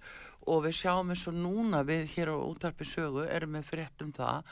og 0.47 0.67
við 0.67 0.77
sjáum 0.81 1.15
eins 1.15 1.25
og 1.31 1.39
núna 1.39 1.83
við 1.87 2.11
hér 2.15 2.35
á 2.35 2.37
útarpi 2.39 2.87
sögu 2.87 3.25
erum 3.27 3.57
við 3.59 3.71
frétt 3.71 4.05
um 4.05 4.13
það 4.15 4.51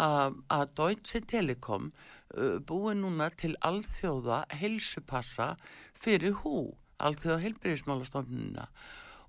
að, 0.00 0.36
að 0.52 0.74
Deutsche 0.80 1.22
Telekom 1.28 1.90
uh, 1.92 2.58
búi 2.64 2.94
núna 2.98 3.30
til 3.36 3.54
alþjóða 3.64 4.44
heilsupassa 4.60 5.54
fyrir 6.02 6.40
hú, 6.42 6.72
alþjóða 7.08 7.42
heilbyrðismálastofnunina 7.46 8.66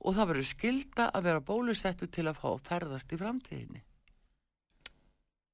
og 0.04 0.16
það 0.18 0.30
verður 0.32 0.48
skilda 0.50 1.10
að 1.16 1.28
vera 1.30 1.44
bólusettu 1.48 2.08
til 2.12 2.28
að 2.28 2.40
fá 2.42 2.48
að 2.52 2.64
ferðast 2.68 3.14
í 3.16 3.20
framtíðinni. 3.22 3.84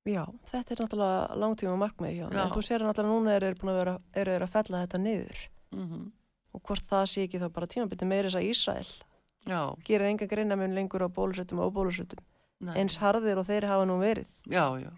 Já, 0.09 0.23
þetta 0.49 0.73
er 0.73 0.81
náttúrulega 0.81 1.35
langtíma 1.37 1.75
markmið 1.77 2.15
hjá. 2.15 2.25
Já. 2.33 2.39
En 2.45 2.53
þú 2.55 2.63
sér 2.65 2.85
náttúrulega 2.85 3.13
núna 3.13 3.35
eru 3.35 3.49
þeir 3.49 3.59
búin 3.59 3.73
að 3.73 3.91
þeir 4.15 4.45
að 4.45 4.53
fella 4.55 4.81
þetta 4.85 5.03
niður. 5.03 5.43
Mm 5.75 6.07
Og 6.49 6.61
hvort 6.65 6.81
það 6.89 7.03
sé 7.05 7.23
ekki 7.27 7.39
þá 7.39 7.49
bara 7.53 7.67
tímabiti 7.69 8.05
meira 8.09 8.25
þess 8.25 8.39
að 8.39 8.47
Ísrael 8.49 8.87
Já, 9.45 9.75
gerir 9.85 10.07
enga 10.09 10.25
greinamun 10.25 10.73
lengur 10.73 11.03
á 11.05 11.09
bólusettum 11.13 11.59
og 11.59 11.69
óbólusettum. 11.69 12.23
nei. 12.59 12.73
Eins 12.75 12.97
harðir 12.97 13.37
og 13.37 13.45
þeir 13.45 13.67
hafa 13.69 13.85
nú 13.85 13.99
verið. 14.01 14.25
Já, 14.49 14.65
já, 14.81 14.89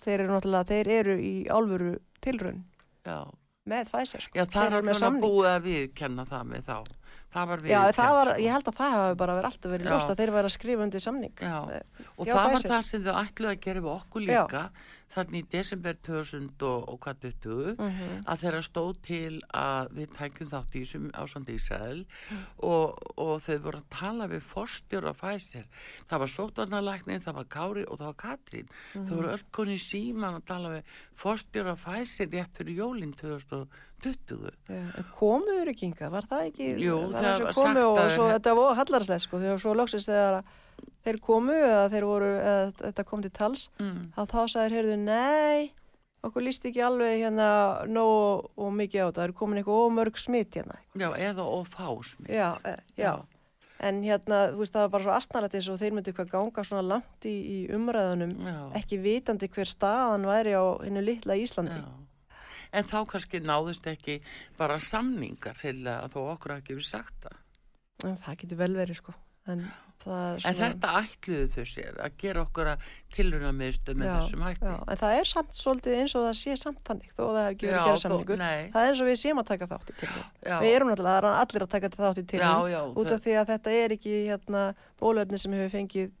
Þeir 0.00 0.20
eru 0.20 0.32
náttúrulega, 0.32 0.64
þeir 0.64 0.88
eru 0.88 1.18
í 1.20 1.46
álfuru 1.52 1.98
tilraun 2.24 2.64
já. 3.04 3.28
Með 3.68 3.90
Pfizer. 3.92 4.24
Sko. 4.24 4.38
Já, 4.38 4.44
það 4.48 4.66
er 4.66 4.76
alveg 4.80 5.20
búið 5.24 5.48
að 5.50 5.60
viðkenna 5.68 6.24
það 6.30 6.44
með 6.54 6.64
þá. 6.70 6.76
Það 7.30 7.46
var 7.50 7.58
Já, 7.60 7.64
viðkennt. 7.66 7.94
það 8.00 8.14
var, 8.18 8.28
sko. 8.30 8.42
ég 8.42 8.54
held 8.56 8.68
að 8.70 8.78
það 8.80 8.94
hafi 8.96 9.18
bara 9.20 9.34
verið 9.38 9.50
alltaf 9.50 9.70
verið 9.70 9.84
Já. 9.86 9.90
ljóst 9.94 10.10
að 10.10 10.16
þeir 10.20 10.32
væri 10.34 10.48
að 10.50 10.54
skrifa 10.56 10.82
undir 10.86 11.00
samning. 11.04 11.34
Já. 11.38 11.58
Og 12.16 12.26
Já, 12.26 12.32
það 12.34 12.40
var 12.40 12.56
Pfizer. 12.56 12.70
það 12.70 12.82
sem 12.88 13.04
þau 13.04 13.14
ætluðu 13.20 13.50
að 13.52 13.60
gera 13.66 13.80
við 13.84 13.92
okkur 13.94 14.24
Já. 14.26 14.64
Þannig 15.14 15.42
í 15.44 15.48
desember 15.50 15.94
2000 16.06 16.62
og, 16.62 16.88
og 16.88 17.00
hvað 17.00 17.16
20 17.42 17.76
Mhm. 17.80 18.20
að 18.26 18.38
þeirra 18.44 18.62
stóð 18.62 19.00
til 19.02 19.40
að 19.54 19.88
við 19.96 20.08
tækjum 20.16 20.50
þátt 20.52 20.74
í 20.76 20.82
þessum 20.84 21.10
ásand 21.12 21.48
Ísrael 21.50 22.04
Mm. 22.30 22.38
og, 22.62 22.98
og 23.18 23.40
þau 23.42 23.58
voru 23.58 23.78
að 23.78 23.88
tala 23.90 24.28
við 24.28 24.42
forstjóra 24.46 25.12
Pfizer. 25.14 25.64
Það 26.08 26.18
var 26.18 26.28
sótvarnalæknin, 26.28 27.20
það 27.24 27.34
var 27.34 27.44
Kári 27.44 27.84
og 27.88 27.98
það 27.98 28.06
var 28.06 28.14
Katrín. 28.14 28.68
Þau 28.94 29.00
Mhm. 29.00 29.16
voru 29.16 29.28
öll 29.34 29.44
koni 29.52 29.74
í 29.74 29.82
síman 29.82 30.36
að 30.40 30.44
tala 30.46 30.68
við 30.68 30.82
forstjóra 31.16 31.76
Pfizer 31.76 32.26
rétt 32.30 32.56
fyrir 32.56 32.76
jólinn 32.76 33.14
2020. 33.16 33.66
Já, 34.68 34.80
en 34.98 35.06
komuður 35.18 35.70
ekki 35.72 35.86
hingað, 35.90 36.10
var 36.14 36.28
það 36.30 36.46
ekki? 36.50 36.68
Jú, 36.80 36.96
það 37.12 37.22
var 37.28 37.44
var 37.44 37.52
komu 37.54 37.74
sagt 37.74 37.84
og 37.84 37.98
að- 37.98 38.14
svo 38.16 38.28
þetta 38.32 38.54
var 38.60 38.76
hallarslega 38.80 39.20
sko, 39.26 39.40
þegar 39.44 39.60
svo 39.64 39.74
loksist 39.76 40.08
þegar 40.08 40.38
að 40.40 40.44
þeir 41.04 41.20
komu 41.20 41.52
eða 41.52 41.90
þeir 41.92 42.04
voru, 42.08 42.30
eða 42.40 42.72
þetta 42.80 43.04
kom 43.04 43.22
til 43.22 43.30
tals, 43.30 43.68
Mm. 43.78 44.12
að 44.16 44.30
þá 44.30 44.40
sagðir, 44.54 44.76
heyrðu, 44.78 44.98
nei, 44.98 45.72
okkur 46.24 46.42
líst 46.44 46.64
ekki 46.64 46.80
alveg 46.84 47.20
hérna 47.24 47.86
nóg 47.88 48.48
og 48.56 48.72
mikið 48.72 49.00
á 49.00 49.06
þetta, 49.08 49.20
það 49.20 49.28
er 49.28 49.32
komin 49.32 49.58
eitthvað 49.62 49.84
ómörg 49.88 50.16
smitt 50.20 50.50
hérna. 50.54 50.76
Já, 50.96 51.08
eða 51.16 51.44
og 51.46 51.66
fásmi. 51.68 52.28
Já, 52.28 52.56
e, 52.64 52.76
já. 52.98 53.22
En 53.82 54.02
hérna, 54.02 54.52
þú 54.52 54.58
veist, 54.60 54.72
það 54.74 54.82
var 54.84 54.88
bara 54.90 55.04
svo 55.04 55.12
astnalegt 55.16 55.54
eins 55.54 55.68
og 55.72 55.78
þeir 55.80 55.92
myndu 55.96 56.12
eitthvað 56.12 56.30
ganga 56.30 56.62
svona 56.68 56.82
langt 56.86 57.20
í, 57.24 57.32
í 57.64 57.70
umræðunum, 57.72 58.34
Já. 58.44 58.72
ekki 58.76 58.98
vitandi 59.00 59.48
hver 59.48 59.64
staðan 59.64 60.26
væri 60.28 60.52
á 60.52 60.64
hennu 60.84 61.00
litla 61.02 61.32
Íslandi. 61.32 61.72
Já. 61.80 61.84
En 62.72 62.86
þá 62.86 62.98
kannski 63.10 63.40
náðust 63.42 63.86
ekki 63.90 64.20
bara 64.58 64.78
samningar 64.78 65.58
til 65.60 65.78
að 65.90 66.12
þó 66.14 66.20
okkur 66.36 66.56
hafi 66.58 66.76
við 66.78 66.86
sagt 66.86 67.16
það. 67.26 67.38
En 68.06 68.16
það 68.24 68.36
getur 68.44 68.60
vel 68.62 68.74
verið, 68.78 69.00
sko. 69.02 69.14
En 69.50 69.64
það 70.00 70.36
svona... 70.40 70.50
En 70.50 70.56
þetta 70.60 70.90
ætluðu 71.00 71.46
þau 71.54 71.64
sér 71.68 71.96
að 72.04 72.14
gera 72.20 72.42
okkur 72.44 72.68
að 72.74 72.84
tilruna 73.16 73.50
miðstu 73.56 73.94
með 73.98 74.12
þessum 74.14 74.44
hætti. 74.46 74.68
Já, 74.70 74.76
en 74.94 75.00
það 75.00 75.14
er 75.18 75.28
samt 75.30 75.58
svolítið 75.58 75.96
eins 75.98 76.14
og 76.16 76.24
það 76.28 76.36
sé 76.40 76.56
samt 76.60 76.80
þannig 76.86 77.10
þó 77.16 77.22
að 77.24 77.32
það 77.34 77.42
hef 77.46 77.54
ekki 77.56 77.66
verið 77.66 77.80
að 77.80 77.88
gera 77.90 78.02
samningur. 78.04 78.40
Nei, 78.40 78.70
Það 78.76 78.84
er 78.86 78.92
eins 78.92 79.02
og 79.04 79.10
við 79.10 79.18
séum 79.24 79.42
að 79.42 79.50
taka 79.50 79.68
þátt 79.72 79.90
í 79.90 79.96
til 80.00 80.10
já, 80.12 80.54
Við 80.60 80.76
erum 80.76 80.92
náttúrulega 80.92 81.24
það 81.26 81.40
allir 81.42 81.66
að 81.66 81.72
taka 81.74 81.92
þátt 81.96 82.22
í 82.22 82.26
til 82.30 82.40
já, 82.44 82.52
já, 82.70 82.80
út 82.86 83.02
það- 83.10 83.16
af 83.16 83.26
því 83.26 83.36
að 83.40 83.50
þetta 83.54 83.76
er 83.80 83.96
ekki 83.96 84.14
hérna, 84.30 84.62
bólöfni 85.00 85.40
sem 85.40 85.56
hefur 85.58 85.74
fengið 85.74 86.12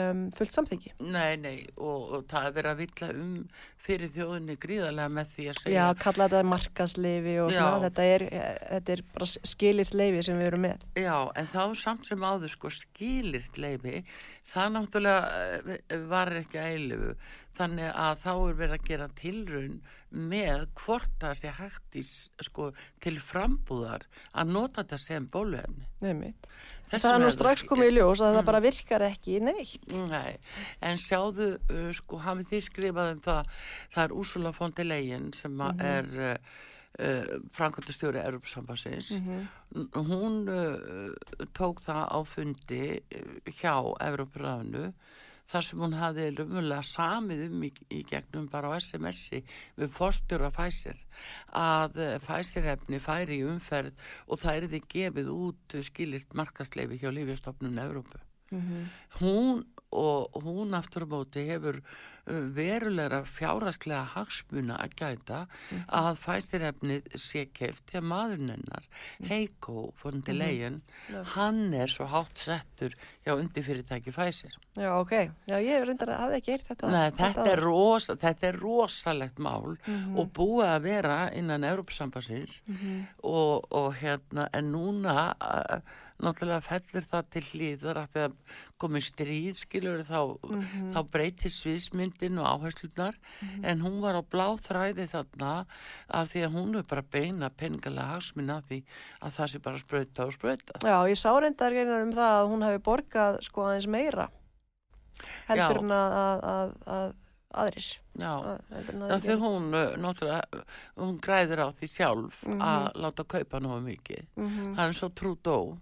um, 0.00 0.26
fullt 0.36 0.54
samþyggi. 0.56 0.92
Nei, 1.04 1.36
nei, 1.40 1.56
og, 1.76 2.12
og 2.18 2.26
það 2.30 2.48
er 2.48 2.54
verið 2.58 2.72
að 2.72 2.82
villa 2.82 3.08
um 3.14 3.32
fyrir 3.86 4.12
þjóðinni 4.14 4.56
gríðarlega 4.60 5.12
með 5.18 5.32
því 5.34 5.46
að 5.46 5.52
Já, 5.54 5.62
segja 5.62 5.86
kalla 6.02 6.26
þetta 6.26 6.50
markasleifi 6.50 7.34
og 7.42 7.52
Já. 7.52 7.58
svona, 7.58 7.80
þetta 7.86 8.06
er, 8.14 8.26
þetta 8.74 8.94
er 8.96 9.02
bara 9.14 9.28
skilirt 9.52 9.96
leifi 9.96 10.22
sem 10.26 10.40
við 10.40 10.50
erum 10.50 10.64
með. 10.66 10.86
Já, 10.98 11.16
en 11.38 11.50
þá 11.52 11.62
samt 11.82 12.08
sem 12.10 12.26
áður 12.26 12.54
sko 12.56 12.72
skilirt 12.74 13.60
leifi, 13.62 14.04
það 14.50 14.72
náttúrulega 14.76 15.42
eh, 15.76 16.00
var 16.10 16.32
ekki 16.42 16.62
að 16.62 16.72
eilifu, 16.74 17.12
þannig 17.56 17.92
að 17.92 18.24
þá 18.24 18.32
er 18.34 18.58
verið 18.60 18.76
að 18.76 18.88
gera 18.90 19.12
tilraun 19.20 19.76
með 20.16 20.66
hvort 20.80 21.12
það 21.20 21.38
sé 21.38 21.52
hægt 21.56 21.96
í, 21.98 22.02
sko, 22.46 22.70
til 23.02 23.16
frambúðar 23.22 24.06
að 24.36 24.52
nota 24.54 24.82
þetta 24.82 24.98
sem 25.02 25.28
bóluefni. 25.32 25.88
Nefnit. 26.04 26.48
Þess 26.90 27.02
Það 27.02 27.14
er 27.16 27.22
nú 27.24 27.30
strax 27.34 27.62
komið 27.66 27.88
í 27.90 27.94
ljós 27.96 28.20
að 28.22 28.30
Mm. 28.30 28.36
það 28.38 28.44
bara 28.46 28.60
virkar 28.60 29.02
ekki 29.08 29.40
neitt. 29.42 29.88
Nei, 30.10 30.36
en 30.82 30.96
sjáðu, 30.96 31.48
uh, 31.70 31.90
sko, 31.92 32.18
hafið 32.22 32.46
þið 32.52 32.62
skrifað 32.68 33.10
um 33.12 33.20
það, 33.20 33.46
það 33.94 34.04
er 34.04 34.14
Úrsula 34.14 34.52
von 34.54 34.70
der 34.76 34.84
Leyen 34.84 35.32
sem 35.34 35.50
mm 35.50 35.74
Mhm. 35.74 35.80
er 35.80 36.06
uh, 36.30 36.36
uh, 36.98 37.40
framkvæmdastjóri 37.58 38.22
Europsambassins. 38.24 39.10
Mhm. 39.10 39.48
Hún 39.92 40.48
uh, 40.48 41.14
tók 41.52 41.82
það 41.82 42.06
á 42.06 42.18
fundi 42.24 43.00
uh, 43.02 43.50
hjá 43.50 43.74
Europræðinu 44.00 44.92
þar 45.50 45.66
sem 45.68 45.82
hún 45.82 45.96
hafði 45.98 46.28
raunverulega 46.34 46.82
samið 46.90 47.42
um 47.48 47.64
í, 47.68 47.70
í 47.94 48.02
gegnum 48.08 48.48
bara 48.52 48.72
á 48.72 48.78
SMS-i 48.80 49.42
við 49.78 49.92
fórstjóra 49.94 50.50
Pfizer 50.54 50.98
að 51.54 52.00
uh, 52.02 52.14
Pfizer-efni 52.26 53.00
færi 53.02 53.40
í 53.40 53.46
umferð 53.46 53.94
og 54.26 54.42
það 54.42 54.56
er 54.62 54.68
þið 54.74 54.88
gefið 54.96 55.32
út 55.34 55.76
uh, 55.78 55.84
skilirt 55.86 56.34
markasleifi 56.38 56.98
hjá 57.02 57.10
Lífjastofnun 57.14 57.78
Evrópu 57.84 58.22
Mhm. 58.54 58.82
hún 59.18 59.64
og 59.92 60.34
hún 60.42 60.74
aftur 60.76 61.06
á 61.06 61.08
móti 61.08 61.44
hefur 61.46 61.78
uh, 61.78 62.40
verulegra 62.56 63.22
fjárastlega 63.24 64.02
hagsmuna 64.16 64.76
að 64.82 64.96
gæta 64.98 65.38
að 65.88 66.18
fæstirefnið 66.24 67.12
sé 67.22 67.44
keft 67.54 67.86
þegar 67.92 68.08
maðurinn 68.10 68.50
hennar 68.56 68.88
Heiko 69.28 69.92
von 70.02 70.20
der 70.26 70.34
Leyen 70.40 70.80
Já. 71.12 71.22
hann 71.36 71.72
er 71.74 71.86
svo 71.92 72.08
hátt 72.10 72.36
settur 72.42 72.96
hjá 73.24 73.36
undir 73.38 73.62
fyrirtæki 73.66 74.12
fæsir 74.12 74.56
Já, 74.76 74.90
ok. 75.00 75.12
Já, 75.48 75.56
ég 75.62 75.70
hef 75.78 75.86
reyndar 75.88 76.10
að 76.12 76.18
hafa 76.20 76.36
ekki 76.36 76.50
heyrt 76.52 76.66
þetta. 76.68 76.88
Nei, 76.92 77.10
þetta, 77.16 77.44
er 77.54 77.62
rosa, 77.64 78.16
þetta 78.20 78.48
er 78.50 78.58
rosalegt 78.60 79.38
mál 79.40 79.76
Mhm. 79.86 80.18
og 80.20 80.32
búið 80.36 80.66
að 80.74 80.82
vera 80.82 81.30
innan 81.32 81.64
Európsambassins 81.64 82.60
Mhm. 82.66 83.06
og, 83.24 83.64
og 83.72 83.94
hérna, 84.02 84.48
en 84.52 84.72
núna 84.72 85.32
uh, 85.40 85.80
náttúrulega 86.22 86.62
fellur 86.64 87.04
það 87.10 87.26
til 87.30 87.42
hlýðar 87.50 87.98
að 88.00 88.12
þegar 88.14 88.32
komið 88.80 89.04
stríð 89.06 89.56
skilur 89.60 90.02
þá, 90.08 90.20
Mhm. 90.48 90.92
þá 90.94 91.00
breytir 91.12 91.50
sviðsmyndin 91.52 92.38
og 92.40 92.46
áherslunar 92.60 93.14
en 93.62 93.80
hún 93.84 94.00
var 94.00 94.14
á 94.16 94.22
blá 94.24 94.46
þræði 94.56 95.08
þarna 95.12 95.66
af 96.08 96.32
því 96.32 96.46
að 96.46 96.54
hún 96.56 96.76
er 96.78 96.82
bara 96.88 97.02
beina 97.02 97.50
peningalega 97.50 98.14
hagsminna 98.16 98.60
því 98.64 98.82
að 99.22 99.30
það 99.36 99.52
sé 99.52 99.58
bara 99.62 99.78
sprauta 99.78 100.26
og 100.26 100.32
sprauta 100.32 100.80
Já, 100.80 100.98
ég 101.08 101.16
sá 101.20 101.30
reyndar 101.40 101.70
greinar 101.72 102.02
um 102.02 102.12
það 102.12 102.32
að 102.40 102.48
hún 102.50 102.62
hefði 102.64 102.82
borgað 102.88 103.42
sko 103.42 103.60
aðeins 103.68 103.86
meira 103.88 104.28
heldur 105.48 105.78
en 105.82 105.94
að, 105.96 106.12
að, 106.16 106.42
að, 106.42 106.74
að 106.96 107.14
aðrir. 107.56 107.86
Já, 108.20 108.32
það 108.68 108.88
því 108.90 109.28
gerðu. 109.30 109.36
hún 109.40 109.66
uh, 109.74 109.94
náttúrulega, 110.02 110.64
hún 111.00 111.14
græðir 111.24 111.62
á 111.64 111.68
því 111.72 111.88
sjálf 111.88 112.42
Mhm. 112.46 112.60
að 112.60 112.88
láta 113.04 113.24
kaupa 113.24 113.60
nógu 113.60 113.80
mikið 113.86 114.26
Mhm, 114.36 114.74
hann 114.76 114.88
er 114.90 114.92
svo 114.98 115.08
Trudeau 115.14 115.78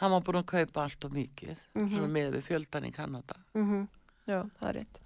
hann 0.00 0.10
var 0.14 0.20
búin 0.26 0.40
að 0.42 0.46
kaupa 0.50 0.82
allt 0.86 1.04
og 1.04 1.12
mikið 1.12 1.56
Mhm. 1.74 1.88
svona 1.92 2.08
með 2.16 2.32
við 2.36 2.42
fjöldan 2.48 2.86
í 2.88 2.92
Kanada 2.96 3.36
mhm. 3.54 3.88
Já, 4.28 4.42
það 4.60 4.68
er 4.68 4.74
rétt. 4.80 5.00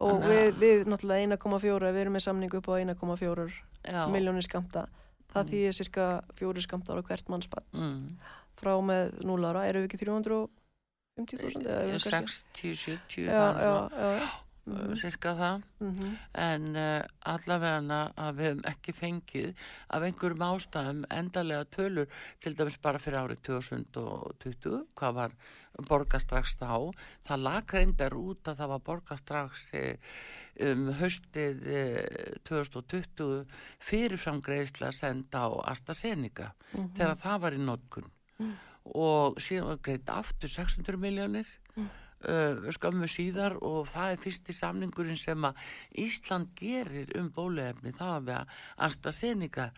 Og 0.00 0.10
Þannig 0.20 0.28
við, 0.28 0.58
við 0.60 0.84
náttúrulega 0.90 1.38
1,4, 1.38 1.92
við 1.94 2.00
erum 2.02 2.12
með 2.18 2.24
samningu 2.26 2.58
upp 2.58 2.66
á 2.68 2.74
1,4 2.82 3.52
Já, 3.84 4.06
miljónir 4.10 4.42
skamta. 4.44 4.86
Það 5.32 5.44
Mm. 5.44 5.50
þýðir 5.50 5.74
cirka 5.74 6.04
fjóri 6.36 6.60
skamtar 6.62 6.98
á 6.98 7.02
hvert 7.02 7.28
mannspann. 7.28 7.64
mm. 7.72 8.16
Frá 8.60 8.72
með 8.82 9.24
0 9.24 9.44
ára, 9.44 9.66
eru 9.68 9.80
við 9.82 9.88
ekki 9.88 9.98
350.000? 10.04 11.64
eða 11.64 11.80
erum 11.80 11.90
við 11.94 12.10
kannski- 12.10 12.44
60, 12.54 12.74
70 12.74 13.26
Já, 13.26 13.50
er 13.50 13.60
já, 13.60 13.88
já. 13.90 14.28
Já. 14.66 14.72
uh, 14.72 14.86
Mhm, 14.88 14.96
cirka 14.96 15.34
það 15.36 15.62
mhm. 15.80 16.12
en 16.34 16.76
uh, 16.76 17.02
allavega 17.20 17.98
að 18.16 18.36
við 18.38 18.46
höfum 18.48 18.62
ekki 18.70 18.92
fengið 18.96 19.54
af 19.90 20.02
einhverjum 20.02 20.44
ástæðum 20.46 21.04
endalega 21.10 21.64
tölur 21.64 22.06
til 22.40 22.54
dæmis 22.56 22.78
bara 22.80 22.98
fyrir 22.98 23.18
árið 23.20 23.42
2020 23.44 24.86
hvað 24.96 25.14
var 25.14 25.34
borga 25.88 26.18
strax 26.22 26.56
þá 26.60 26.92
það 27.26 27.42
lag 27.44 27.72
reyndar 27.74 28.14
út 28.14 28.46
að 28.48 28.56
það 28.62 28.68
var 28.74 28.82
borga 28.86 29.16
strax 29.18 29.64
eh, 29.74 29.96
um 30.60 30.86
haustið 31.00 31.66
eh, 31.66 32.36
2020 32.46 33.44
fyrirfram 33.82 34.40
greiðsla 34.40 34.92
senda 34.94 35.44
á 35.44 35.50
AstraZeneca 35.74 36.52
Mhm. 36.74 36.94
þegar 36.96 37.16
það 37.16 37.40
var 37.40 37.52
í 37.52 37.58
notkun 37.64 38.10
Mm. 38.40 38.54
og 38.94 39.36
síðan 39.38 39.66
var 39.68 39.76
greitt 39.78 40.08
aftur 40.10 40.48
600 40.50 40.96
miljónir 40.98 41.46
Mm. 41.76 41.88
Uh, 42.28 42.68
skömmu 42.74 43.08
síðar 43.10 43.58
og 43.62 43.88
það 43.92 44.14
er 44.14 44.22
fyrsti 44.22 44.56
samningurinn 44.56 45.20
sem 45.20 45.48
að 45.48 45.60
Ísland 46.04 46.54
gerir 46.58 47.12
um 47.18 47.30
bóluefni 47.34 47.94
það 47.96 48.14
að 48.14 48.30
við 48.30 48.56
AstraZeneca 48.88 49.68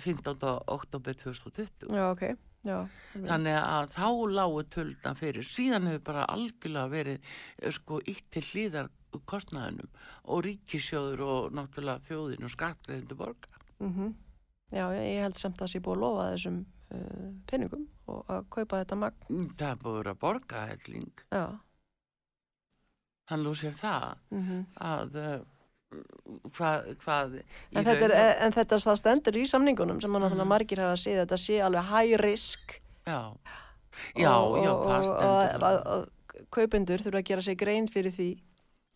15. 0.00 0.38
oktober 0.70 1.18
2020 1.18 1.90
Já, 1.90 2.04
ok. 2.10 2.24
Já. 2.60 2.76
þannig 3.16 3.56
að 3.56 3.92
þá 3.94 4.08
lágu 4.36 4.64
tölna 4.68 5.14
fyrir 5.16 5.46
síðan 5.48 5.88
hefur 5.88 6.02
bara 6.10 6.26
algjörlega 6.28 6.92
verið 6.92 7.30
eh, 7.56 7.70
sko 7.72 8.02
ítt 8.04 8.26
til 8.34 8.42
hlýðar 8.44 8.90
kostnaðinum 9.26 9.88
og 10.28 10.42
ríkisjóður 10.44 11.22
og 11.24 11.54
náttúrulega 11.56 12.04
þjóðin 12.04 12.44
og 12.46 12.52
skattgreðindu 12.52 13.16
borga 13.16 13.56
Mm 13.80 14.12
Já, 14.70 14.86
ég 14.94 15.24
held 15.24 15.34
samt 15.34 15.56
að 15.58 15.64
það 15.64 15.70
sé 15.72 15.80
búið 15.82 15.96
að 15.96 16.02
lofa 16.04 16.26
þessum 16.30 16.58
uh, 16.94 17.30
peningum 17.50 17.86
og 18.10 18.28
að 18.30 18.44
kaupa 18.54 18.78
þetta 18.82 18.98
magn. 19.02 19.24
Mm, 19.26 19.48
það 19.58 19.72
er 19.72 19.80
búið 19.82 20.10
að 20.12 20.20
borga 20.20 20.62
helling 20.70 21.24
Já. 21.26 21.44
Hann 23.30 23.42
lú 23.46 23.54
sér 23.54 23.72
það 23.78 24.14
Mm 24.30 24.66
að 24.80 25.16
uh, 25.16 25.40
hvað, 26.54 26.84
í 27.40 27.78
en, 27.78 27.84
þetta 27.84 28.04
er, 28.06 28.12
raun- 28.14 28.36
en 28.46 28.52
þetta 28.54 28.76
það 28.84 28.98
stendur 29.00 29.38
í 29.40 29.46
samningunum 29.50 30.00
sem 30.02 30.12
að 30.14 30.44
Mhm. 30.44 30.48
margir 30.52 30.78
hafa 30.84 30.96
séð 31.02 31.24
þetta 31.24 31.38
sé 31.38 31.58
alveg 31.66 31.88
high 31.90 32.16
risk 32.22 32.76
já, 33.06 33.20
já, 34.14 34.30
og, 34.38 34.56
já, 34.64 34.70
og, 34.70 34.84
það 34.86 34.98
og 34.98 35.04
stendur 35.04 35.26
að, 35.26 35.50
þarna. 35.50 35.66
að, 35.66 35.78
að 35.86 36.46
kaupendur 36.50 36.98
þurfa 37.04 37.18
að 37.22 37.28
gera 37.30 37.42
sér 37.42 37.56
grein 37.58 37.88
fyrir 37.88 38.12
því 38.14 38.30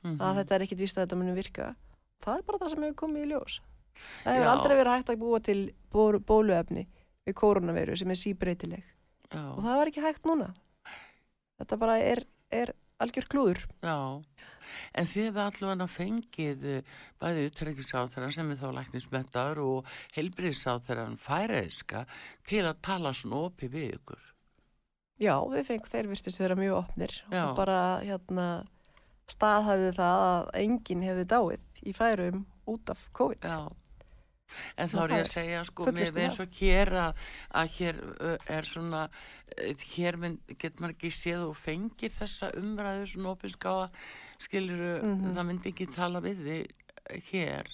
Mhm. 0.04 0.20
að 0.20 0.36
þetta 0.42 0.54
er 0.54 0.60
ekkit 0.66 0.78
víst 0.84 0.98
að 0.98 1.06
þetta 1.06 1.16
muni 1.18 1.34
virka 1.34 1.74
það 2.24 2.36
er 2.38 2.42
bara 2.42 2.58
það 2.58 2.70
sem 2.70 2.82
hefur 2.82 2.94
komið 3.02 3.24
í 3.24 3.30
ljós 3.32 3.60
það 4.24 4.32
hefur 4.34 4.44
Já. 4.46 4.52
aldrei 4.54 4.76
verið 4.76 4.94
hægt 4.94 5.08
að 5.14 5.18
búa 5.18 5.40
til 5.42 5.60
bó- 5.92 6.18
bóluefni 6.20 6.86
við 7.26 7.34
koronaviru 7.34 7.96
sem 7.96 8.10
er 8.10 8.14
síbreytileg 8.20 8.84
og 9.32 9.62
það 9.64 9.76
var 9.80 9.86
ekki 9.90 10.02
hægt 10.04 10.22
núna 10.28 10.54
þetta 11.58 11.78
bara 11.78 11.98
er, 11.98 12.24
er 12.52 12.72
algjör 13.02 13.30
klúður 13.30 13.64
já 13.84 13.98
en 14.94 15.08
þið 15.08 15.26
hefur 15.28 15.42
allavega 15.44 15.88
fengið 15.90 16.68
eh, 16.70 16.92
bæði 17.22 17.48
utrengisáþarann 17.50 18.34
sem 18.34 18.52
er 18.54 18.60
þá 18.60 18.68
læknismetar 18.78 19.60
og 19.62 19.90
helbriðsáþarann 20.16 21.18
færaðiska 21.20 22.04
til 22.48 22.64
að 22.64 22.80
tala 22.86 23.14
svona 23.16 23.44
opi 23.48 23.70
við 23.70 23.98
ykkur 23.98 24.30
Já, 25.22 25.36
við 25.46 25.68
fengum 25.68 25.92
þeir 25.92 26.08
virtist 26.10 26.40
vera 26.42 26.56
mjög 26.58 26.78
opnir 26.80 27.12
Já. 27.30 27.44
og 27.44 27.58
bara 27.58 27.78
hérna 28.02 28.48
staðhæfði 29.30 29.92
það 29.96 30.24
að 30.24 30.48
enginn 30.60 31.04
hefði 31.06 31.26
dáið 31.30 31.84
í 31.84 31.94
færum 31.96 32.42
út 32.68 32.90
af 32.92 33.06
COVID. 33.16 33.44
Já. 33.44 33.83
En 34.78 34.88
þá 34.88 34.98
er 35.04 35.10
ég 35.14 35.22
að 35.24 35.30
segja 35.32 35.62
sko 35.66 35.84
fullvisst 35.88 36.14
með 36.14 36.20
um 36.20 36.24
eins 36.28 36.40
og 36.44 36.58
hér 36.60 36.90
að, 37.04 37.22
að 37.60 37.70
hér 37.78 38.00
er 38.56 38.68
svona 38.68 39.04
hér 39.94 40.18
getur 40.58 40.82
maður 40.84 40.94
ekki 40.96 41.10
séð 41.14 41.46
og 41.48 41.56
fengir 41.58 42.12
þessa 42.14 42.50
umræðu 42.60 43.06
svona 43.12 43.32
opinskáa 43.34 43.88
skilur 44.38 44.84
Mhm. 45.02 45.32
það 45.34 45.48
myndi 45.48 45.72
ekki 45.72 45.88
tala 45.94 46.20
við 46.20 46.44
eh, 46.50 47.20
hér 47.32 47.66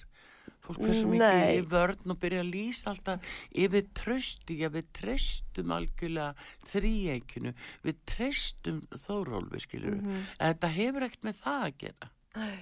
fólk 0.61 0.81
fyrir 0.85 0.95
svo 1.01 1.11
mikið 1.11 1.53
í 1.59 1.61
vörn 1.73 2.11
og 2.15 2.19
byrja 2.21 2.41
að 2.45 2.51
lýsa 2.55 2.91
alltaf 2.93 3.21
yfir 3.53 3.87
trösti, 3.97 4.59
já 4.61 4.69
við 4.71 4.87
tröstum 4.95 5.73
algjörlega 5.73 6.35
þríeikinu 6.71 7.55
við 7.85 7.97
tröstum 8.07 8.81
þórólfi 8.95 9.61
skilur 9.67 9.97
Mhm. 10.01 10.27
þetta 10.39 10.69
hefur 10.79 11.03
ekkert 11.09 11.25
með 11.31 11.41
það 11.45 11.63
að 11.67 11.79
gera 11.85 12.11
Nei, 12.37 12.59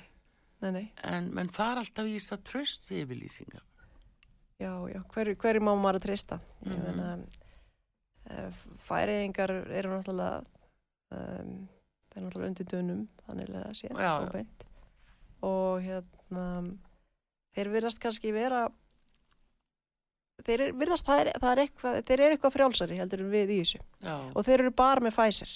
nei, 0.62 0.70
nei. 0.72 0.92
en 1.04 1.34
menn 1.34 1.48
fara 1.52 1.80
alltaf 1.84 2.06
í 2.06 2.14
þess 2.18 2.32
að 2.38 2.44
trösti 2.52 3.02
yfirlýsingar 3.04 3.66
Já, 4.58 4.72
já, 4.90 5.00
hverju, 5.14 5.36
hverju 5.38 5.60
má 5.62 5.72
maður 5.78 6.00
að 6.00 6.04
treysta? 6.08 6.40
Ég 6.66 6.72
Mhm. 6.72 6.96
meina, 6.96 7.18
uh, 8.30 8.52
færiðingar 8.88 9.50
eru 9.70 9.90
náttúrulega, 9.92 10.44
um, 11.12 11.68
það 12.10 12.16
er 12.16 12.22
náttúrulega 12.24 12.48
undir 12.52 12.66
dönum, 12.72 13.04
þannig 13.28 13.48
að 13.54 13.76
sé, 13.78 13.88
Já, 13.88 13.98
já. 13.98 14.28
óbeint. 14.28 14.64
Og 15.42 15.80
hérna, 15.82 16.76
þeir 17.54 17.70
virðast 17.70 18.00
kannski 18.02 18.32
vera, 18.32 18.68
þeir 20.42 20.60
er, 20.60 20.72
virðast, 20.72 21.06
það 21.06 21.20
er, 21.20 21.32
það 21.38 21.52
er 21.52 21.62
eitthvað, 21.66 22.02
þeir 22.08 22.20
eru 22.20 22.36
eitthvað 22.36 22.56
frjálsari 22.56 22.98
heldur 22.98 23.20
en 23.20 23.30
við 23.30 23.48
í 23.54 23.60
þessu. 23.62 23.80
Já, 24.02 24.16
Og 24.34 24.44
þeir 24.44 24.58
eru 24.60 24.70
bara 24.70 25.00
með 25.00 25.14
Pfizer. 25.14 25.52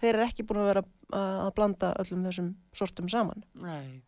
Þeir 0.00 0.14
eru 0.14 0.26
ekki 0.26 0.46
búin 0.46 0.60
að 0.62 0.74
vera 0.74 0.82
að 1.12 1.54
blanda 1.54 1.94
öllum 1.98 2.24
þessum 2.26 2.54
sortum 2.72 3.08
saman. 3.08 3.44
nei 3.54 4.02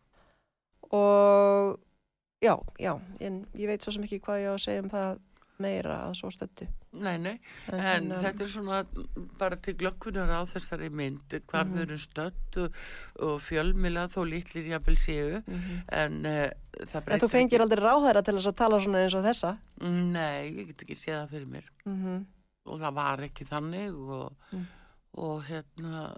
Og 0.91 1.79
já, 2.41 2.55
já, 2.81 2.93
en 3.21 3.43
ég 3.55 3.67
veit 3.69 3.83
svo 3.83 3.93
sem 3.95 4.03
ekki 4.07 4.19
hvað 4.23 4.41
ég 4.43 4.49
á 4.49 4.55
að 4.55 4.63
segja 4.65 4.83
um 4.85 4.89
það 4.89 5.19
meira 5.61 5.97
að 6.07 6.15
svo 6.17 6.29
stöttu. 6.33 6.65
Nei, 6.91 7.15
nei, 7.21 7.35
en, 7.71 7.79
hérna, 7.79 8.17
þetta 8.23 8.43
er 8.43 8.49
svona 8.51 8.79
bara 9.39 9.55
til 9.61 9.75
glöggfunar 9.79 10.31
á 10.33 10.41
þessari 10.49 10.89
mynd 10.89 11.35
hvar 11.47 11.67
Mhm. 11.69 11.75
við 11.77 11.83
erum 11.85 12.01
stödd 12.01 12.57
og, 12.63 12.79
og 13.21 13.37
fjölmila 13.39 14.07
þó 14.11 14.25
litlir 14.27 14.67
jafnvel 14.73 14.97
séu 14.97 15.43
mhm. 15.45 15.77
en 15.87 16.25
uh, 16.25 16.49
það 16.81 16.95
En 16.97 17.05
breytir 17.05 17.23
þú 17.23 17.29
fengir 17.31 17.61
aldrei 17.61 17.83
ráðherra 17.85 18.23
til 18.25 18.35
þess 18.35 18.49
að 18.51 18.57
tala 18.63 18.79
svona 18.81 19.03
eins 19.05 19.15
og 19.15 19.23
þessa. 19.23 19.53
Nei, 19.85 20.51
ég 20.51 20.67
get 20.73 20.81
ekki 20.83 20.97
séð 20.97 21.21
það 21.21 21.33
fyrir 21.35 21.47
mér 21.47 21.71
Mm 21.85 22.25
og 22.65 22.77
það 22.77 22.93
var 22.93 23.17
ekki 23.25 23.45
þannig 23.49 23.95
og, 24.17 24.33
Mm. 24.53 24.65
og 25.17 25.43
hérna 25.47 26.15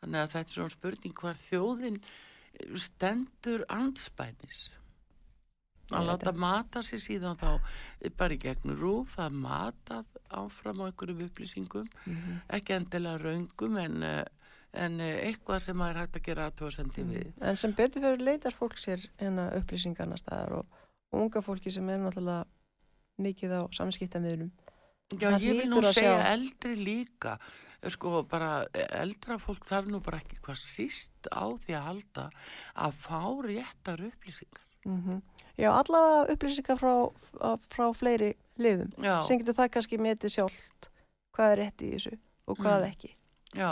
þannig 0.00 0.20
að 0.20 0.30
þetta 0.30 0.50
er 0.50 0.54
svona 0.54 0.70
spurning 0.70 1.14
hvað 1.14 1.40
þjóðin 1.50 1.96
stendur 2.78 3.64
andspænis 3.68 4.76
að 5.94 6.06
láta 6.08 6.32
mata 6.34 6.82
sér 6.82 7.02
síðan 7.02 7.38
þá 7.38 7.50
bara 8.18 8.34
í 8.34 8.40
gegnum 8.42 8.78
rúf 8.80 9.18
að 9.22 9.36
mata 9.42 10.00
áfram 10.34 10.82
á 10.82 10.88
einhverjum 10.88 11.26
upplýsingum 11.28 11.86
-hmm. 11.86 12.40
ekki 12.58 12.74
endilega 12.74 13.22
raungum 13.22 13.78
en, 13.78 14.02
eh, 14.02 14.24
en 14.72 15.00
eh, 15.00 15.30
eitthvað 15.30 15.58
sem 15.62 15.76
maður 15.76 16.00
hægt 16.02 16.16
að 16.16 16.26
gera 16.26 16.50
aðtóðsendi 16.50 17.04
við 17.04 17.32
En 17.40 17.56
sem 17.56 17.72
betur 17.72 18.02
fyrir 18.02 18.24
leitar 18.24 18.52
fólk 18.52 18.76
sér 18.78 19.06
hérna 19.18 19.52
upplýsingarna 19.56 20.16
staðar 20.16 20.52
og, 20.52 20.66
unga 21.12 21.40
fólki 21.40 21.70
sem 21.70 21.88
er 21.88 21.98
náttúrulega 21.98 22.44
mikið 23.18 23.50
á 23.56 23.62
samskiptamiðlum. 23.72 24.50
Já, 25.14 25.30
Það 25.30 25.42
ég 25.42 25.60
vil 25.60 25.70
nú 25.70 25.82
segja 25.82 26.18
sjá. 26.18 26.32
eldri 26.32 26.74
líka 26.76 27.38
sko 27.88 28.22
bara 28.28 28.66
eldra 28.74 29.38
fólk 29.38 29.64
þarf 29.68 29.86
nú 29.92 30.00
bara 30.02 30.18
ekki 30.18 30.40
hvað 30.42 30.58
síst 30.58 31.28
á 31.30 31.46
því 31.62 31.76
að 31.78 31.86
halda 31.88 32.30
að 32.74 32.92
fá 33.04 33.20
réttar 33.46 34.02
upplýsingar 34.08 34.65
Mm 34.86 35.22
Já, 35.56 35.70
allavega 35.72 36.32
upplýsingar 36.34 36.76
frá, 36.76 36.92
frá 37.72 37.86
fleiri 37.96 38.34
liðum. 38.60 38.90
Sem 39.24 39.38
getur 39.40 39.54
það 39.56 39.70
kannski 39.72 39.98
metið 39.98 40.34
sjálft 40.34 40.88
hvað 41.36 41.52
er 41.54 41.58
rétt 41.62 41.80
í 41.86 41.92
þessu 41.94 42.18
og 42.46 42.58
hvað 42.60 42.82
Mm. 42.82 42.90
ekki. 42.90 43.10
já 43.56 43.70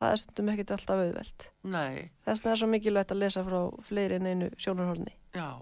það 0.00 0.12
er 0.14 0.16
stundum 0.16 0.48
ekkert 0.54 0.70
alltaf 0.70 0.96
auðvelt. 1.04 1.44
nei, 1.64 2.10
Þess 2.24 2.40
vegna 2.40 2.52
er 2.52 2.56
svo 2.62 2.68
mikilvægt 2.72 3.12
að 3.12 3.18
lesa 3.20 3.44
frá 3.44 3.60
fleiri 3.84 4.14
en 4.16 4.26
einu 4.26 4.50
sjónarhorni. 4.56 5.12
já. 5.34 5.60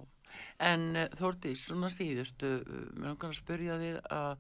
En 0.60 0.94
uh, 0.96 1.08
Þórdís, 1.18 1.66
svona 1.66 1.88
síðustu, 1.90 2.62
mér 2.94 3.08
langar 3.10 3.30
að 3.32 3.38
spyrja 3.40 3.78
þig 3.78 3.96
að 4.10 4.36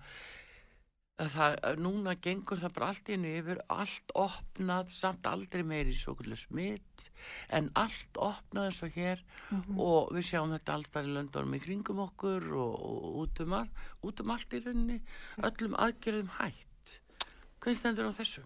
það, 1.18 1.54
að 1.66 1.80
núna 1.82 2.12
gengur 2.22 2.60
það 2.62 2.74
bara 2.76 2.88
allt 2.92 3.08
innu 3.10 3.30
yfir, 3.40 3.60
allt 3.74 4.12
opnað, 4.14 4.90
samt 4.94 5.26
aldrei 5.26 5.64
meiri 5.66 5.94
svo 5.98 6.14
kvöldu 6.18 6.36
smitt, 6.38 7.08
en 7.50 7.70
allt 7.74 8.20
opnað 8.22 8.68
eins 8.68 8.78
og 8.86 8.94
hér 8.94 9.24
og 9.74 10.12
við 10.14 10.28
sjáum 10.28 10.52
þetta 10.54 10.76
allstar 10.76 11.08
í 11.08 11.14
löndunum 11.16 11.56
í 11.58 11.60
kringum 11.64 11.98
okkur 12.04 12.46
og, 12.54 12.76
og 12.90 13.18
út, 13.24 13.40
um 13.42 13.56
all, 13.58 13.68
út 14.06 14.22
um 14.22 14.30
allt 14.36 14.54
í 14.54 14.60
rauninni, 14.62 15.00
öllum 15.42 15.74
aðgerðum 15.82 16.30
hætt. 16.38 16.94
Hvernig 17.58 17.80
stendur 17.80 18.06
á 18.06 18.12
þessu? 18.14 18.44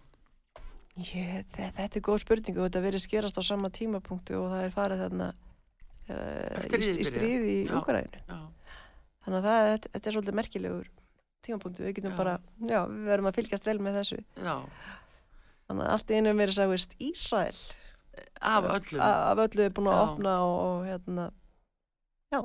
Ég, 0.97 1.45
þe- 1.53 1.70
þetta 1.77 1.97
er 2.01 2.05
góð 2.09 2.18
spurning 2.25 2.57
og 2.59 2.66
þetta 2.70 2.83
verið 2.85 3.05
skerast 3.05 3.37
á 3.37 3.43
sama 3.45 3.68
tímapunktu 3.73 4.35
og 4.41 4.51
það 4.53 4.64
er 4.66 4.75
farið 4.75 5.05
þarna 5.07 5.29
í, 6.09 6.64
stríðið 6.66 6.89
í 6.89 6.97
byrjar. 6.97 7.12
stríði 7.12 7.53
í. 7.53 7.61
Já, 8.29 8.41
Þannig 9.23 9.39
að 9.39 9.47
það, 9.47 9.68
þetta, 9.73 9.91
þetta 9.95 10.09
er 10.11 10.16
svolítið 10.16 10.37
merkilegur 10.41 10.89
tímapunktu. 11.47 11.84
Við 11.86 11.95
getum 11.99 12.14
Já. 12.14 12.16
bara, 12.18 12.34
já, 12.61 12.80
við 12.88 13.05
verðum 13.11 13.30
að 13.32 13.38
fylgjast 13.40 13.68
vel 13.68 13.78
með 13.82 13.99
þessu. 14.01 14.18
já, 14.43 14.57
Þannig 15.68 15.86
að 15.86 15.93
allt 15.95 16.11
einu 16.12 16.32
verið 16.36 16.57
sagðist 16.59 16.97
Ísrael 17.01 17.61
af 18.43 18.64
öllum. 18.64 19.01
a- 19.01 19.30
af 19.32 19.38
öllu 19.47 19.62
er 19.64 19.70
búin 19.72 19.88
að 19.88 20.03
opna 20.09 20.32
og, 20.45 20.57
og 20.66 20.86
hérna, 20.90 21.30
já. 22.34 22.40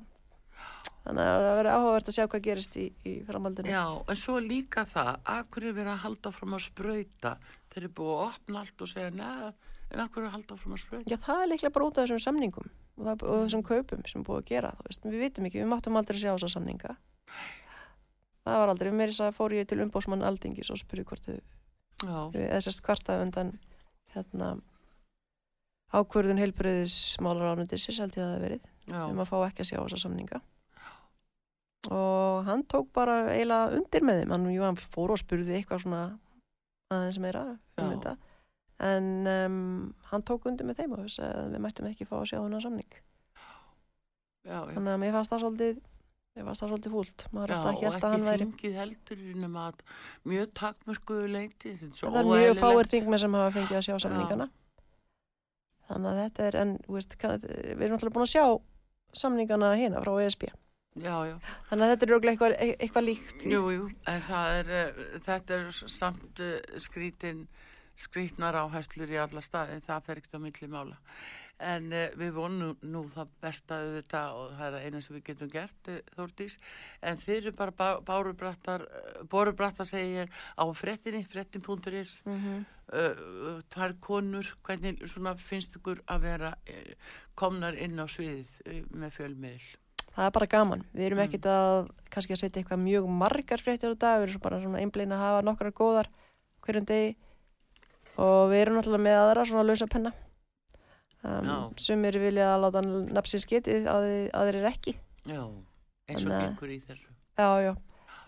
Þannig 1.07 1.23
að 1.23 1.43
það 1.47 1.57
verið 1.59 1.73
áhugavert 1.77 2.07
að 2.11 2.15
sjá 2.17 2.25
hvað 2.27 2.41
gerist 2.47 2.75
í, 2.77 2.85
í 3.07 3.13
framhaldinu. 3.27 3.69
Já, 3.71 3.83
en 4.11 4.15
svo 4.19 4.39
líka 4.43 4.83
það, 4.85 5.11
akkur 5.37 5.63
er 5.69 5.73
verið 5.77 5.91
að 5.93 6.01
halda 6.03 6.31
fram 6.35 6.55
að 6.57 6.63
sprauta, 6.67 7.31
þeir 7.71 7.83
eru 7.83 7.91
búið 7.99 8.13
að 8.17 8.25
opna 8.27 8.59
allt 8.63 8.81
og 8.83 8.87
segja, 8.91 9.11
neða, 9.15 9.53
en 9.91 10.03
akkur 10.03 10.23
er 10.23 10.27
að 10.27 10.35
halda 10.37 10.57
fram 10.59 10.73
að 10.75 10.81
sprauta. 10.83 11.11
Já, 11.11 11.17
það 11.27 11.43
er 11.43 11.51
líklega 11.53 11.73
bara 11.77 11.85
út 11.87 11.97
af 11.97 12.07
þessum 12.09 12.23
samningum 12.27 12.67
og, 12.97 13.05
það, 13.07 13.23
og 13.23 13.39
þessum 13.45 13.63
kaupum 13.63 14.03
sem 14.07 14.21
er 14.21 14.27
búið 14.27 14.41
að 14.43 14.49
gera. 14.51 14.73
Veist, 14.87 15.03
við 15.07 15.19
vitum 15.23 15.47
ekki, 15.47 15.61
við 15.63 15.71
máttum 15.71 15.95
aldrei 15.99 16.19
sjá 16.19 16.31
þessa 16.35 16.51
samninga. 16.57 16.95
Það 18.47 18.61
var 18.63 18.71
aldrei, 18.73 18.89
mér 18.95 19.11
þess 19.11 19.25
að 19.27 19.37
fór 19.37 19.55
ég 19.57 19.67
til 19.67 19.81
umbósmann 19.83 20.23
Aldingis 20.23 20.71
og 20.71 20.79
spurði 20.79 21.05
hvort 21.09 21.27
þau, 21.27 21.39
eða 22.37 22.59
sérst 22.63 22.83
kvarta 22.85 23.17
undan 23.23 23.55
hérna, 24.15 24.51
ákvörðun 25.93 26.39
heilbröðismálar 26.41 27.55
ánundisins 27.55 27.99
held 27.99 28.15
ég 28.17 28.23
að 28.23 28.31
það 28.35 28.45
verið, 28.45 28.69
já, 28.91 29.01
um 29.07 29.19
að 29.23 29.29
fá 29.31 29.37
ekki 29.47 29.63
að 29.65 29.69
sjá 29.71 29.79
þessa 29.81 29.99
samninga. 30.05 30.39
Og 31.93 32.47
hann 32.47 32.63
tók 32.67 32.89
bara 32.95 33.19
eiginlega 33.31 33.75
undir 33.77 34.03
með 34.03 34.21
þeim, 34.21 34.31
hann, 34.35 34.47
jú, 34.51 34.63
hann 34.65 34.79
fór 34.81 35.13
og 35.15 35.21
spurði 35.21 35.55
eitthvað 35.59 35.83
svona 35.85 36.01
aðeins 36.91 37.19
meira 37.23 37.43
um 37.79 37.91
þetta. 37.93 38.15
En 38.87 39.05
um, 39.31 39.59
hann 40.11 40.25
tók 40.27 40.45
undir 40.49 40.67
með 40.67 40.81
þeim 40.81 40.95
og 40.97 41.05
þess 41.05 41.21
að 41.25 41.53
við 41.53 41.63
mættum 41.63 41.87
ekki 41.89 42.07
fá 42.09 42.17
að 42.19 42.27
sjá 42.31 42.39
hennar 42.41 42.63
samning. 42.65 42.97
já, 44.43 44.57
já. 44.59 44.73
Þannig 44.75 44.91
að 44.93 44.99
mér 45.03 45.15
fannst 45.15 45.33
það 45.33 45.43
svolítið, 45.45 45.79
mér 46.37 46.47
fannst 46.47 46.63
það 46.63 46.71
svolítið 46.71 46.95
húlt. 46.97 47.25
Maður 47.33 47.51
Já, 47.51 47.57
alltaf 47.57 47.73
og 47.73 47.81
hélt 47.81 47.87
að 47.87 47.97
ekki 47.97 48.13
hann 48.13 48.27
væri. 48.27 48.45
þingið 48.45 48.77
heldur 48.77 49.25
nema 49.41 49.65
að 49.71 49.83
mjög 50.31 50.53
takmörkuðu 50.59 51.33
leiti, 51.33 51.73
Það 51.97 52.19
er 52.21 52.29
mjög 52.29 52.61
fáir 52.61 52.91
þingmenn 52.93 53.23
sem 53.23 53.37
hafa 53.39 53.55
fengið 53.57 53.79
að 53.79 53.85
sjá 53.87 53.97
samningana. 54.05 54.47
Þannig 55.87 56.09
að 56.11 56.21
þetta 56.21 56.47
er, 56.47 56.57
en 56.61 56.71
veist, 56.91 57.17
kann, 57.19 57.43
við 57.47 57.83
erum 57.87 57.95
náttúrulega 57.95 58.15
búin 58.17 58.27
að 58.27 58.33
sjá 58.35 58.45
samningana 59.17 59.73
hérna 59.79 60.03
frá 60.03 60.13
ESB. 60.25 60.49
Já, 60.97 61.13
já, 61.29 61.35
Þannig 61.69 61.85
að 61.85 61.91
þetta 61.91 62.05
er 62.05 62.11
auðvitað 62.13 62.31
eitthvað, 62.31 62.55
eitthvað 62.81 63.05
líkt. 63.05 63.43
jú, 63.45 63.59
jú, 63.69 63.89
en 64.09 64.29
er, 64.37 64.71
uh, 64.73 65.01
þetta 65.27 65.57
er 65.57 65.67
samt 65.93 66.41
uh, 66.41 66.55
skrítin, 66.81 67.43
skrítnar 67.97 68.57
áherslur 68.63 69.13
í 69.13 69.19
alla 69.21 69.43
staði, 69.45 69.77
það 69.85 70.07
fer 70.07 70.21
ekkert 70.21 70.37
á 70.37 70.41
milli 70.41 70.69
mála. 70.73 70.97
En 71.59 71.87
uh, 71.89 72.03
við 72.13 72.35
vonum 72.35 72.75
nú 72.85 72.99
það 73.09 73.29
besta 73.41 73.79
auðvitað 73.81 74.35
og 74.37 74.51
það 74.59 74.75
er 74.77 74.83
eina 74.85 74.99
sem 75.01 75.15
við 75.15 75.23
getum 75.31 75.49
gert, 75.49 75.87
uh, 75.89 75.95
Þórdís, 76.13 76.57
en 77.01 77.17
þeir 77.17 77.37
eru 77.47 77.53
bara 77.57 77.71
bá, 77.73 77.87
bárubrattar, 78.05 78.83
uh, 78.85 79.23
borubrattar 79.25 79.87
segi 79.89 80.19
ég 80.19 80.29
á 80.53 80.65
frettinni, 80.77 81.23
frettin.is, 81.25 82.21
Mhm. 82.29 82.65
uh, 82.93 83.61
tvær 83.73 83.95
konur, 83.99 84.45
hvernig 84.63 85.01
svona 85.09 85.33
finnst 85.35 85.73
ykkur 85.79 86.03
að 86.05 86.21
vera 86.21 86.53
uh, 86.69 86.93
komnar 87.35 87.73
inn 87.73 87.97
á 87.97 88.05
sviðið 88.05 88.85
með 88.93 89.17
fjölmiðl? 89.17 89.65
Það 90.17 90.25
er 90.25 90.31
bara 90.37 90.45
gaman. 90.49 90.85
Við 90.93 91.05
erum 91.05 91.17
Mm. 91.19 91.25
ekkit 91.27 91.45
að 91.45 91.89
kannski 92.09 92.33
að 92.33 92.39
setja 92.41 92.61
eitthvað 92.61 92.85
mjög 92.85 93.09
margar 93.09 93.61
fréttir 93.61 93.93
á 93.93 93.97
dag. 93.97 94.21
Við 94.21 94.29
erum 94.29 94.41
bara 94.41 94.61
svona 94.61 94.79
einblein 94.81 95.11
að 95.13 95.21
hafa 95.25 95.41
nokkrar 95.45 95.73
góðar 95.73 96.07
hverjum 96.61 96.85
degi. 96.85 97.15
Og 98.17 98.49
við 98.49 98.61
erum 98.61 98.77
náttúrulega 98.77 99.05
með 99.05 99.17
aðra 99.21 99.45
svona 99.45 99.65
lausa 99.67 99.85
penna. 99.87 100.13
Um, 101.25 101.45
Já. 101.49 101.55
sumir 101.81 102.15
vilja 102.21 102.51
að 102.53 102.61
láta 102.67 102.81
nafnsins 102.85 103.45
getið, 103.49 103.87
aðrir, 103.89 104.27
aðrir 104.37 104.67
ekki. 104.69 104.93
Já, 105.27 105.41
eins 106.07 106.23
og 106.25 106.31
að- 106.31 106.43
gengur 106.45 106.69
í 106.71 106.77
þessu. 106.85 107.09
Já, 107.37 107.49
já. 107.65 107.73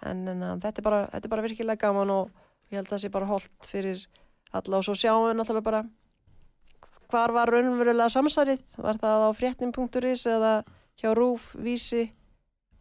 En, 0.09 0.23
en 0.27 0.41
uh, 0.43 0.55
þetta, 0.63 0.79
er 0.81 0.85
bara, 0.87 0.99
þetta 1.13 1.25
er 1.29 1.33
bara 1.35 1.45
virkilega 1.45 1.79
gaman 1.85 2.09
og 2.15 2.31
ég 2.71 2.79
held 2.79 2.87
að 2.87 2.93
það 2.95 3.01
sé 3.03 3.11
bara 3.13 3.29
holdt 3.29 3.69
fyrir 3.69 4.01
alla 4.57 4.77
og 4.79 4.83
svo 4.87 4.95
sjáum 4.97 5.27
við 5.29 5.37
náttúrulega 5.39 5.67
bara 5.69 5.83
hvar 7.09 7.31
var 7.33 7.49
raunverulega 7.53 8.09
samsarið. 8.13 8.61
Var 8.77 8.99
það 9.01 9.25
á 9.25 9.29
fréttin.is 9.37 10.25
eða 10.29 10.53
hjá 10.99 11.13
Rúf, 11.17 11.53
Vísi 11.57 12.09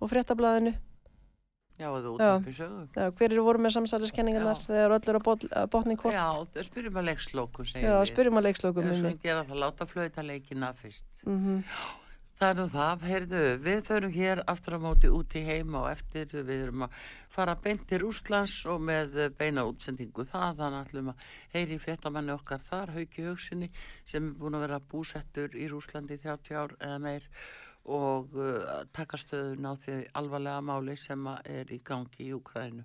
og 0.00 0.11
fréttablaðinu. 0.12 0.74
Já, 1.79 1.87
eða 1.95 2.11
út 2.11 2.18
Já. 2.24 2.31
upp 2.41 2.49
í 2.51 2.55
sögu. 2.57 2.81
Já, 2.97 3.05
hver 3.14 3.33
eru 3.33 3.45
voru 3.47 3.59
með 3.62 3.76
samsæliskenningarnar 3.76 4.59
Já. 4.59 4.66
þegar 4.66 4.97
öll 4.99 5.09
eru 5.14 5.20
bot- 5.22 5.49
að 5.53 5.70
botni 5.70 5.97
hvort? 5.97 6.14
Já, 6.16 6.26
það 6.57 6.66
spyrjum 6.72 6.99
að 6.99 7.09
leiksloku, 7.12 7.64
Já, 7.70 7.95
við. 8.03 8.11
spyrjum 8.12 8.41
að 8.41 8.47
leikslokum 8.49 8.83
Já, 8.83 8.91
um 8.91 9.01
svo 9.05 9.22
gera 9.22 9.45
það, 9.45 9.62
láta 9.62 9.87
flauta 9.87 10.22
leikina 10.26 10.74
fyrst. 10.74 11.05
Mm 11.26 11.62
Það 12.39 12.51
er 12.51 12.55
nú 12.55 12.64
það, 12.70 13.01
heyrðu, 13.03 13.39
við 13.66 13.81
förum 13.83 14.12
hér 14.14 14.41
aftur 14.47 14.74
á 14.74 14.79
móti 14.79 15.09
út 15.11 15.33
í 15.35 15.41
heima 15.43 15.81
og 15.83 15.89
eftir 15.91 16.26
við 16.47 16.61
erum 16.68 16.85
að 16.87 16.91
fara 17.35 17.57
beint 17.57 17.83
til 17.91 17.99
Úslands 18.07 18.64
og 18.70 18.79
með 18.81 19.16
beina 19.37 19.64
útsendingu 19.66 20.22
það, 20.22 20.55
þannig 20.61 20.87
ætlum 20.87 21.09
að 21.11 21.24
heyri 21.57 21.79
fréttamanni 21.83 22.31
okkar 22.39 22.62
þar, 22.62 22.93
Hauki 22.95 23.26
Haugsinni, 23.26 23.70
sem 24.07 24.29
er 24.31 24.39
búin 24.39 24.55
að 24.55 24.61
vera 24.68 24.79
búsettur 24.79 25.49
í 25.59 25.66
Rúslandi 25.66 26.14
í 26.14 26.22
30 26.22 26.55
ár 26.55 26.76
eða 26.79 27.01
meir 27.09 27.26
og 27.89 28.34
uh, 28.36 28.84
taka 28.93 29.16
stöðun 29.20 29.64
á 29.64 29.72
því 29.80 29.97
alvarlega 30.20 30.61
máli 30.64 30.95
sem 31.01 31.24
er 31.41 31.72
í 31.72 31.80
gangi 31.84 32.26
í 32.26 32.34
Ukrænu. 32.36 32.84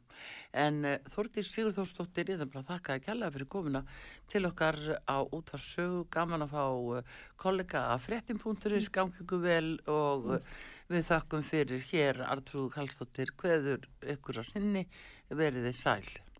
En 0.55 0.79
uh, 0.87 0.95
Þórdís 1.11 1.51
Sigurþórsdóttir, 1.51 2.31
ég 2.31 2.43
bara 2.45 2.63
að 2.63 2.71
þakka 2.71 2.95
að 2.95 3.05
kjalla 3.07 3.31
fyrir 3.35 3.49
komuna 3.51 3.83
til 4.31 4.45
okkar 4.47 4.79
á 5.03 5.17
útvarsögu, 5.23 6.05
gaman 6.13 6.47
að 6.47 6.53
fá 6.55 6.65
uh, 6.71 7.15
kollega 7.35 7.85
að 7.93 8.05
fréttin.is, 8.07 8.91
gangi 8.95 9.25
ykkur 9.25 9.43
vel 9.43 9.71
og 9.91 10.29
uh, 10.37 10.53
við 10.91 11.09
þakkum 11.11 11.47
fyrir. 11.47 11.83
Hér 11.91 12.23
Artrúð 12.27 12.71
Kallstóttir, 12.77 13.35
hveður 13.39 13.89
ykkur 14.15 14.39
að 14.39 14.53
sinni, 14.53 14.87
verið 15.33 15.67
þið 15.67 15.81
sæl. 15.81 16.32